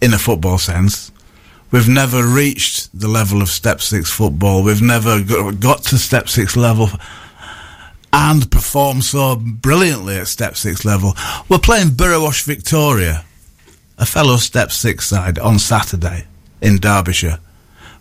in 0.00 0.14
a 0.14 0.18
football 0.18 0.58
sense. 0.58 1.10
We've 1.72 1.88
never 1.88 2.24
reached 2.24 2.88
the 2.98 3.08
level 3.08 3.42
of 3.42 3.48
step 3.48 3.80
six 3.80 4.10
football. 4.12 4.62
We've 4.62 4.80
never 4.80 5.20
got 5.52 5.82
to 5.84 5.98
step 5.98 6.28
six 6.28 6.56
level 6.56 6.88
and 8.12 8.48
performed 8.50 9.04
so 9.04 9.36
brilliantly 9.36 10.18
at 10.18 10.28
step 10.28 10.56
six 10.56 10.84
level. 10.84 11.14
We're 11.48 11.58
playing 11.58 11.88
Borrowash 11.88 12.44
Victoria, 12.44 13.24
a 13.98 14.06
fellow 14.06 14.36
step 14.36 14.70
six 14.70 15.08
side, 15.08 15.38
on 15.38 15.58
Saturday 15.58 16.26
in 16.62 16.76
Derbyshire. 16.78 17.40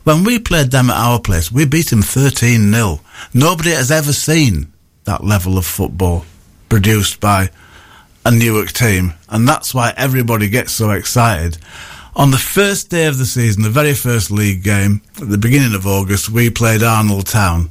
When 0.07 0.23
we 0.23 0.39
played 0.39 0.71
them 0.71 0.89
at 0.89 0.95
our 0.95 1.19
place, 1.19 1.51
we 1.51 1.65
beat 1.65 1.89
them 1.89 2.01
13 2.01 2.71
0. 2.71 3.01
Nobody 3.33 3.71
has 3.71 3.91
ever 3.91 4.13
seen 4.13 4.71
that 5.03 5.25
level 5.25 5.57
of 5.57 5.65
football 5.65 6.23
produced 6.69 7.19
by 7.19 7.49
a 8.25 8.31
Newark 8.31 8.71
team, 8.71 9.15
and 9.27 9.45
that's 9.45 9.73
why 9.73 9.93
everybody 9.97 10.47
gets 10.47 10.71
so 10.71 10.91
excited. 10.91 11.57
On 12.15 12.31
the 12.31 12.37
first 12.37 12.89
day 12.89 13.07
of 13.07 13.17
the 13.17 13.25
season, 13.25 13.63
the 13.63 13.69
very 13.69 13.93
first 13.93 14.31
league 14.31 14.63
game, 14.63 15.01
at 15.19 15.27
the 15.27 15.37
beginning 15.37 15.75
of 15.75 15.85
August, 15.85 16.29
we 16.29 16.49
played 16.49 16.83
Arnold 16.83 17.27
Town. 17.27 17.69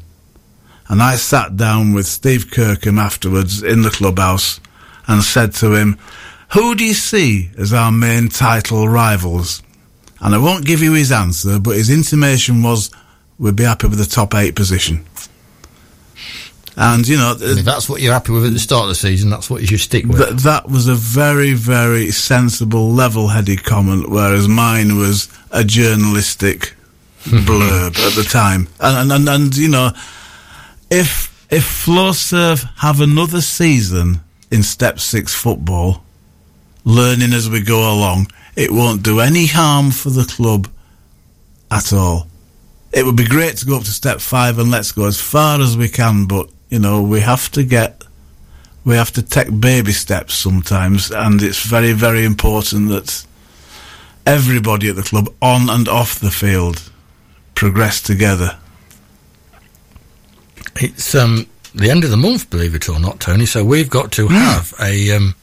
And 0.88 1.02
I 1.02 1.16
sat 1.16 1.56
down 1.56 1.94
with 1.94 2.04
Steve 2.04 2.50
Kirkham 2.50 2.98
afterwards 2.98 3.62
in 3.62 3.80
the 3.80 3.88
clubhouse 3.88 4.60
and 5.08 5.22
said 5.22 5.54
to 5.54 5.72
him, 5.72 5.98
Who 6.52 6.74
do 6.74 6.84
you 6.84 6.92
see 6.92 7.48
as 7.56 7.72
our 7.72 7.90
main 7.90 8.28
title 8.28 8.86
rivals? 8.86 9.62
And 10.20 10.34
I 10.34 10.38
won't 10.38 10.64
give 10.64 10.82
you 10.82 10.94
his 10.94 11.12
answer, 11.12 11.58
but 11.58 11.76
his 11.76 11.90
intimation 11.90 12.62
was 12.62 12.90
we'd 13.38 13.56
be 13.56 13.64
happy 13.64 13.88
with 13.88 13.98
the 13.98 14.06
top 14.06 14.34
eight 14.34 14.54
position. 14.54 15.04
And, 16.78 17.08
you 17.08 17.16
know, 17.16 17.32
And 17.32 17.58
if 17.58 17.64
that's 17.64 17.88
what 17.88 18.02
you're 18.02 18.12
happy 18.12 18.32
with 18.32 18.44
at 18.44 18.52
the 18.52 18.58
start 18.58 18.82
of 18.82 18.88
the 18.90 18.94
season, 18.94 19.30
that's 19.30 19.48
what 19.48 19.62
you 19.62 19.66
should 19.66 19.80
stick 19.80 20.04
with. 20.04 20.18
Th- 20.18 20.42
that 20.42 20.68
was 20.68 20.88
a 20.88 20.94
very, 20.94 21.54
very 21.54 22.10
sensible, 22.10 22.90
level-headed 22.90 23.64
comment, 23.64 24.10
whereas 24.10 24.46
mine 24.46 24.98
was 24.98 25.28
a 25.50 25.64
journalistic 25.64 26.74
blurb 27.24 27.98
at 27.98 28.12
the 28.14 28.26
time. 28.30 28.68
And, 28.78 29.10
and, 29.10 29.12
and, 29.12 29.28
and 29.28 29.56
you 29.56 29.68
know, 29.68 29.90
if 30.90 31.34
if 31.50 31.64
Flowserve 31.86 32.68
have 32.78 33.00
another 33.00 33.40
season 33.40 34.20
in 34.50 34.62
Step 34.62 34.98
Six 34.98 35.34
football, 35.34 36.02
learning 36.84 37.32
as 37.32 37.48
we 37.48 37.62
go 37.62 37.92
along, 37.92 38.26
it 38.56 38.70
won't 38.70 39.02
do 39.02 39.20
any 39.20 39.46
harm 39.46 39.90
for 39.90 40.10
the 40.10 40.24
club 40.24 40.68
at 41.70 41.92
all. 41.92 42.26
It 42.92 43.04
would 43.04 43.16
be 43.16 43.26
great 43.26 43.58
to 43.58 43.66
go 43.66 43.76
up 43.76 43.84
to 43.84 43.90
Step 43.90 44.20
Five 44.20 44.58
and 44.58 44.70
let's 44.70 44.92
go 44.92 45.06
as 45.06 45.20
far 45.20 45.60
as 45.60 45.76
we 45.76 45.88
can, 45.88 46.26
but 46.26 46.48
you 46.70 46.78
know 46.78 47.02
we 47.02 47.20
have 47.20 47.50
to 47.52 47.62
get 47.62 48.02
we 48.86 48.94
have 48.94 49.10
to 49.10 49.22
take 49.22 49.60
baby 49.60 49.90
steps 49.90 50.34
sometimes, 50.34 51.10
and 51.10 51.42
it's 51.42 51.66
very, 51.66 51.92
very 51.92 52.24
important 52.24 52.88
that 52.88 53.26
everybody 54.24 54.88
at 54.88 54.94
the 54.94 55.02
club, 55.02 55.28
on 55.42 55.68
and 55.68 55.88
off 55.88 56.20
the 56.20 56.30
field, 56.30 56.88
progress 57.56 58.00
together. 58.00 58.56
It's 60.76 61.16
um, 61.16 61.46
the 61.74 61.90
end 61.90 62.04
of 62.04 62.10
the 62.10 62.16
month, 62.16 62.48
believe 62.48 62.76
it 62.76 62.88
or 62.88 63.00
not, 63.00 63.18
Tony. 63.18 63.44
So 63.44 63.64
we've 63.64 63.90
got 63.90 64.12
to 64.12 64.28
have 64.28 64.72
a 64.80 65.10
um, 65.10 65.34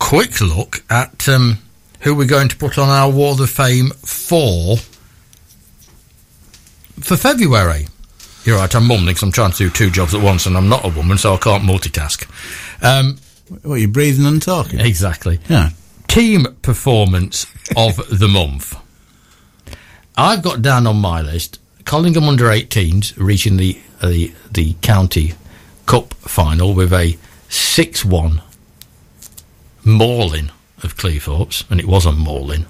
quick 0.00 0.40
look 0.40 0.82
at 0.90 1.28
um, 1.28 1.58
who 2.06 2.14
we're 2.14 2.24
going 2.24 2.48
to 2.48 2.56
put 2.56 2.78
on 2.78 2.88
our 2.88 3.10
Wall 3.10 3.42
of 3.42 3.50
Fame 3.50 3.90
for 4.04 4.76
for 7.00 7.16
February. 7.16 7.88
You're 8.44 8.58
right. 8.58 8.72
I'm 8.76 8.86
mumbling 8.86 9.12
'cause 9.16 9.24
I'm 9.24 9.32
trying 9.32 9.50
to 9.50 9.58
do 9.58 9.70
two 9.70 9.90
jobs 9.90 10.14
at 10.14 10.20
once, 10.20 10.46
and 10.46 10.56
I'm 10.56 10.68
not 10.68 10.84
a 10.84 10.88
woman, 10.88 11.18
so 11.18 11.34
I 11.34 11.36
can't 11.36 11.64
multitask. 11.64 12.24
Um, 12.80 13.18
What, 13.62 13.80
you 13.80 13.88
breathing 13.88 14.24
and 14.24 14.40
talking? 14.40 14.78
exactly. 14.78 15.40
Yeah. 15.48 15.70
Team 16.06 16.46
performance 16.62 17.44
of 17.76 17.96
the 18.20 18.28
month. 18.28 18.76
I've 20.16 20.42
got 20.42 20.62
down 20.62 20.86
on 20.86 20.96
my 20.98 21.20
list 21.22 21.58
Collingham 21.84 22.28
under 22.28 22.44
18s 22.46 23.14
reaching 23.16 23.56
the 23.56 23.80
the 24.00 24.32
the 24.52 24.74
county 24.80 25.34
cup 25.86 26.14
final 26.20 26.72
with 26.72 26.92
a 26.92 27.16
6-1 27.50 28.40
mauling 29.84 30.50
of 30.82 30.96
Cleethorpes, 30.96 31.68
and 31.70 31.80
it 31.80 31.86
was 31.86 32.06
a 32.06 32.12
mauling. 32.12 32.66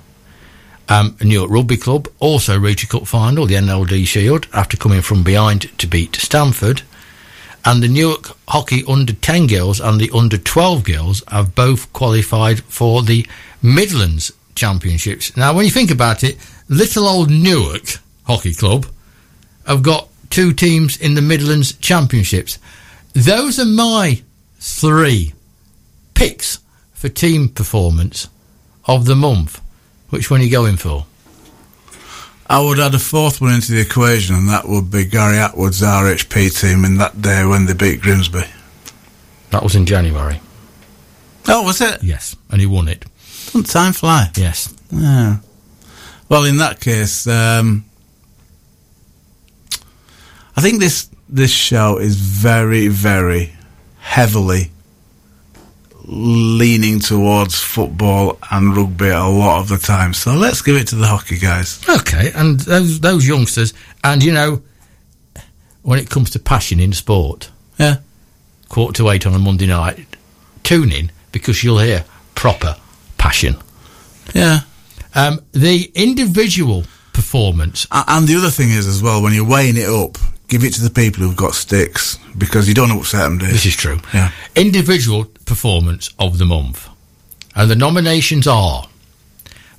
Um, 0.89 1.17
Newark 1.21 1.51
Rugby 1.51 1.77
Club 1.77 2.09
also 2.21 2.59
reached 2.59 2.85
a 2.85 2.87
cup 2.87 3.07
final, 3.07 3.47
the 3.47 3.57
NLD 3.57 4.07
Shield, 4.07 4.47
after 4.53 4.77
coming 4.77 5.03
from 5.03 5.25
behind 5.25 5.77
to 5.79 5.87
beat 5.87 6.17
Stamford. 6.17 6.83
And 7.65 7.83
the 7.83 7.89
Newark 7.89 8.37
Hockey 8.47 8.85
under 8.87 9.13
10 9.13 9.49
girls 9.49 9.81
and 9.81 10.01
the 10.01 10.11
under 10.15 10.39
12 10.39 10.85
girls 10.85 11.25
have 11.27 11.57
both 11.57 11.93
qualified 11.93 12.61
for 12.65 13.03
the 13.03 13.27
Midlands 13.61 14.33
Championships. 14.55 15.37
Now, 15.37 15.53
when 15.53 15.65
you 15.65 15.71
think 15.73 15.91
about 15.91 16.23
it, 16.23 16.37
little 16.69 17.07
old 17.09 17.31
Newark 17.31 17.99
Hockey 18.25 18.55
Club 18.55 18.87
have 19.67 19.83
got 19.83 20.09
two 20.31 20.53
teams 20.53 20.97
in 20.97 21.15
the 21.15 21.23
Midlands 21.23 21.73
Championships. 21.75 22.59
Those 23.13 23.59
are 23.59 23.65
my 23.65 24.23
three 24.61 25.33
picks 26.15 26.59
for 26.97 27.09
team 27.11 27.49
performance 27.51 28.29
of 28.87 29.05
the 29.05 29.15
month. 29.15 29.61
Which 30.09 30.31
one 30.31 30.41
are 30.41 30.45
you 30.45 30.51
going 30.51 30.77
for? 30.77 31.05
I 32.49 32.61
would 32.61 32.81
add 32.81 32.95
a 32.95 32.99
fourth 32.99 33.41
one 33.41 33.53
into 33.53 33.73
the 33.73 33.81
equation, 33.81 34.35
and 34.35 34.49
that 34.49 34.67
would 34.69 34.91
be 34.91 35.05
Gary 35.05 35.37
Atwood's 35.37 35.83
RHP 35.83 36.59
team 36.61 36.85
in 36.85 36.97
that 36.99 37.21
day 37.21 37.45
when 37.45 37.67
they 37.67 37.75
beat 37.75 38.01
Grimsby. 38.01 38.45
That 39.51 39.63
was 39.63 39.75
in 39.75 39.85
January. 39.85 40.41
Oh, 41.49 41.63
was 41.63 41.81
it? 41.81 42.03
Yes, 42.03 42.35
and 42.51 42.61
he 42.61 42.67
won 42.67 42.89
it. 42.89 43.05
Doesn't 43.47 43.65
time 43.67 43.93
fly? 43.93 44.31
Yes. 44.37 44.75
Yeah. 44.91 45.37
Well, 46.29 46.45
in 46.45 46.57
that 46.59 46.81
case, 46.81 47.27
um, 47.27 47.85
I 50.57 50.61
think 50.61 50.81
this 50.81 51.11
this 51.29 51.51
show 51.51 51.99
is 51.99 52.17
very, 52.17 52.89
very 52.89 53.53
heavily 53.99 54.71
leaning 56.07 57.01
towards 57.01 57.59
football 57.61 58.39
and 58.51 58.77
rugby 58.77 59.09
a 59.09 59.25
lot 59.25 59.61
of 59.61 59.69
the 59.69 59.79
time. 59.79 60.15
So 60.15 60.35
let's 60.35 60.63
give 60.63 60.77
it 60.77 60.89
to 60.89 60.95
the 60.97 61.07
hockey 61.07 61.39
guys. 61.39 61.81
Okay, 61.89 62.31
and 62.35 62.61
those 62.61 63.01
those 63.01 63.27
youngsters, 63.27 63.75
and 64.05 64.23
you 64.23 64.33
know, 64.33 64.63
when 65.83 65.99
it 65.99 66.09
comes 66.11 66.31
to 66.31 66.39
passion 66.39 66.81
in 66.81 66.93
sport, 66.93 67.51
Yeah. 67.79 67.97
quarter 68.69 68.97
to 68.99 69.11
eight 69.11 69.27
on 69.27 69.35
a 69.35 69.39
Monday 69.39 69.67
night, 69.67 70.07
tune 70.63 70.93
in 70.93 71.11
because 71.33 71.63
you'll 71.65 71.79
hear 71.79 72.05
proper 72.35 72.77
passion. 73.19 73.57
Yeah. 74.35 74.61
Um, 75.15 75.41
the 75.53 75.91
individual 75.95 76.85
performance, 77.13 77.87
And 77.91 78.29
the 78.29 78.37
other 78.37 78.51
thing 78.51 78.71
is 78.71 78.87
as 78.87 79.03
well, 79.03 79.23
when 79.23 79.33
you're 79.33 79.47
weighing 79.49 79.77
it 79.79 79.89
up, 79.89 80.19
give 80.49 80.63
it 80.63 80.75
to 80.75 80.83
the 80.83 80.91
people 80.91 81.23
who've 81.25 81.37
got 81.37 81.55
sticks 81.55 82.19
because 82.37 82.69
you 82.69 82.75
don't 82.75 82.91
upset 82.91 83.23
them, 83.23 83.39
do 83.39 83.47
you? 83.47 83.53
this 83.53 83.65
is 83.65 83.75
true. 83.75 83.99
Yeah. 84.13 84.31
Individual 84.55 85.27
performance 85.47 86.11
of 86.19 86.39
the 86.39 86.45
month, 86.45 86.89
and 87.55 87.71
the 87.71 87.77
nominations 87.77 88.47
are 88.47 88.87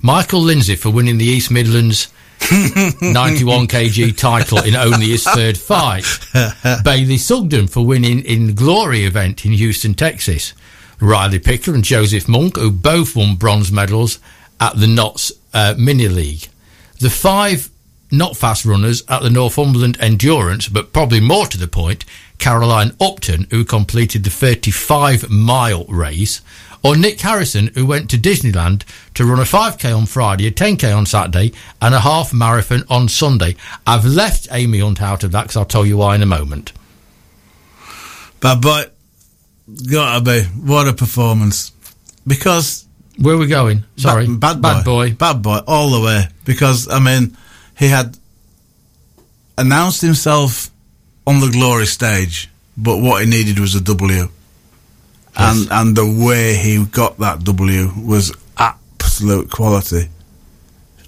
Michael 0.02 0.40
Lindsay 0.40 0.76
for 0.76 0.90
winning 0.90 1.18
the 1.18 1.24
East 1.24 1.50
Midlands 1.50 2.08
91 2.50 3.66
kg 3.66 4.16
title 4.16 4.58
in 4.62 4.74
only 4.74 5.06
his 5.08 5.24
third 5.24 5.58
fight. 5.58 6.04
Bailey 6.84 7.18
Sugden 7.18 7.66
for 7.66 7.84
winning 7.84 8.20
in 8.20 8.46
the 8.46 8.52
Glory 8.52 9.04
event 9.04 9.44
in 9.44 9.52
Houston, 9.52 9.94
Texas. 9.94 10.54
Riley 11.00 11.38
Picker 11.38 11.74
and 11.74 11.84
Joseph 11.84 12.28
Monk, 12.28 12.56
who 12.56 12.70
both 12.70 13.14
won 13.14 13.36
bronze 13.36 13.70
medals 13.70 14.18
at 14.60 14.76
the 14.78 14.86
Notts 14.86 15.32
uh, 15.52 15.74
Mini 15.78 16.08
League. 16.08 16.48
The 17.00 17.10
five 17.10 17.70
not 18.10 18.36
fast 18.36 18.64
runners 18.64 19.02
at 19.08 19.22
the 19.22 19.30
Northumberland 19.30 19.98
Endurance, 20.00 20.68
but 20.68 20.92
probably 20.92 21.20
more 21.20 21.46
to 21.46 21.58
the 21.58 21.68
point, 21.68 22.04
Caroline 22.38 22.92
Upton, 23.00 23.46
who 23.50 23.64
completed 23.64 24.24
the 24.24 24.30
35 24.30 25.28
mile 25.30 25.84
race, 25.86 26.40
or 26.82 26.96
Nick 26.96 27.20
Harrison, 27.20 27.68
who 27.74 27.84
went 27.84 28.08
to 28.10 28.16
Disneyland 28.16 28.84
to 29.14 29.24
run 29.24 29.40
a 29.40 29.42
5k 29.42 29.96
on 29.96 30.06
Friday, 30.06 30.46
a 30.46 30.50
10k 30.50 30.96
on 30.96 31.06
Saturday, 31.06 31.52
and 31.82 31.94
a 31.94 32.00
half 32.00 32.32
marathon 32.32 32.84
on 32.88 33.08
Sunday. 33.08 33.56
I've 33.86 34.04
left 34.04 34.48
Amy 34.52 34.78
Hunt 34.78 35.02
out 35.02 35.24
of 35.24 35.32
that 35.32 35.42
because 35.42 35.56
I'll 35.56 35.64
tell 35.64 35.84
you 35.84 35.96
why 35.96 36.14
in 36.14 36.22
a 36.22 36.26
moment. 36.26 36.72
Bad 38.40 38.60
boy. 38.60 38.84
Gotta 39.90 40.20
be. 40.24 40.42
What 40.42 40.88
a 40.88 40.92
performance. 40.92 41.72
Because 42.26 42.86
Where 43.18 43.34
are 43.34 43.38
we 43.38 43.48
going? 43.48 43.84
Sorry. 43.96 44.26
Ba- 44.28 44.54
bad, 44.54 44.84
boy. 44.84 45.12
Bad 45.12 45.42
boy, 45.42 45.58
all 45.66 45.90
the 45.90 46.00
way. 46.00 46.28
Because, 46.44 46.88
I 46.88 47.00
mean, 47.00 47.36
he 47.76 47.88
had 47.88 48.16
announced 49.56 50.00
himself 50.02 50.70
on 51.28 51.40
the 51.40 51.50
glory 51.50 51.84
stage, 51.84 52.48
but 52.74 52.96
what 53.02 53.22
he 53.22 53.28
needed 53.28 53.58
was 53.58 53.74
a 53.74 53.82
W. 53.82 54.28
And, 55.36 55.68
and 55.70 55.94
the 55.94 56.06
way 56.06 56.56
he 56.56 56.82
got 56.86 57.18
that 57.18 57.44
W 57.44 57.92
was 58.02 58.34
absolute 58.56 59.50
quality. 59.50 60.08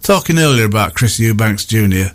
Talking 0.03 0.39
earlier 0.39 0.67
about 0.67 0.95
Chris 0.95 1.19
Eubanks 1.19 1.65
Jr., 1.65 2.13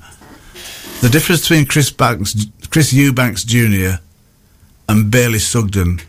the 1.02 1.10
difference 1.12 1.42
between 1.42 1.66
Chris, 1.66 1.90
Banks, 1.90 2.46
Chris 2.70 2.94
Eubanks 2.94 3.44
Jr. 3.44 3.96
and 4.88 5.10
Bailey 5.10 5.40
Sugden 5.40 6.00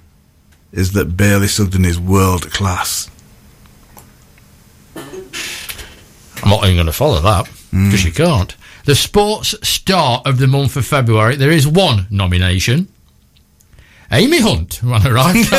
is 0.73 0.93
that 0.93 1.17
Bailey 1.17 1.49
Sugden 1.49 1.87
is 1.87 1.99
world 1.99 2.51
class. 2.53 3.11
I'm 4.95 6.51
not 6.51 6.63
even 6.65 6.77
going 6.77 6.87
to 6.87 6.93
follow 6.93 7.23
that 7.23 7.47
because 7.71 8.03
hmm. 8.03 8.07
you 8.07 8.13
can't. 8.13 8.55
The 8.87 8.95
sports 8.95 9.53
star 9.69 10.23
of 10.25 10.39
the 10.39 10.47
month 10.47 10.77
of 10.77 10.87
February. 10.87 11.35
There 11.35 11.51
is 11.51 11.67
one 11.67 12.07
nomination. 12.09 12.87
Amy 14.13 14.41
Hunt, 14.41 14.81
am 14.85 14.93
I 14.93 15.11
right? 15.11 15.35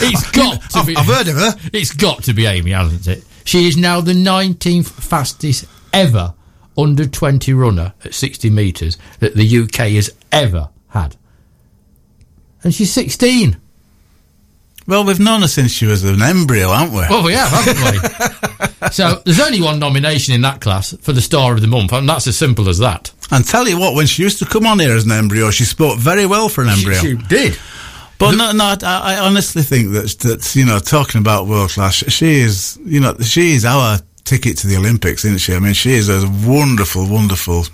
it's 0.00 0.30
got 0.30 0.62
to 0.70 0.84
be. 0.84 0.94
I've 0.96 1.06
heard 1.06 1.26
of 1.26 1.34
her. 1.34 1.56
It's 1.72 1.92
got 1.92 2.22
to 2.22 2.32
be 2.32 2.46
Amy, 2.46 2.70
hasn't 2.70 3.08
it? 3.08 3.24
She 3.42 3.66
is 3.66 3.76
now 3.76 4.00
the 4.00 4.12
19th 4.12 4.88
fastest 4.88 5.64
ever 5.92 6.34
under 6.76 7.06
20 7.06 7.52
runner 7.54 7.92
at 8.04 8.14
60 8.14 8.50
metres 8.50 8.98
that 9.18 9.34
the 9.34 9.58
UK 9.58 9.94
has 9.96 10.14
ever 10.30 10.68
had. 10.90 11.16
And 12.62 12.72
she's 12.72 12.92
16. 12.92 13.56
Well, 14.88 15.04
we've 15.04 15.20
known 15.20 15.42
her 15.42 15.48
since 15.48 15.70
she 15.70 15.84
was 15.84 16.02
an 16.02 16.22
embryo, 16.22 16.70
haven't 16.70 16.94
we? 16.94 17.04
Well, 17.10 17.22
we 17.22 17.34
have, 17.34 17.50
haven't 17.50 18.00
we? 18.82 18.88
so 18.90 19.20
there's 19.26 19.38
only 19.38 19.60
one 19.60 19.78
nomination 19.78 20.34
in 20.34 20.40
that 20.40 20.62
class 20.62 20.96
for 21.02 21.12
the 21.12 21.20
star 21.20 21.52
of 21.52 21.60
the 21.60 21.66
month, 21.66 21.92
and 21.92 22.08
that's 22.08 22.26
as 22.26 22.38
simple 22.38 22.70
as 22.70 22.78
that. 22.78 23.12
and 23.30 23.46
tell 23.46 23.68
you 23.68 23.78
what, 23.78 23.94
when 23.94 24.06
she 24.06 24.22
used 24.22 24.38
to 24.38 24.46
come 24.46 24.66
on 24.66 24.78
here 24.78 24.96
as 24.96 25.04
an 25.04 25.12
embryo, 25.12 25.50
she 25.50 25.64
spoke 25.64 25.98
very 25.98 26.24
well 26.24 26.48
for 26.48 26.62
an 26.62 26.70
embryo. 26.70 26.98
She, 26.98 27.16
she 27.18 27.22
did. 27.28 27.58
But 28.18 28.34
no, 28.36 28.50
no, 28.52 28.64
I, 28.82 29.14
I 29.14 29.18
honestly 29.18 29.60
think 29.62 29.92
that 29.92 30.18
that 30.20 30.56
you 30.56 30.64
know, 30.64 30.78
talking 30.78 31.20
about 31.20 31.46
world 31.46 31.70
class, 31.70 31.94
she 31.94 32.40
is, 32.40 32.78
you 32.82 33.00
know, 33.00 33.14
she 33.18 33.52
is 33.52 33.66
our 33.66 33.98
ticket 34.24 34.56
to 34.58 34.66
the 34.68 34.76
Olympics, 34.78 35.24
isn't 35.26 35.38
she? 35.38 35.54
I 35.54 35.58
mean, 35.60 35.74
she 35.74 35.92
is 35.92 36.08
a 36.08 36.26
wonderful, 36.48 37.06
wonderful 37.06 37.64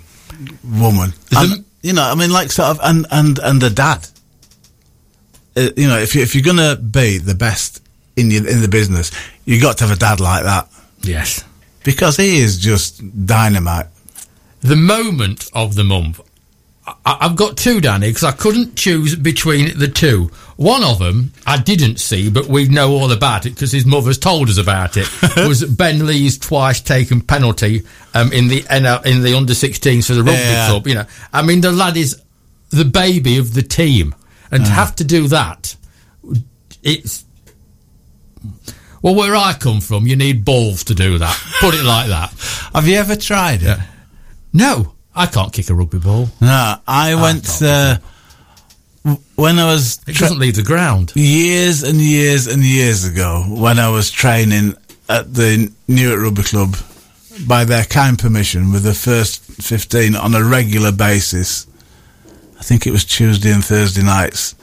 woman. 0.63 1.13
And, 1.35 1.63
you 1.81 1.93
know, 1.93 2.03
I 2.03 2.13
mean, 2.15 2.29
like 2.29 2.51
sort 2.51 2.71
of, 2.71 2.79
and 2.83 3.07
and 3.09 3.39
and 3.39 3.61
the 3.61 3.69
dad. 3.69 4.05
Uh, 5.57 5.69
you 5.77 5.87
know, 5.87 5.97
if 5.97 6.15
you 6.15 6.21
if 6.21 6.35
you're 6.35 6.43
gonna 6.43 6.75
be 6.75 7.17
the 7.17 7.35
best 7.35 7.81
in 8.15 8.29
your, 8.31 8.47
in 8.47 8.61
the 8.61 8.67
business, 8.67 9.11
you 9.45 9.61
got 9.61 9.77
to 9.77 9.85
have 9.87 9.95
a 9.95 9.99
dad 9.99 10.19
like 10.19 10.43
that 10.43 10.67
Yes. 11.01 11.43
because 11.83 12.17
he 12.17 12.39
is 12.39 12.57
just 12.57 13.01
dynamite. 13.25 13.87
The 14.61 14.75
moment 14.75 15.49
of 15.53 15.75
the 15.75 15.83
month. 15.83 16.19
I, 16.87 17.17
I've 17.21 17.35
got 17.35 17.57
two, 17.57 17.81
Danny, 17.81 18.09
because 18.09 18.23
I 18.23 18.31
couldn't 18.31 18.75
choose 18.75 19.15
between 19.15 19.77
the 19.77 19.87
two. 19.87 20.29
One 20.55 20.83
of 20.83 20.99
them 20.99 21.33
I 21.47 21.57
didn't 21.59 21.99
see, 21.99 22.29
but 22.29 22.45
we 22.47 22.67
know 22.67 22.91
all 22.91 23.11
about 23.11 23.45
it 23.45 23.51
because 23.55 23.71
his 23.71 23.85
mother's 23.85 24.17
told 24.19 24.49
us 24.49 24.57
about 24.59 24.95
it. 24.97 25.07
was 25.47 25.63
Ben 25.63 26.05
Lee's 26.05 26.37
twice 26.37 26.81
taken 26.81 27.21
penalty 27.21 27.83
um, 28.13 28.31
in 28.31 28.47
the 28.49 28.59
in 29.05 29.21
the 29.23 29.35
under 29.35 29.53
16s 29.53 30.05
for 30.07 30.13
the 30.13 30.23
rugby 30.23 30.39
Yeah. 30.41 30.69
club. 30.69 30.87
You 30.87 30.93
know, 30.95 31.05
I 31.33 31.41
mean, 31.41 31.61
the 31.61 31.71
lad 31.71 31.97
is 31.97 32.21
the 32.69 32.85
baby 32.85 33.37
of 33.39 33.53
the 33.55 33.63
team, 33.63 34.13
and 34.51 34.65
to 34.65 34.71
have 34.71 34.95
to 34.97 35.03
do 35.03 35.27
that, 35.29 35.75
it's 36.83 37.25
well, 39.01 39.13
where 39.13 39.35
I 39.35 39.53
come 39.53 39.81
from, 39.81 40.07
you 40.07 40.15
need 40.15 40.43
balls 40.45 40.85
to 40.85 40.95
do 40.95 41.19
that. 41.19 41.55
Put 41.59 41.75
it 41.75 41.83
like 41.83 42.07
that. 42.09 42.31
Have 42.73 42.87
you 42.87 42.95
ever 42.95 43.15
tried 43.15 43.61
it? 43.61 43.77
No, 44.51 44.93
I 45.15 45.27
can't 45.27 45.53
kick 45.53 45.69
a 45.69 45.75
rugby 45.75 45.99
ball. 45.99 46.27
No, 46.41 46.75
I 46.87 47.13
went 47.13 47.61
uh, 47.61 47.97
when 49.35 49.59
I 49.59 49.65
was 49.65 49.99
It 50.07 50.15
doesn't 50.17 50.39
leave 50.39 50.55
the 50.55 50.63
ground. 50.63 51.11
years 51.15 51.83
and 51.83 51.97
years 51.97 52.47
and 52.47 52.63
years 52.63 53.05
ago 53.05 53.43
when 53.47 53.77
I 53.77 53.89
was 53.89 54.09
training 54.09 54.73
at 55.07 55.31
the 55.31 55.71
Newark 55.87 56.21
Rugby 56.21 56.41
Club 56.43 56.75
by 57.47 57.63
their 57.63 57.83
kind 57.83 58.17
permission 58.17 58.71
with 58.71 58.81
the 58.83 58.95
first 58.95 59.43
15 59.43 60.15
on 60.15 60.33
a 60.33 60.43
regular 60.43 60.91
basis. 60.91 61.67
I 62.59 62.63
think 62.63 62.87
it 62.87 62.91
was 62.91 63.05
Tuesday 63.05 63.51
and 63.51 63.63
Thursday 63.63 64.03
nights. 64.03 64.55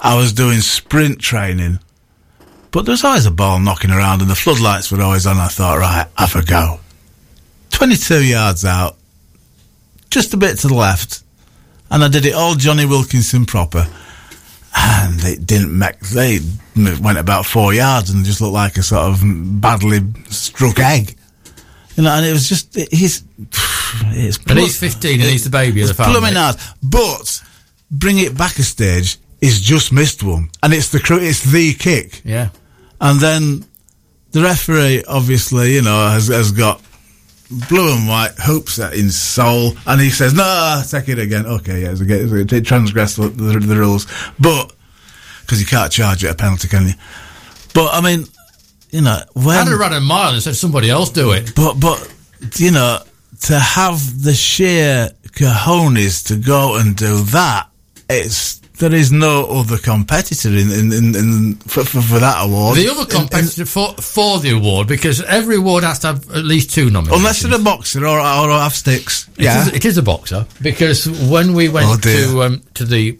I 0.00 0.16
was 0.16 0.32
doing 0.32 0.60
sprint 0.60 1.20
training, 1.20 1.78
but 2.70 2.84
there 2.84 2.92
was 2.92 3.04
always 3.04 3.26
a 3.26 3.30
ball 3.30 3.58
knocking 3.58 3.90
around 3.90 4.22
and 4.22 4.30
the 4.30 4.34
floodlights 4.34 4.90
were 4.90 5.02
always 5.02 5.26
on. 5.26 5.36
I 5.36 5.48
thought, 5.48 5.78
right, 5.78 6.06
have 6.16 6.36
a 6.36 6.44
go. 6.44 6.80
22 7.70 8.24
yards 8.24 8.64
out, 8.64 8.96
just 10.10 10.34
a 10.34 10.36
bit 10.36 10.58
to 10.60 10.68
the 10.68 10.74
left, 10.74 11.22
and 11.90 12.02
I 12.02 12.08
did 12.08 12.26
it 12.26 12.34
all 12.34 12.54
Jonny 12.54 12.86
Wilkinson 12.86 13.46
proper 13.46 13.86
and 14.76 15.22
it 15.24 15.46
didn't 15.46 15.76
make. 15.76 15.98
They 16.00 16.40
went 16.76 17.18
about 17.18 17.46
four 17.46 17.74
yards 17.74 18.10
and 18.10 18.24
just 18.24 18.40
looked 18.40 18.54
like 18.54 18.76
a 18.76 18.82
sort 18.82 19.02
of 19.02 19.20
badly 19.60 20.00
struck 20.28 20.78
egg. 20.78 21.16
You 21.96 22.04
know, 22.04 22.10
and 22.10 22.24
it 22.24 22.32
was 22.32 22.48
just 22.48 22.74
he's 22.74 23.24
it's 24.12 24.38
And 24.48 24.58
he's 24.58 24.78
15 24.78 25.20
and 25.20 25.28
he's 25.30 25.44
the 25.44 25.50
baby 25.50 25.82
of 25.82 25.88
the 25.88 25.94
family. 25.94 26.12
plumbing 26.18 26.34
hard, 26.36 26.56
but 26.82 27.42
bring 27.90 28.18
it 28.18 28.36
back 28.36 28.58
a 28.58 28.62
stage. 28.62 29.18
He's 29.40 29.60
just 29.60 29.92
missed 29.92 30.22
one, 30.22 30.50
and 30.62 30.72
it's 30.74 30.90
the 30.90 31.00
it's 31.22 31.42
the 31.50 31.72
kick, 31.74 32.20
Yeah. 32.24 32.50
and 33.00 33.18
then 33.20 33.64
the 34.32 34.42
referee 34.42 35.02
obviously 35.08 35.74
you 35.74 35.82
know 35.82 36.08
has 36.10 36.28
has 36.28 36.52
got 36.52 36.80
blue 37.68 37.92
and 37.96 38.06
white 38.06 38.32
hoops 38.38 38.78
at 38.78 38.94
in 38.94 39.10
soul, 39.10 39.74
and 39.86 39.98
he 40.00 40.10
says, 40.10 40.34
"No, 40.34 40.82
take 40.88 41.08
it 41.08 41.18
again." 41.18 41.46
Okay, 41.46 41.82
yeah, 41.82 41.90
it's 41.92 42.00
again, 42.02 42.28
it 42.52 42.64
transgressed 42.66 43.16
the, 43.16 43.28
the, 43.30 43.58
the 43.60 43.76
rules, 43.76 44.06
but 44.38 44.72
because 45.40 45.58
you 45.60 45.66
can't 45.66 45.90
charge 45.90 46.22
it 46.22 46.28
a 46.30 46.34
penalty, 46.34 46.68
can 46.68 46.86
you? 46.88 46.94
But 47.72 47.94
I 47.94 48.00
mean, 48.02 48.26
you 48.90 49.00
know, 49.00 49.20
when 49.32 49.56
I'd 49.56 49.68
have 49.68 49.78
run 49.80 49.94
a 49.94 50.00
mile 50.00 50.34
and 50.34 50.42
said 50.42 50.54
somebody 50.54 50.90
else 50.90 51.08
do 51.10 51.30
it. 51.32 51.54
but 51.56 51.80
but 51.80 52.12
you 52.56 52.72
know, 52.72 52.98
to 53.42 53.58
have 53.58 54.22
the 54.22 54.34
sheer 54.34 55.10
cojones 55.32 56.26
to 56.28 56.36
go 56.36 56.76
and 56.76 56.96
do 56.96 57.18
that, 57.24 57.68
it's 58.08 58.58
there 58.78 58.94
is 58.94 59.12
no 59.12 59.44
other 59.46 59.76
competitor 59.76 60.48
in 60.48 60.70
in, 60.72 60.92
in, 60.92 61.14
in 61.14 61.54
for, 61.56 61.84
for, 61.84 62.00
for 62.00 62.18
that 62.18 62.44
award. 62.46 62.76
The 62.78 62.88
other 62.88 63.02
In- 63.02 63.06
in- 63.10 63.28
competitor 63.28 63.66
for, 63.66 63.92
for 63.94 64.38
the 64.40 64.50
award, 64.56 64.88
because 64.88 65.20
every 65.22 65.56
award 65.56 65.84
has 65.84 65.98
to 66.00 66.06
have 66.08 66.30
at 66.30 66.44
least 66.44 66.70
two 66.70 66.88
nominations. 66.90 67.20
unless 67.20 67.42
they're 67.42 67.60
a 67.60 67.62
boxer 67.62 68.06
or 68.06 68.18
or 68.18 68.50
have 68.58 68.72
sticks. 68.74 69.28
It 69.36 69.44
is- 69.46 69.68
it 69.74 69.84
is 69.84 69.98
a 69.98 70.02
boxer 70.02 70.46
because 70.62 71.06
when 71.28 71.52
we 71.54 71.68
went 71.68 71.86
Oh, 71.88 71.96
to 71.98 72.42
um, 72.42 72.62
to 72.74 72.84
the 72.84 73.12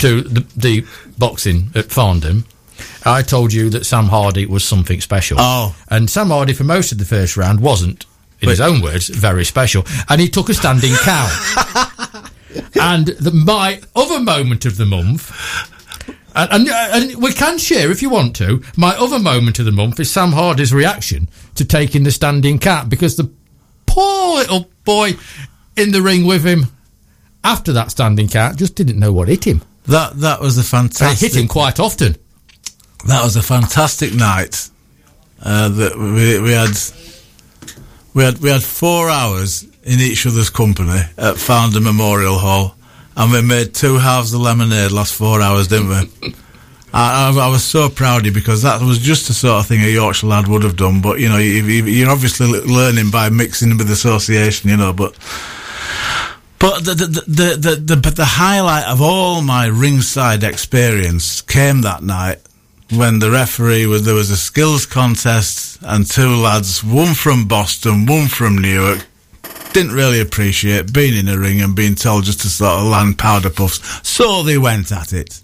to 0.00 0.22
the, 0.22 0.44
the 0.56 0.84
boxing 1.18 1.70
at 1.76 1.86
Farndon, 1.88 2.44
I 3.04 3.22
told 3.22 3.52
you 3.52 3.70
that 3.70 3.86
Sam 3.86 4.06
Hardy 4.06 4.46
was 4.46 4.64
something 4.64 5.00
special. 5.00 5.36
Oh. 5.40 5.74
and 5.88 6.08
Sam 6.10 6.28
Hardy 6.28 6.52
for 6.52 6.64
most 6.64 6.90
of 6.92 6.98
the 6.98 7.04
first 7.04 7.36
round 7.36 7.60
wasn't, 7.60 8.06
in 8.42 8.48
his 8.48 8.60
own 8.60 8.80
words, 8.80 9.08
very 9.08 9.44
special, 9.44 9.84
and 10.08 10.20
he 10.20 10.28
took 10.28 10.48
a 10.48 10.54
standing 10.54 10.94
cow. 10.94 11.26
and 12.80 13.06
the, 13.08 13.30
my 13.32 13.80
other 13.94 14.20
moment 14.20 14.64
of 14.64 14.76
the 14.76 14.86
month. 14.86 15.30
And, 16.34 16.68
and, 16.68 16.68
and 16.68 17.22
we 17.22 17.32
can 17.32 17.58
share 17.58 17.90
if 17.90 18.02
you 18.02 18.10
want 18.10 18.36
to. 18.36 18.62
My 18.76 18.96
other 18.96 19.18
moment 19.18 19.58
of 19.58 19.64
the 19.64 19.72
month 19.72 19.98
is 19.98 20.10
Sam 20.10 20.32
Hardy's 20.32 20.72
reaction 20.72 21.28
to 21.56 21.64
taking 21.64 22.04
the 22.04 22.12
standing 22.12 22.58
cat 22.58 22.88
because 22.88 23.16
the 23.16 23.30
poor 23.86 24.36
little 24.36 24.70
boy 24.84 25.14
in 25.76 25.90
the 25.90 26.02
ring 26.02 26.24
with 26.24 26.44
him 26.44 26.66
after 27.42 27.72
that 27.72 27.90
standing 27.90 28.28
cat 28.28 28.56
just 28.56 28.74
didn't 28.74 28.98
know 28.98 29.12
what 29.12 29.28
hit 29.28 29.44
him. 29.44 29.62
That 29.86 30.20
that 30.20 30.40
was 30.40 30.56
a 30.56 30.60
it 30.60 30.64
fantastic. 30.64 31.32
hit 31.32 31.40
him 31.40 31.48
quite 31.48 31.80
often. 31.80 32.16
That 33.06 33.24
was 33.24 33.36
a 33.36 33.42
fantastic 33.42 34.14
night. 34.14 34.68
Uh, 35.42 35.68
that 35.70 35.96
we 35.96 36.38
we 36.40 36.52
had 36.52 36.76
we 38.14 38.24
had 38.24 38.38
we 38.38 38.50
had 38.50 38.62
four 38.62 39.08
hours 39.08 39.64
in 39.82 40.00
each 40.00 40.26
other's 40.26 40.50
company 40.50 41.00
at 41.16 41.36
Farndon 41.36 41.82
Memorial 41.82 42.38
Hall, 42.38 42.74
and 43.16 43.32
we 43.32 43.40
made 43.42 43.74
two 43.74 43.98
halves 43.98 44.32
of 44.34 44.40
lemonade 44.40 44.92
last 44.92 45.14
four 45.14 45.40
hours, 45.40 45.68
didn't 45.68 45.88
we? 45.88 46.34
I, 46.92 47.32
I, 47.38 47.48
was 47.48 47.62
so 47.62 47.88
proud 47.88 48.22
of 48.22 48.26
you 48.26 48.32
because 48.32 48.62
that 48.62 48.80
was 48.82 48.98
just 48.98 49.28
the 49.28 49.32
sort 49.32 49.60
of 49.60 49.66
thing 49.68 49.80
a 49.80 49.86
Yorkshire 49.86 50.26
lad 50.26 50.48
would 50.48 50.64
have 50.64 50.76
done. 50.76 51.00
But 51.00 51.20
you 51.20 51.28
know, 51.28 51.38
you, 51.38 51.62
you're 51.62 52.10
obviously 52.10 52.48
learning 52.48 53.10
by 53.10 53.30
mixing 53.30 53.78
with 53.78 53.88
association, 53.90 54.70
you 54.70 54.76
know. 54.76 54.92
But 54.92 55.16
but 56.58 56.84
the 56.84 56.94
the, 56.94 57.06
the 57.06 57.56
the 57.56 57.76
the 57.76 57.96
but 57.96 58.16
the 58.16 58.24
highlight 58.24 58.86
of 58.86 59.00
all 59.00 59.40
my 59.40 59.66
ringside 59.66 60.42
experience 60.42 61.42
came 61.42 61.82
that 61.82 62.02
night 62.02 62.40
when 62.90 63.18
the 63.18 63.30
referee 63.30 63.86
was 63.86 64.04
there 64.04 64.14
was 64.14 64.30
a 64.30 64.36
skills 64.36 64.86
contest 64.86 65.78
and 65.82 66.08
two 66.08 66.36
lads, 66.36 66.82
one 66.82 67.14
from 67.14 67.46
Boston, 67.46 68.06
one 68.06 68.28
from 68.28 68.58
Newark, 68.58 69.06
didn't 69.72 69.92
really 69.92 70.20
appreciate 70.20 70.92
being 70.92 71.16
in 71.16 71.28
a 71.28 71.38
ring 71.38 71.60
and 71.60 71.76
being 71.76 71.94
told 71.94 72.24
just 72.24 72.40
to 72.40 72.48
sort 72.48 72.80
of 72.80 72.86
land 72.86 73.18
powder 73.18 73.50
puffs, 73.50 74.08
so 74.08 74.42
they 74.42 74.58
went 74.58 74.90
at 74.92 75.12
it. 75.12 75.42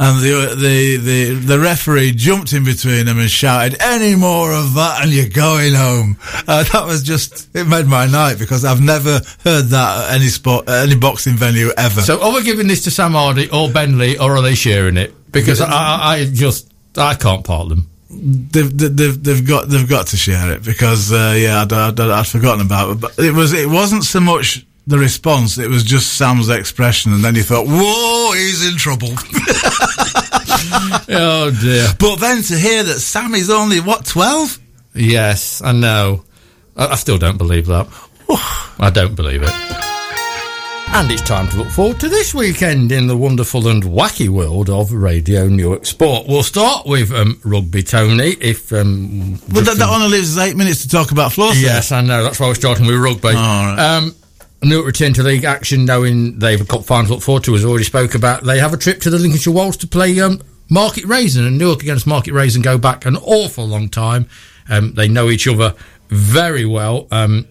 And 0.00 0.22
the 0.22 0.54
the 0.54 0.96
the 0.96 1.34
the 1.34 1.58
referee 1.58 2.12
jumped 2.12 2.52
in 2.52 2.64
between 2.64 3.06
them 3.06 3.18
and 3.18 3.28
shouted, 3.28 3.76
"Any 3.80 4.14
more 4.14 4.52
of 4.52 4.74
that, 4.74 5.02
and 5.02 5.12
you're 5.12 5.28
going 5.28 5.74
home." 5.74 6.16
Uh, 6.46 6.62
that 6.72 6.86
was 6.86 7.02
just 7.02 7.48
it 7.54 7.66
made 7.66 7.86
my 7.86 8.06
night 8.06 8.38
because 8.38 8.64
I've 8.64 8.80
never 8.80 9.20
heard 9.42 9.66
that 9.66 10.08
at 10.08 10.14
any 10.14 10.28
sport, 10.28 10.68
at 10.68 10.86
any 10.86 10.94
boxing 10.94 11.34
venue 11.34 11.70
ever. 11.76 12.00
So 12.02 12.22
are 12.22 12.32
we 12.32 12.44
giving 12.44 12.68
this 12.68 12.84
to 12.84 12.92
Sam 12.92 13.12
Hardy 13.12 13.50
or 13.50 13.70
Ben 13.70 13.98
Lee 13.98 14.16
or 14.16 14.36
are 14.36 14.42
they 14.42 14.54
sharing 14.54 14.96
it? 14.96 15.14
Because 15.30 15.60
I, 15.60 15.68
I, 15.70 16.24
just, 16.32 16.72
I 16.96 17.14
can't 17.14 17.44
part 17.44 17.68
them. 17.68 17.88
they've, 18.10 18.76
they've 18.78 19.22
they've 19.22 19.46
got 19.46 19.68
they've 19.68 19.88
got 19.88 20.06
to 20.08 20.16
share 20.16 20.52
it 20.52 20.64
because 20.64 21.12
uh, 21.12 21.34
yeah 21.38 21.60
I'd, 21.62 21.72
I'd, 21.72 22.00
I'd 22.00 22.26
forgotten 22.26 22.64
about 22.64 22.90
it 22.90 23.00
but 23.00 23.18
it 23.18 23.32
was 23.32 23.52
it 23.52 23.68
wasn't 23.68 24.02
so 24.04 24.18
much 24.20 24.64
the 24.86 24.96
response 24.98 25.58
it 25.58 25.68
was 25.68 25.84
just 25.84 26.14
Sam's 26.14 26.48
expression 26.48 27.12
and 27.12 27.22
then 27.22 27.34
you 27.34 27.42
thought 27.42 27.66
whoa 27.68 28.32
he's 28.32 28.66
in 28.66 28.78
trouble 28.78 29.08
Oh 31.10 31.50
dear. 31.60 31.88
but 31.98 32.16
then 32.16 32.42
to 32.42 32.56
hear 32.58 32.82
that 32.82 32.98
Sam 33.00 33.34
is 33.34 33.50
only 33.50 33.80
what 33.80 34.04
12 34.06 34.58
Yes, 34.94 35.60
I 35.62 35.72
know. 35.72 36.24
I, 36.76 36.86
I 36.88 36.94
still 36.96 37.18
don't 37.18 37.36
believe 37.38 37.66
that. 37.66 37.86
I 38.80 38.90
don't 38.92 39.14
believe 39.14 39.42
it. 39.42 39.87
And 40.90 41.12
it's 41.12 41.22
time 41.22 41.46
to 41.48 41.58
look 41.58 41.68
forward 41.68 42.00
to 42.00 42.08
this 42.08 42.34
weekend 42.34 42.90
in 42.90 43.06
the 43.06 43.16
wonderful 43.16 43.68
and 43.68 43.82
wacky 43.84 44.28
world 44.28 44.68
of 44.68 44.92
Radio 44.92 45.46
Newark 45.46 45.86
Sport. 45.86 46.26
We'll 46.26 46.42
start 46.42 46.86
with 46.86 47.12
um, 47.12 47.40
rugby, 47.44 47.82
Tony. 47.84 48.30
If 48.40 48.72
um, 48.72 49.38
but 49.52 49.64
that, 49.66 49.76
that 49.76 49.88
only 49.88 50.08
leaves 50.08 50.36
us 50.36 50.44
eight 50.44 50.56
minutes 50.56 50.82
to 50.82 50.88
talk 50.88 51.12
about 51.12 51.32
floor 51.32 51.52
yes, 51.54 51.92
I 51.92 52.00
know. 52.00 52.24
That's 52.24 52.40
why 52.40 52.48
we're 52.48 52.54
starting 52.54 52.86
with 52.86 52.96
rugby. 52.96 53.28
right. 53.28 53.76
Um, 53.78 54.14
Newark 54.60 54.86
return 54.86 55.12
to 55.14 55.22
league 55.22 55.44
action, 55.44 55.84
knowing 55.84 56.40
they've 56.40 56.66
got 56.66 56.84
final 56.84 57.06
to 57.06 57.12
look 57.14 57.22
forward 57.22 57.44
to. 57.44 57.54
As 57.54 57.64
already 57.64 57.84
spoke 57.84 58.16
about, 58.16 58.42
they 58.42 58.58
have 58.58 58.74
a 58.74 58.76
trip 58.76 59.00
to 59.02 59.10
the 59.10 59.18
Lincolnshire 59.18 59.52
Wolds 59.52 59.76
to 59.78 59.86
play 59.86 60.18
um, 60.20 60.40
Market 60.68 61.04
Rasen 61.04 61.46
and 61.46 61.58
Newark 61.58 61.82
against 61.82 62.08
Market 62.08 62.34
Rasen 62.34 62.60
go 62.62 62.76
back 62.76 63.06
an 63.06 63.16
awful 63.18 63.66
long 63.68 63.88
time. 63.88 64.28
Um, 64.68 64.94
they 64.94 65.06
know 65.06 65.28
each 65.28 65.46
other 65.46 65.74
very 66.08 66.64
well. 66.66 67.06
Um, 67.12 67.46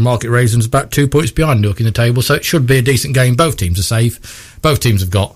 Market 0.00 0.28
Rasen's 0.28 0.66
about 0.66 0.90
two 0.90 1.08
points 1.08 1.30
behind 1.30 1.60
Newark 1.60 1.80
in 1.80 1.86
the 1.86 1.92
table, 1.92 2.22
so 2.22 2.34
it 2.34 2.44
should 2.44 2.66
be 2.66 2.78
a 2.78 2.82
decent 2.82 3.14
game. 3.14 3.34
Both 3.34 3.56
teams 3.56 3.78
are 3.78 3.82
safe. 3.82 4.58
Both 4.62 4.80
teams 4.80 5.00
have 5.00 5.10
got 5.10 5.34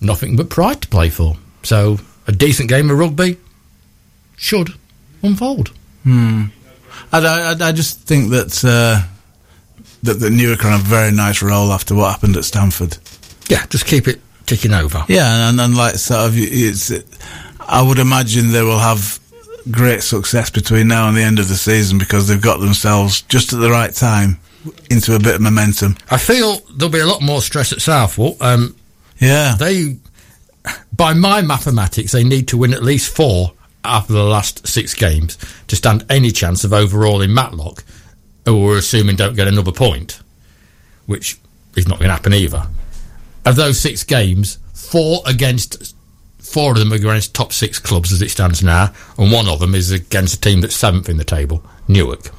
nothing 0.00 0.36
but 0.36 0.50
pride 0.50 0.82
to 0.82 0.88
play 0.88 1.10
for. 1.10 1.36
So 1.62 1.98
a 2.26 2.32
decent 2.32 2.68
game 2.68 2.90
of 2.90 2.98
rugby 2.98 3.38
should 4.36 4.70
unfold. 5.22 5.72
I, 6.06 6.50
I, 7.12 7.68
I 7.68 7.72
just 7.72 8.00
think 8.00 8.30
that 8.30 8.62
uh, 8.64 9.06
that 10.02 10.14
the 10.14 10.30
Newark 10.30 10.64
are 10.64 10.68
on 10.68 10.80
a 10.80 10.82
very 10.82 11.12
nice 11.12 11.42
roll 11.42 11.72
after 11.72 11.94
what 11.94 12.10
happened 12.10 12.36
at 12.36 12.44
Stamford. 12.44 12.98
Yeah, 13.48 13.64
just 13.66 13.86
keep 13.86 14.08
it 14.08 14.20
ticking 14.46 14.72
over. 14.72 15.04
Yeah, 15.08 15.48
and, 15.48 15.60
and 15.60 15.76
like 15.76 15.96
sort 15.96 16.28
of, 16.28 16.34
it's. 16.36 16.92
I 17.60 17.80
would 17.80 17.98
imagine 17.98 18.52
they 18.52 18.62
will 18.62 18.78
have 18.78 19.18
great 19.70 20.02
success 20.02 20.50
between 20.50 20.88
now 20.88 21.08
and 21.08 21.16
the 21.16 21.22
end 21.22 21.38
of 21.38 21.48
the 21.48 21.56
season 21.56 21.98
because 21.98 22.28
they've 22.28 22.40
got 22.40 22.60
themselves 22.60 23.22
just 23.22 23.52
at 23.52 23.60
the 23.60 23.70
right 23.70 23.94
time 23.94 24.38
into 24.90 25.14
a 25.14 25.18
bit 25.18 25.34
of 25.36 25.40
momentum. 25.40 25.96
I 26.10 26.18
feel 26.18 26.58
there'll 26.76 26.92
be 26.92 27.00
a 27.00 27.06
lot 27.06 27.22
more 27.22 27.42
stress 27.42 27.72
at 27.72 27.80
Southwell. 27.80 28.36
Um, 28.40 28.76
Yeah, 29.20 29.56
they, 29.58 29.96
by 30.94 31.14
my 31.14 31.42
mathematics, 31.42 32.12
they 32.12 32.24
need 32.24 32.48
to 32.48 32.56
win 32.56 32.74
at 32.74 32.82
least 32.82 33.14
four 33.14 33.52
after 33.84 34.12
the 34.12 34.24
last 34.24 34.66
six 34.66 34.94
games 34.94 35.36
to 35.66 35.76
stand 35.76 36.04
any 36.08 36.30
chance 36.30 36.64
of 36.64 36.72
overall 36.72 37.20
in 37.20 37.32
Matlock, 37.34 37.84
who 38.46 38.62
we're 38.62 38.78
assuming 38.78 39.16
don't 39.16 39.36
get 39.36 39.46
another 39.48 39.72
point, 39.72 40.20
which 41.06 41.38
is 41.76 41.86
not 41.86 41.98
going 41.98 42.08
to 42.08 42.14
happen 42.14 42.32
either. 42.34 42.66
Of 43.44 43.56
those 43.56 43.78
six 43.78 44.04
games, 44.04 44.58
four 44.72 45.20
against 45.26 45.94
four 46.54 46.72
of 46.72 46.78
them 46.78 46.92
are 46.92 46.96
against 46.96 47.34
top 47.34 47.52
six 47.52 47.78
clubs 47.78 48.12
as 48.12 48.22
it 48.22 48.30
stands 48.30 48.62
now, 48.62 48.92
and 49.18 49.30
one 49.30 49.48
of 49.48 49.58
them 49.60 49.74
is 49.74 49.90
against 49.90 50.36
a 50.36 50.40
team 50.40 50.60
that's 50.62 50.74
seventh 50.76 51.08
in 51.08 51.16
the 51.18 51.24
table, 51.24 51.62
Newark. 51.88 52.30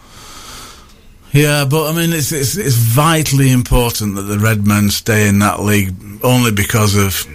yeah, 1.33 1.65
but 1.65 1.91
I 1.91 1.95
mean, 1.95 2.13
it's, 2.13 2.31
it's 2.31 2.55
it's 2.57 2.75
vitally 2.75 3.51
important 3.51 4.15
that 4.15 4.23
the 4.23 4.39
Redmen 4.39 4.89
stay 4.89 5.27
in 5.27 5.39
that 5.39 5.59
league 5.61 5.93
only 6.23 6.51
because 6.51 6.95
of 6.95 7.27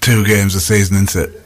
two 0.00 0.24
games 0.24 0.54
a 0.54 0.60
season, 0.60 1.02
isn't 1.04 1.24
it? 1.24 1.42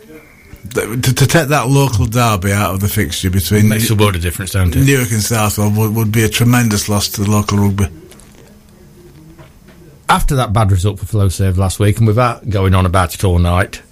To, 0.74 1.12
to 1.14 1.26
take 1.26 1.48
that 1.48 1.68
local 1.68 2.06
derby 2.06 2.52
out 2.52 2.74
of 2.74 2.80
the 2.80 2.88
fixture 2.88 3.30
between 3.30 3.68
Makes 3.68 3.90
a 3.90 3.94
world 3.96 4.14
of 4.16 4.22
difference, 4.22 4.52
don't 4.52 4.74
it? 4.76 4.84
Newark 4.84 5.10
and 5.10 5.22
Southwell 5.22 5.70
would, 5.72 5.94
would 5.96 6.12
be 6.12 6.22
a 6.22 6.28
tremendous 6.28 6.88
loss 6.88 7.08
to 7.10 7.24
the 7.24 7.30
local 7.30 7.58
rugby. 7.58 7.86
after 10.08 10.34
that 10.36 10.52
bad 10.52 10.70
result 10.72 10.98
for 10.98 11.06
Flowserve 11.06 11.56
last 11.56 11.78
week, 11.80 11.98
and 11.98 12.06
without 12.06 12.48
going 12.48 12.74
on 12.74 12.86
about 12.86 13.14
it 13.14 13.24
all 13.24 13.38
night, 13.38 13.82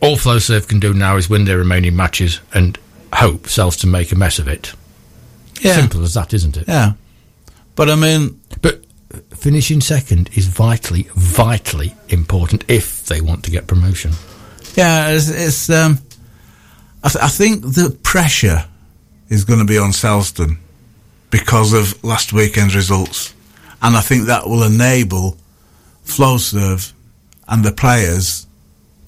all 0.00 0.16
Flowserve 0.16 0.68
can 0.68 0.78
do 0.80 0.92
now 0.94 1.16
is 1.16 1.28
win 1.30 1.44
their 1.44 1.58
remaining 1.58 1.96
matches 1.96 2.40
and 2.54 2.78
hope 3.12 3.44
Selston 3.44 3.90
make 3.90 4.12
a 4.12 4.16
mess 4.16 4.38
of 4.38 4.48
it. 4.48 4.72
Simple 5.60 6.02
as 6.02 6.14
that, 6.14 6.34
isn't 6.34 6.56
it? 6.56 6.68
Yeah. 6.68 6.92
But 7.76 7.88
I 7.90 7.96
mean, 7.96 8.40
But 8.60 8.84
finishing 9.36 9.80
second 9.80 10.28
is 10.34 10.46
vitally, 10.46 11.08
vitally 11.14 11.94
important 12.08 12.64
if 12.68 13.04
they 13.06 13.20
want 13.20 13.44
to 13.44 13.50
get 13.50 13.66
promotion. 13.66 14.12
yeah, 14.74 15.08
it's, 15.10 15.28
it's 15.30 15.70
um, 15.70 15.98
I, 17.02 17.08
th- 17.08 17.24
I 17.24 17.28
think 17.28 17.62
the 17.62 17.96
pressure 18.02 18.66
is 19.28 19.44
going 19.44 19.58
to 19.60 19.64
be 19.64 19.78
on 19.78 19.90
Selston 19.90 20.58
because 21.30 21.72
of 21.72 22.02
last 22.04 22.32
weekend's 22.32 22.76
results. 22.76 23.34
And 23.82 23.96
I 23.96 24.00
think 24.00 24.26
that 24.26 24.46
will 24.46 24.62
enable 24.62 25.36
Flowserve 26.04 26.92
and 27.48 27.64
the 27.64 27.72
players 27.72 28.45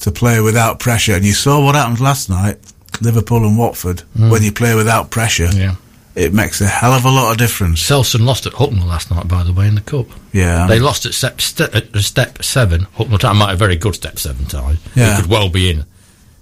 to 0.00 0.10
play 0.12 0.40
without 0.40 0.78
pressure. 0.78 1.14
And 1.14 1.24
you 1.24 1.32
saw 1.32 1.62
what 1.64 1.74
happened 1.74 2.00
last 2.00 2.28
night, 2.30 2.58
Liverpool 3.00 3.44
and 3.46 3.58
Watford. 3.58 4.00
Hmm. 4.16 4.30
When 4.30 4.42
you 4.42 4.52
play 4.52 4.74
without 4.74 5.10
pressure, 5.10 5.48
Yeah. 5.52 5.74
it 6.14 6.32
makes 6.32 6.60
a 6.60 6.66
hell 6.66 6.92
of 6.92 7.04
a 7.04 7.10
lot 7.10 7.32
of 7.32 7.38
difference. 7.38 7.82
Selston 7.82 8.24
lost 8.24 8.46
at 8.46 8.52
Hucknall 8.54 8.86
last 8.86 9.10
night, 9.10 9.28
by 9.28 9.42
the 9.44 9.52
way, 9.52 9.66
in 9.68 9.74
the 9.74 9.80
cup. 9.80 10.06
Yeah. 10.32 10.66
They 10.66 10.78
lost 10.78 11.06
at 11.06 11.14
step, 11.14 11.40
step, 11.40 11.74
at 11.74 11.94
step 11.96 12.42
seven. 12.42 12.86
Hucknall 12.96 13.18
Town 13.18 13.36
might 13.36 13.48
have 13.50 13.56
a 13.58 13.64
very 13.64 13.76
good 13.76 13.94
step 13.94 14.18
seven 14.18 14.46
time. 14.46 14.78
Yeah. 14.94 15.14
It 15.18 15.22
could 15.22 15.30
well 15.30 15.48
be 15.48 15.70
in 15.70 15.84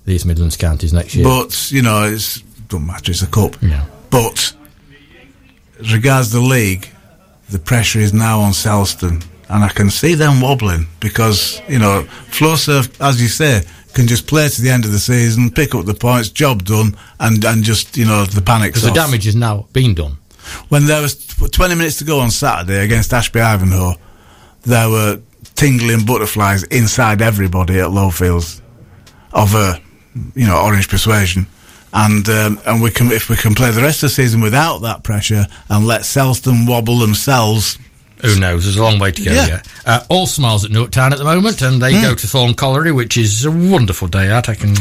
the 0.05 0.13
East 0.13 0.27
Midlands 0.27 0.57
counties 0.57 0.93
next 0.93 1.15
year. 1.15 1.25
But 1.25 1.71
you 1.73 1.83
know, 1.83 2.05
it's 2.05 2.41
don't 2.69 2.87
matter. 2.87 3.11
It's 3.11 3.23
a 3.23 3.27
cup. 3.27 3.57
Yeah. 3.63 3.85
But 4.11 4.53
as 5.81 5.93
regards 5.93 6.31
the 6.31 6.41
league, 6.41 6.89
the 7.51 7.59
pressure 7.59 8.01
is 8.01 8.13
now 8.13 8.41
on 8.41 8.53
Selston, 8.53 9.25
and 9.49 9.65
I 9.65 9.69
can 9.69 9.91
see 9.91 10.15
them 10.15 10.41
wobbling 10.41 10.87
because 11.01 11.61
you 11.69 11.79
know 11.79 12.07
Flowserve, 12.31 12.91
as 13.01 13.21
you 13.21 13.29
say, 13.29 13.63
can 13.95 14.07
just 14.07 14.27
play 14.27 14.49
to 14.49 14.61
the 14.63 14.71
end 14.71 14.85
of 14.85 14.93
the 14.93 14.99
season, 14.99 15.51
pick 15.51 15.75
up 15.75 15.87
the 15.87 15.95
points, 15.95 16.29
job 16.29 16.65
done, 16.65 16.97
and 17.21 17.45
and 17.45 17.65
just 17.65 17.97
you 17.97 18.05
know 18.05 18.25
the 18.25 18.43
panic. 18.43 18.73
because 18.73 18.83
the 18.83 18.91
damage 18.93 19.25
has 19.25 19.37
now 19.37 19.67
been 19.73 19.95
done. 19.95 20.19
When 20.69 20.87
there 20.87 21.03
was 21.03 21.27
20 21.27 21.75
minutes 21.75 21.97
to 21.99 22.05
go 22.05 22.21
on 22.21 22.31
Saturday 22.31 22.85
against 22.85 23.13
Ashby 23.13 23.41
Ivanhoe, 23.41 23.95
there 24.63 24.89
were 24.89 25.21
tingling 25.57 26.05
butterflies 26.05 26.63
inside 26.65 27.21
everybody 27.21 27.81
at 27.81 27.89
Lowfields 27.89 28.61
of 29.33 29.55
a, 29.55 29.81
you 30.35 30.47
know, 30.47 30.61
orange 30.61 30.89
persuasion. 30.89 31.47
And 31.93 32.29
um, 32.29 32.61
and 32.67 32.83
we 32.83 32.91
can 32.91 33.11
if 33.11 33.31
we 33.31 33.37
can 33.37 33.55
play 33.55 33.71
the 33.71 33.81
rest 33.81 34.03
of 34.03 34.11
the 34.11 34.15
season 34.15 34.41
without 34.41 34.79
that 34.79 35.03
pressure 35.03 35.47
and 35.71 35.87
let 35.87 36.03
Selston 36.03 36.69
wobble 36.69 36.99
themselves. 36.99 37.79
Who 38.23 38.39
knows? 38.41 38.65
There's 38.65 38.77
a 38.79 38.83
long 38.83 38.99
way 38.99 39.11
to 39.13 39.23
go 39.25 39.33
Yeah. 39.33 39.47
yet. 39.47 39.69
Uh, 39.85 40.05
all 40.09 40.27
smiles 40.27 40.65
at 40.65 40.71
Newark 40.71 40.91
Town 40.91 41.13
at 41.13 41.19
the 41.19 41.25
moment, 41.25 41.61
and 41.63 41.81
they 41.83 41.93
go 42.01 42.15
to 42.15 42.27
Thorne 42.27 42.55
Colliery, 42.55 42.93
which 42.93 43.17
is 43.17 43.45
a 43.45 43.51
wonderful 43.51 44.09
day 44.09 44.31
out. 44.31 44.49
I 44.49 44.55
can 44.55 44.75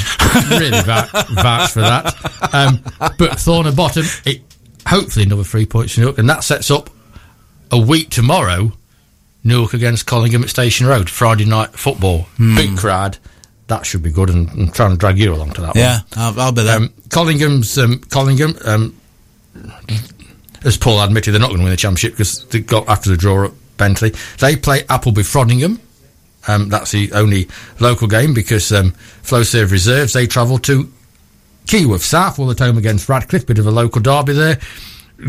really 0.49 0.81
vouch, 0.83 1.11
vouch 1.29 1.71
for 1.71 1.81
that. 1.81 2.15
Um, 2.53 2.81
but 3.17 3.39
Thorne 3.39 3.67
at 3.67 3.75
bottom, 3.75 4.05
it, 4.25 4.41
hopefully 4.87 5.25
another 5.25 5.43
three 5.43 5.65
points 5.65 5.93
for 5.95 6.01
Newark, 6.01 6.17
and 6.17 6.29
that 6.29 6.43
sets 6.43 6.71
up 6.71 6.89
a 7.71 7.77
week 7.77 8.09
tomorrow. 8.09 8.71
Newark 9.43 9.73
against 9.75 10.07
Collingham 10.07 10.41
at 10.43 10.49
Station 10.49 10.87
Road, 10.87 11.07
Friday 11.09 11.45
night 11.45 11.69
football, 11.71 12.27
big 12.37 12.77
crowd. 12.77 13.17
That 13.67 13.85
should 13.85 14.01
be 14.01 14.11
good, 14.11 14.29
and, 14.31 14.49
and 14.51 14.73
trying 14.73 14.91
to 14.91 14.97
drag 14.97 15.19
you 15.19 15.33
along 15.33 15.51
to 15.53 15.61
that 15.61 15.75
one. 15.75 15.83
I'll, 16.15 16.39
I'll 16.39 16.51
be 16.51 16.63
there. 16.63 16.77
Um, 16.77 16.93
Collingham's 17.09 17.77
um, 17.77 17.99
Collingham, 18.09 18.55
um, 18.65 18.95
as 20.65 20.77
Paul 20.77 21.01
admitted, 21.01 21.31
they're 21.31 21.39
not 21.39 21.47
going 21.47 21.59
to 21.59 21.63
win 21.63 21.71
the 21.71 21.77
championship 21.77 22.13
because 22.13 22.45
they 22.47 22.59
got 22.59 22.89
after 22.89 23.09
the 23.09 23.17
draw 23.17 23.45
at 23.45 23.51
Bentley. 23.77 24.13
They 24.39 24.55
play 24.55 24.83
Appleby 24.89 25.21
Frodingham. 25.21 25.79
Um, 26.47 26.69
that's 26.69 26.91
the 26.91 27.11
only 27.13 27.47
local 27.79 28.07
game 28.07 28.33
because 28.33 28.71
um, 28.71 28.91
Flowserve 29.23 29.71
reserves. 29.71 30.13
They 30.13 30.27
travel 30.27 30.57
to 30.59 30.91
Keyworth 31.65 32.01
South, 32.01 32.37
will 32.37 32.51
at 32.51 32.59
home 32.59 32.77
against 32.77 33.09
Radcliffe. 33.09 33.45
Bit 33.45 33.59
of 33.59 33.67
a 33.67 33.71
local 33.71 34.01
derby 34.01 34.33
there. 34.33 34.59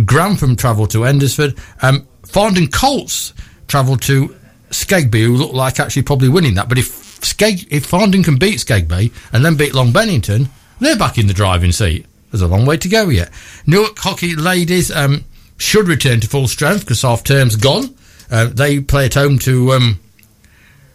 Grantham 0.05 0.57
travel 0.57 0.87
to 0.89 1.05
Endersford. 1.05 1.57
Um, 1.83 2.07
Farndon 2.23 2.73
Colts 2.73 3.33
travel 3.69 3.97
to 3.99 4.35
Skegby, 4.71 5.25
who 5.25 5.37
look 5.37 5.53
like 5.53 5.81
actually 5.81 6.03
probably 6.03 6.29
winning 6.29 6.55
that. 6.55 6.69
But 6.69 6.79
if 6.79 7.21
Skeg, 7.21 7.67
if 7.71 7.91
Farndon 7.91 8.25
can 8.25 8.37
beat 8.37 8.59
Skegby 8.59 9.13
and 9.33 9.45
then 9.45 9.57
beat 9.57 9.75
Long 9.75 9.93
Bennington, 9.93 10.49
they're 10.81 10.97
back 10.97 11.19
in 11.19 11.27
the 11.27 11.35
driving 11.35 11.73
seat. 11.73 12.07
There's 12.31 12.43
a 12.43 12.47
long 12.49 12.67
way 12.67 12.77
to 12.79 12.89
go 12.89 13.09
yet. 13.09 13.31
Newark 13.67 13.99
Hockey 13.99 14.35
ladies 14.37 14.91
um, 14.91 15.25
should 15.59 15.89
return 15.89 16.21
to 16.21 16.29
full 16.29 16.49
strength 16.49 16.81
because 16.81 17.03
half 17.03 17.23
term's 17.25 17.57
gone. 17.57 17.95
Uh, 18.31 18.47
they 18.47 18.81
play 18.81 19.07
at 19.07 19.15
home 19.15 19.39
to 19.41 19.73
um, 19.73 20.01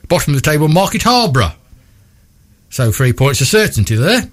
bottom 0.08 0.34
of 0.34 0.42
the 0.42 0.50
table 0.50 0.68
Market 0.68 1.04
Harborough. 1.04 1.54
So 2.70 2.92
three 2.92 3.14
points 3.14 3.42
of 3.42 3.48
certainty 3.48 3.96
there. 3.96 4.22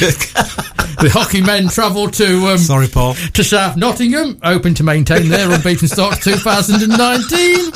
the 0.00 1.10
hockey 1.12 1.40
men 1.42 1.68
travel 1.68 2.08
to 2.10 2.46
um, 2.48 2.58
Sorry, 2.58 2.88
Paul. 2.88 3.14
to 3.14 3.44
South 3.44 3.76
Nottingham, 3.76 4.38
hoping 4.42 4.74
to 4.74 4.82
maintain 4.82 5.28
their 5.28 5.50
unbeaten 5.50 5.88
start 5.88 6.18
2019. 6.22 7.72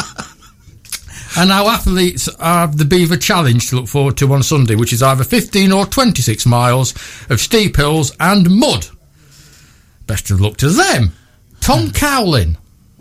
And 1.37 1.53
our 1.53 1.71
athletes 1.71 2.29
have 2.41 2.79
the 2.79 2.85
Beaver 2.85 3.17
Challenge 3.17 3.69
to 3.69 3.77
look 3.77 3.89
forward 3.89 4.17
to 4.19 4.33
on 4.33 4.43
Sunday, 4.43 4.75
which 4.75 4.93
is 4.93 5.03
either 5.03 5.25
15 5.25 5.73
or 5.73 5.85
26 5.87 6.47
miles 6.47 6.93
of 7.29 7.41
steep 7.41 7.77
hills 7.77 8.13
and 8.19 8.49
mud. 8.51 8.87
Best 10.07 10.31
of 10.31 10.41
luck 10.41 10.57
to 10.59 10.71
them. 10.71 11.13
Tom 11.61 11.91
Cowlin, 11.91 12.57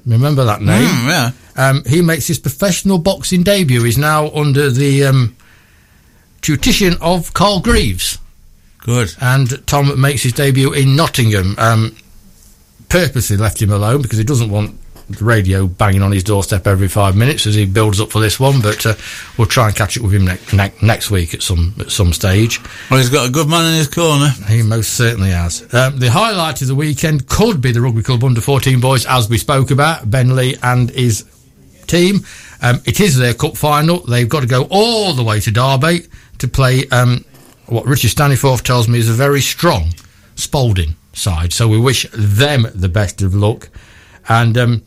remember 0.06 0.44
that 0.44 0.62
name? 0.62 0.88
Mm, 0.88 1.08
yeah. 1.08 1.32
Um, 1.56 1.84
he 1.86 2.02
makes 2.02 2.28
his 2.28 2.38
professional 2.40 2.98
boxing 2.98 3.44
debut. 3.44 3.84
He's 3.84 3.98
now 3.98 4.30
under 4.32 4.70
the 4.70 5.06
um, 5.06 5.36
tuition 6.42 6.96
of 7.02 7.34
Carl 7.34 7.62
Greaves 7.62 8.18
Good. 8.80 9.14
and 9.22 9.66
Tom 9.68 10.00
makes 10.00 10.24
his 10.24 10.34
debut 10.34 10.74
in 10.74 10.96
Nottingham. 10.96 11.56
Um, 11.58 11.96
purposely 12.90 13.38
left 13.38 13.62
him 13.62 13.72
alone 13.72 14.02
because 14.02 14.18
he 14.18 14.24
doesn't 14.24 14.50
want 14.50 14.76
the 15.10 15.24
radio 15.24 15.68
banging 15.68 16.02
on 16.02 16.12
his 16.12 16.24
doorstep 16.24 16.68
every 16.68 16.88
five 16.88 17.16
minutes 17.16 17.48
as 17.48 17.56
he 17.56 17.66
builds 17.66 18.02
up 18.02 18.12
for 18.12 18.20
this 18.20 18.40
one. 18.40 18.62
But 18.62 18.86
uh, 18.86 18.96
we'll 19.38 19.48
try 19.48 19.68
and 19.68 19.76
catch 19.76 19.98
up 19.98 20.04
with 20.04 20.14
him 20.14 20.26
ne- 20.26 20.40
ne- 20.54 20.74
next 20.82 21.10
week 21.12 21.34
at 21.34 21.42
some 21.42 21.74
at 21.80 21.92
some 21.92 22.14
stage. 22.14 22.60
Well, 22.90 23.00
he's 23.00 23.10
got 23.10 23.28
a 23.28 23.32
good 23.32 23.48
man 23.48 23.66
in 23.68 23.76
his 23.76 23.88
corner. 23.88 24.30
He 24.48 24.64
most 24.64 24.94
certainly 24.94 25.32
has. 25.32 25.62
Um, 25.74 26.00
the 26.00 26.12
highlight 26.12 26.62
of 26.62 26.68
the 26.68 26.76
weekend 26.76 27.28
could 27.28 27.62
be 27.62 27.72
the 27.72 27.82
Rugby 27.82 28.04
Club 28.04 28.24
Under 28.24 28.42
14 28.42 28.80
boys, 28.80 29.06
as 29.06 29.30
we 29.30 29.38
spoke 29.38 29.72
about, 29.72 30.10
Ben 30.10 30.36
Lee 30.36 30.58
and 30.62 30.90
his 30.90 31.26
team. 31.88 32.20
Um, 32.62 32.82
it 32.86 33.00
is 33.00 33.18
their 33.18 33.34
cup 33.34 33.56
final. 33.56 34.00
They've 34.00 34.28
got 34.28 34.42
to 34.42 34.48
go 34.48 34.68
all 34.70 35.14
the 35.14 35.24
way 35.24 35.40
to 35.40 35.52
Derby 35.52 36.08
to 36.40 36.48
play 36.48 36.88
um, 36.90 37.24
what 37.68 37.86
Richard 37.86 38.12
Staniforth 38.12 38.64
tells 38.64 38.88
me 38.88 39.00
is 39.00 39.10
a 39.10 39.14
very 39.14 39.42
strong 39.42 39.94
Spalding 40.36 40.96
side. 41.14 41.52
So 41.52 41.68
we 41.68 41.80
wish 41.80 42.06
them 42.14 42.68
the 42.76 42.90
best 42.90 43.22
of 43.22 43.34
luck. 43.34 43.70
And 44.30 44.58
um, 44.58 44.84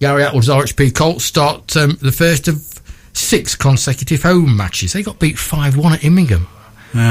Gary 0.00 0.24
Atwood's 0.24 0.48
RHP 0.48 0.94
Colts 0.94 1.24
start 1.24 1.76
um, 1.76 1.96
the 2.02 2.12
first 2.12 2.48
of 2.48 2.80
six 3.14 3.54
consecutive 3.54 4.22
home 4.22 4.56
matches. 4.56 4.92
They 4.92 5.02
got 5.02 5.18
beat 5.18 5.38
5 5.38 5.76
1 5.76 5.92
at 5.94 6.04
Immingham 6.04 6.46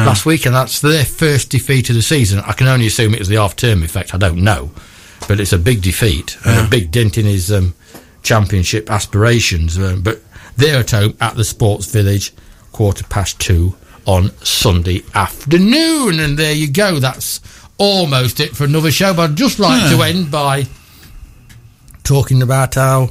last 0.06 0.26
week, 0.26 0.46
and 0.46 0.56
that's 0.56 0.82
their 0.82 1.04
first 1.06 1.50
defeat 1.50 1.90
of 1.90 1.96
the 1.96 2.02
season. 2.02 2.40
I 2.40 2.54
can 2.54 2.68
only 2.68 2.88
assume 2.88 3.14
it 3.14 3.20
was 3.20 3.28
the 3.28 3.36
half 3.36 3.56
term 3.56 3.84
effect. 3.84 4.14
I 4.14 4.18
don't 4.18 4.44
know. 4.44 4.72
But 5.28 5.40
it's 5.40 5.54
a 5.54 5.58
big 5.58 5.82
defeat 5.82 6.38
and 6.46 6.68
a 6.68 6.70
big 6.70 6.92
dent 6.92 7.18
in 7.18 7.26
his 7.26 7.52
um, 7.52 7.74
championship 8.22 8.92
aspirations. 8.92 9.78
Um, 9.78 10.02
but 10.02 10.22
they're 10.58 10.82
at 10.82 10.92
home 10.92 11.18
at 11.20 11.36
the 11.36 11.44
Sports 11.44 11.92
Village, 11.92 12.32
quarter 12.72 13.04
past 13.06 13.40
two 13.40 13.76
on 14.06 14.30
Sunday 14.44 15.04
afternoon. 15.16 16.20
And 16.20 16.38
there 16.38 16.54
you 16.54 16.70
go. 16.70 17.00
That's 17.00 17.42
almost 17.80 18.40
it 18.40 18.56
for 18.56 18.66
another 18.66 18.92
show. 18.92 19.14
But 19.16 19.32
I'd 19.32 19.38
just 19.38 19.58
like 19.58 19.90
to 19.92 20.04
end 20.04 20.30
by 20.30 20.68
talking 22.06 22.41
about 22.41 22.78
our 22.78 23.10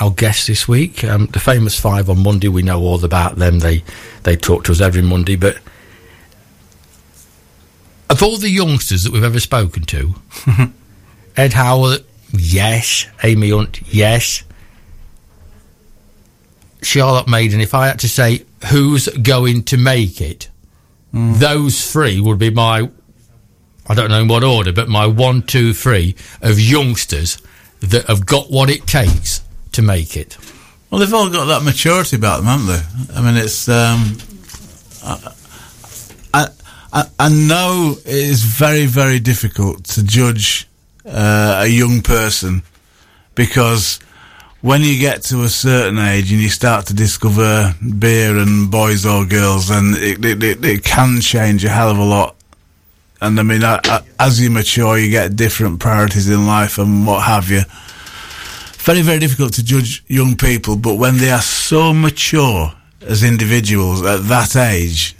our 0.00 0.10
guests 0.10 0.46
this 0.46 0.68
week. 0.68 1.02
Um, 1.04 1.26
the 1.26 1.40
famous 1.40 1.78
five 1.78 2.10
on 2.10 2.22
Monday. 2.22 2.48
We 2.48 2.62
know 2.62 2.82
all 2.82 3.02
about 3.02 3.36
them. 3.36 3.60
They 3.60 3.82
they 4.24 4.36
talk 4.36 4.64
to 4.64 4.72
us 4.72 4.80
every 4.82 5.02
Monday. 5.02 5.36
But 5.36 5.58
of 8.10 8.22
all 8.22 8.36
the 8.36 8.50
youngsters 8.50 9.04
that 9.04 9.12
we've 9.12 9.24
ever 9.24 9.40
spoken 9.40 9.84
to, 9.84 10.14
Ed 11.36 11.54
Howard, 11.54 12.04
yes. 12.32 13.06
Amy 13.22 13.50
Hunt, 13.50 13.80
yes. 13.86 14.42
Charlotte 16.82 17.26
Maiden, 17.26 17.60
if 17.60 17.74
I 17.74 17.88
had 17.88 17.98
to 18.00 18.08
say 18.08 18.44
who's 18.70 19.08
going 19.08 19.64
to 19.64 19.76
make 19.76 20.20
it, 20.20 20.48
those 21.12 21.90
three 21.90 22.20
would 22.20 22.38
be 22.38 22.50
my, 22.50 22.90
I 23.86 23.94
don't 23.94 24.10
know 24.10 24.20
in 24.20 24.28
what 24.28 24.44
order, 24.44 24.72
but 24.72 24.88
my 24.88 25.06
one, 25.06 25.42
two, 25.42 25.72
three 25.72 26.14
of 26.42 26.60
youngsters 26.60 27.38
that 27.80 28.06
have 28.06 28.26
got 28.26 28.50
what 28.50 28.70
it 28.70 28.86
takes 28.86 29.42
to 29.72 29.82
make 29.82 30.16
it. 30.16 30.36
Well, 30.90 31.00
they've 31.00 31.12
all 31.12 31.30
got 31.30 31.46
that 31.46 31.62
maturity 31.62 32.16
about 32.16 32.42
them, 32.42 32.46
haven't 32.46 32.66
they? 32.66 33.14
I 33.14 33.20
mean, 33.22 33.36
it's. 33.36 33.68
Um, 33.68 34.18
I, 35.02 36.48
I, 36.92 37.04
I 37.18 37.28
know 37.28 37.94
it 37.98 38.06
is 38.06 38.42
very, 38.42 38.86
very 38.86 39.18
difficult 39.18 39.84
to 39.84 40.02
judge 40.02 40.68
uh, 41.04 41.60
a 41.62 41.66
young 41.66 42.02
person 42.02 42.62
because 43.34 44.00
when 44.62 44.80
you 44.82 44.98
get 44.98 45.22
to 45.22 45.42
a 45.42 45.48
certain 45.48 45.98
age 45.98 46.32
and 46.32 46.40
you 46.40 46.48
start 46.48 46.86
to 46.86 46.94
discover 46.94 47.74
beer 47.98 48.36
and 48.36 48.70
boys 48.70 49.06
or 49.06 49.24
girls, 49.24 49.68
then 49.68 49.94
it, 49.96 50.24
it, 50.24 50.42
it, 50.42 50.64
it 50.64 50.84
can 50.84 51.20
change 51.20 51.64
a 51.64 51.68
hell 51.68 51.90
of 51.90 51.98
a 51.98 52.04
lot. 52.04 52.34
And 53.20 53.38
I 53.40 53.42
mean, 53.42 53.64
I, 53.64 53.80
I, 53.84 54.02
as 54.20 54.40
you 54.40 54.50
mature, 54.50 54.98
you 54.98 55.10
get 55.10 55.36
different 55.36 55.80
priorities 55.80 56.28
in 56.28 56.46
life 56.46 56.78
and 56.78 57.06
what 57.06 57.22
have 57.22 57.50
you 57.50 57.62
very, 58.86 59.02
very 59.02 59.18
difficult 59.18 59.52
to 59.54 59.64
judge 59.64 60.04
young 60.06 60.36
people, 60.36 60.76
but 60.76 60.94
when 60.94 61.16
they 61.16 61.28
are 61.28 61.40
so 61.40 61.92
mature 61.92 62.72
as 63.00 63.24
individuals 63.24 64.06
at 64.06 64.22
that 64.28 64.54
age, 64.54 65.16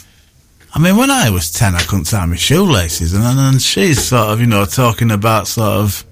I 0.72 0.78
mean, 0.78 0.97
when 0.97 1.11
I 1.11 1.30
was 1.30 1.51
10, 1.51 1.74
I 1.74 1.80
couldn't 1.80 2.05
tie 2.05 2.24
my 2.26 2.36
shoelaces, 2.36 3.12
and, 3.12 3.24
and 3.24 3.61
she's 3.61 4.05
sort 4.05 4.28
of, 4.28 4.40
you 4.40 4.47
know, 4.47 4.66
talking 4.66 5.11
about 5.11 5.49
sort 5.49 5.78
of 5.78 6.05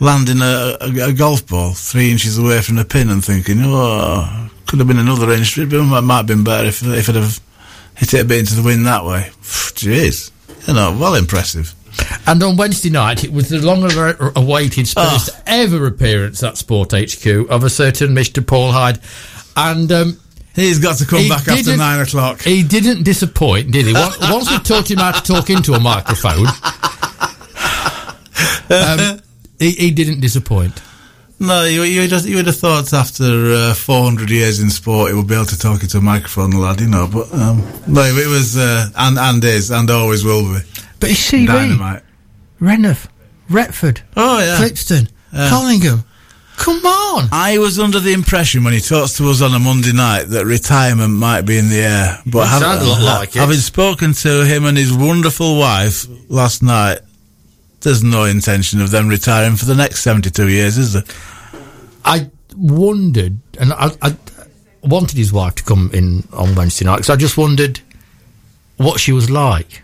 landing 0.00 0.40
a, 0.42 0.76
a, 0.80 1.10
a 1.10 1.12
golf 1.12 1.46
ball 1.46 1.72
three 1.72 2.10
inches 2.10 2.36
away 2.36 2.60
from 2.62 2.74
the 2.74 2.84
pin 2.84 3.10
and 3.10 3.24
thinking, 3.24 3.58
oh, 3.62 4.50
could 4.66 4.80
have 4.80 4.88
been 4.88 4.98
another 4.98 5.30
inch, 5.30 5.56
it 5.58 5.70
might, 5.70 6.00
might 6.00 6.16
have 6.16 6.26
been 6.26 6.42
better 6.42 6.66
if, 6.66 6.82
if 6.82 7.08
I'd 7.08 7.14
have 7.14 7.40
hit 7.94 8.12
it 8.12 8.22
a 8.22 8.24
bit 8.24 8.40
into 8.40 8.56
the 8.56 8.64
wind 8.64 8.86
that 8.86 9.04
way. 9.04 9.30
Jeez, 9.40 10.32
you 10.66 10.74
know, 10.74 10.96
well 10.98 11.14
impressive. 11.14 11.74
And 12.26 12.42
on 12.42 12.56
Wednesday 12.56 12.90
night, 12.90 13.24
it 13.24 13.32
was 13.32 13.48
the 13.48 13.58
longer 13.58 14.16
awaited 14.36 14.88
first 14.88 15.30
Oh. 15.34 15.40
ever 15.46 15.86
appearance 15.86 16.42
at 16.42 16.58
Sport 16.58 16.92
HQ 16.92 17.26
of 17.48 17.64
a 17.64 17.70
certain 17.70 18.14
Mr. 18.14 18.46
Paul 18.46 18.72
Hyde. 18.72 19.00
And 19.56 19.90
um, 19.90 20.20
He's 20.54 20.78
got 20.78 20.98
to 20.98 21.06
come 21.06 21.20
He 21.20 21.28
back 21.28 21.48
after 21.48 21.76
nine 21.76 22.00
o'clock. 22.00 22.42
he 22.42 22.62
didn't 22.62 23.02
disappoint, 23.02 23.70
did 23.72 23.86
he? 23.86 23.92
Once 23.94 24.18
once 24.30 24.50
we 24.50 24.58
taught 24.58 24.90
him 24.90 24.98
how 24.98 25.12
to 25.12 25.22
talk 25.22 25.48
into 25.50 25.72
a 25.74 25.80
microphone, 25.80 26.46
um, 28.70 29.20
he, 29.58 29.70
he 29.72 29.90
didn't 29.90 30.20
disappoint. 30.20 30.82
No, 31.38 31.64
you, 31.64 31.82
you, 31.82 32.00
would 32.02 32.12
have, 32.12 32.26
you 32.26 32.36
would 32.36 32.46
have 32.46 32.56
thought 32.56 32.92
after 32.94 33.52
uh, 33.52 33.74
400 33.74 34.30
years 34.30 34.58
in 34.58 34.70
sport, 34.70 35.10
he 35.10 35.16
would 35.16 35.26
be 35.26 35.34
able 35.34 35.44
to 35.46 35.58
talk 35.58 35.82
into 35.82 35.98
a 35.98 36.00
microphone, 36.00 36.52
lad, 36.52 36.80
you 36.80 36.88
know. 36.88 37.06
But 37.12 37.32
um, 37.34 37.58
no, 37.86 38.02
it 38.02 38.26
was, 38.28 38.56
uh, 38.56 38.88
and, 38.96 39.18
and 39.18 39.44
is, 39.44 39.70
and 39.70 39.90
always 39.90 40.24
will 40.24 40.54
be. 40.54 40.60
But 40.98 41.10
his 41.10 41.18
CV, 41.18 41.46
Dynamite. 41.46 42.02
Renouf, 42.58 43.08
Retford, 43.50 44.00
Oh, 44.16 44.38
yeah. 44.38 44.56
Clipstone, 44.56 45.08
Collingham. 45.50 46.04
Come 46.56 46.84
on. 46.86 47.28
I 47.32 47.58
was 47.58 47.78
under 47.78 48.00
the 48.00 48.14
impression 48.14 48.64
when 48.64 48.72
he 48.72 48.80
talks 48.80 49.18
to 49.18 49.28
us 49.28 49.42
on 49.42 49.52
a 49.52 49.58
Monday 49.58 49.92
night 49.92 50.24
that 50.30 50.46
retirement 50.46 51.12
might 51.12 51.42
be 51.42 51.58
in 51.58 51.68
the 51.68 51.80
air. 51.80 52.18
But 52.24 52.48
having, 52.48 52.80
sounded 52.80 53.04
like 53.04 53.34
having 53.34 53.58
spoken 53.58 54.14
to 54.14 54.42
him 54.46 54.64
and 54.64 54.78
his 54.78 54.90
wonderful 54.90 55.58
wife 55.58 56.06
last 56.30 56.62
night, 56.62 57.00
there's 57.86 58.02
no 58.02 58.24
intention 58.24 58.80
of 58.80 58.90
them 58.90 59.06
retiring 59.06 59.54
for 59.54 59.64
the 59.64 59.74
next 59.74 60.02
72 60.02 60.48
years, 60.48 60.76
is 60.76 60.94
there? 60.94 61.04
I 62.04 62.28
wondered, 62.56 63.38
and 63.60 63.72
I, 63.72 63.92
I 64.02 64.16
wanted 64.82 65.16
his 65.16 65.32
wife 65.32 65.54
to 65.54 65.62
come 65.62 65.92
in 65.94 66.26
on 66.32 66.56
Wednesday 66.56 66.84
night 66.84 66.96
because 66.96 67.10
I 67.10 67.14
just 67.14 67.36
wondered 67.36 67.78
what 68.76 68.98
she 68.98 69.12
was 69.12 69.30
like. 69.30 69.82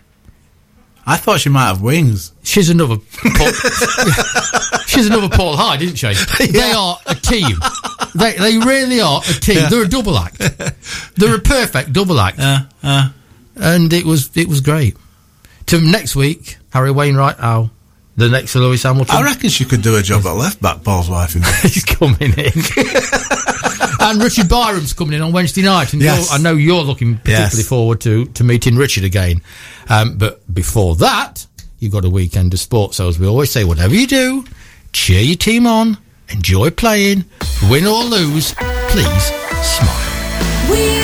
I 1.05 1.15
thought 1.15 1.39
she 1.39 1.47
might 1.47 1.67
have 1.67 1.81
wings. 1.81 2.33
She's 2.43 2.69
another. 2.69 2.97
Paul, 2.97 3.51
she's 4.85 5.07
another 5.07 5.29
Paul 5.29 5.55
Hyde, 5.55 5.81
isn't 5.83 5.95
she? 5.95 6.13
They 6.51 6.73
are 6.73 6.97
a 7.05 7.15
team. 7.15 7.55
They 8.15 8.33
they 8.33 8.57
really 8.57 8.99
are 8.99 9.21
a 9.21 9.33
team. 9.33 9.69
They're 9.69 9.83
a 9.83 9.87
double 9.87 10.17
act. 10.17 10.39
They're 11.15 11.35
a 11.35 11.39
perfect 11.39 11.93
double 11.93 12.19
act. 12.19 12.37
Uh, 12.39 12.59
uh, 12.83 13.09
and 13.55 13.93
it 13.93 14.05
was 14.05 14.29
it 14.35 14.49
was 14.49 14.59
great. 14.59 14.97
To 15.67 15.79
next 15.79 16.17
week, 16.17 16.57
Harry 16.71 16.91
Wainwright. 16.91 17.37
Oh, 17.41 17.69
the 18.15 18.29
next 18.29 18.55
Lewis 18.55 18.83
Hamilton. 18.83 19.15
I 19.15 19.23
reckon 19.23 19.49
she 19.49 19.65
could 19.65 19.81
do 19.81 19.95
a 19.95 20.01
job 20.01 20.25
at 20.25 20.31
left 20.31 20.61
back, 20.61 20.83
Paul's 20.83 21.09
wife. 21.09 21.35
You. 21.35 21.41
He's 21.63 21.83
coming 21.83 22.19
in. 22.21 22.51
and 23.99 24.21
Richard 24.23 24.49
Byram's 24.49 24.93
coming 24.93 25.13
in 25.13 25.21
on 25.21 25.31
Wednesday 25.31 25.61
night. 25.63 25.93
And 25.93 26.01
Yes. 26.01 26.31
I 26.31 26.37
know 26.37 26.53
you're 26.53 26.83
looking 26.83 27.15
particularly 27.17 27.57
Yes. 27.57 27.67
forward 27.67 28.01
to, 28.01 28.25
to 28.25 28.43
meeting 28.43 28.75
Richard 28.75 29.03
again. 29.03 29.41
Um, 29.89 30.17
but 30.17 30.41
before 30.53 30.95
that, 30.97 31.45
you've 31.79 31.91
got 31.91 32.05
a 32.05 32.09
weekend 32.09 32.53
of 32.53 32.59
sport. 32.59 32.93
So 32.93 33.07
as 33.07 33.17
we 33.19 33.27
always 33.27 33.51
say, 33.51 33.63
whatever 33.63 33.95
you 33.95 34.07
do, 34.07 34.45
cheer 34.91 35.21
your 35.21 35.35
team 35.35 35.65
on, 35.65 35.97
enjoy 36.29 36.69
playing, 36.69 37.25
win 37.69 37.85
or 37.85 38.03
lose, 38.03 38.53
please 38.53 39.23
smile. 39.63 40.69
We 40.69 41.02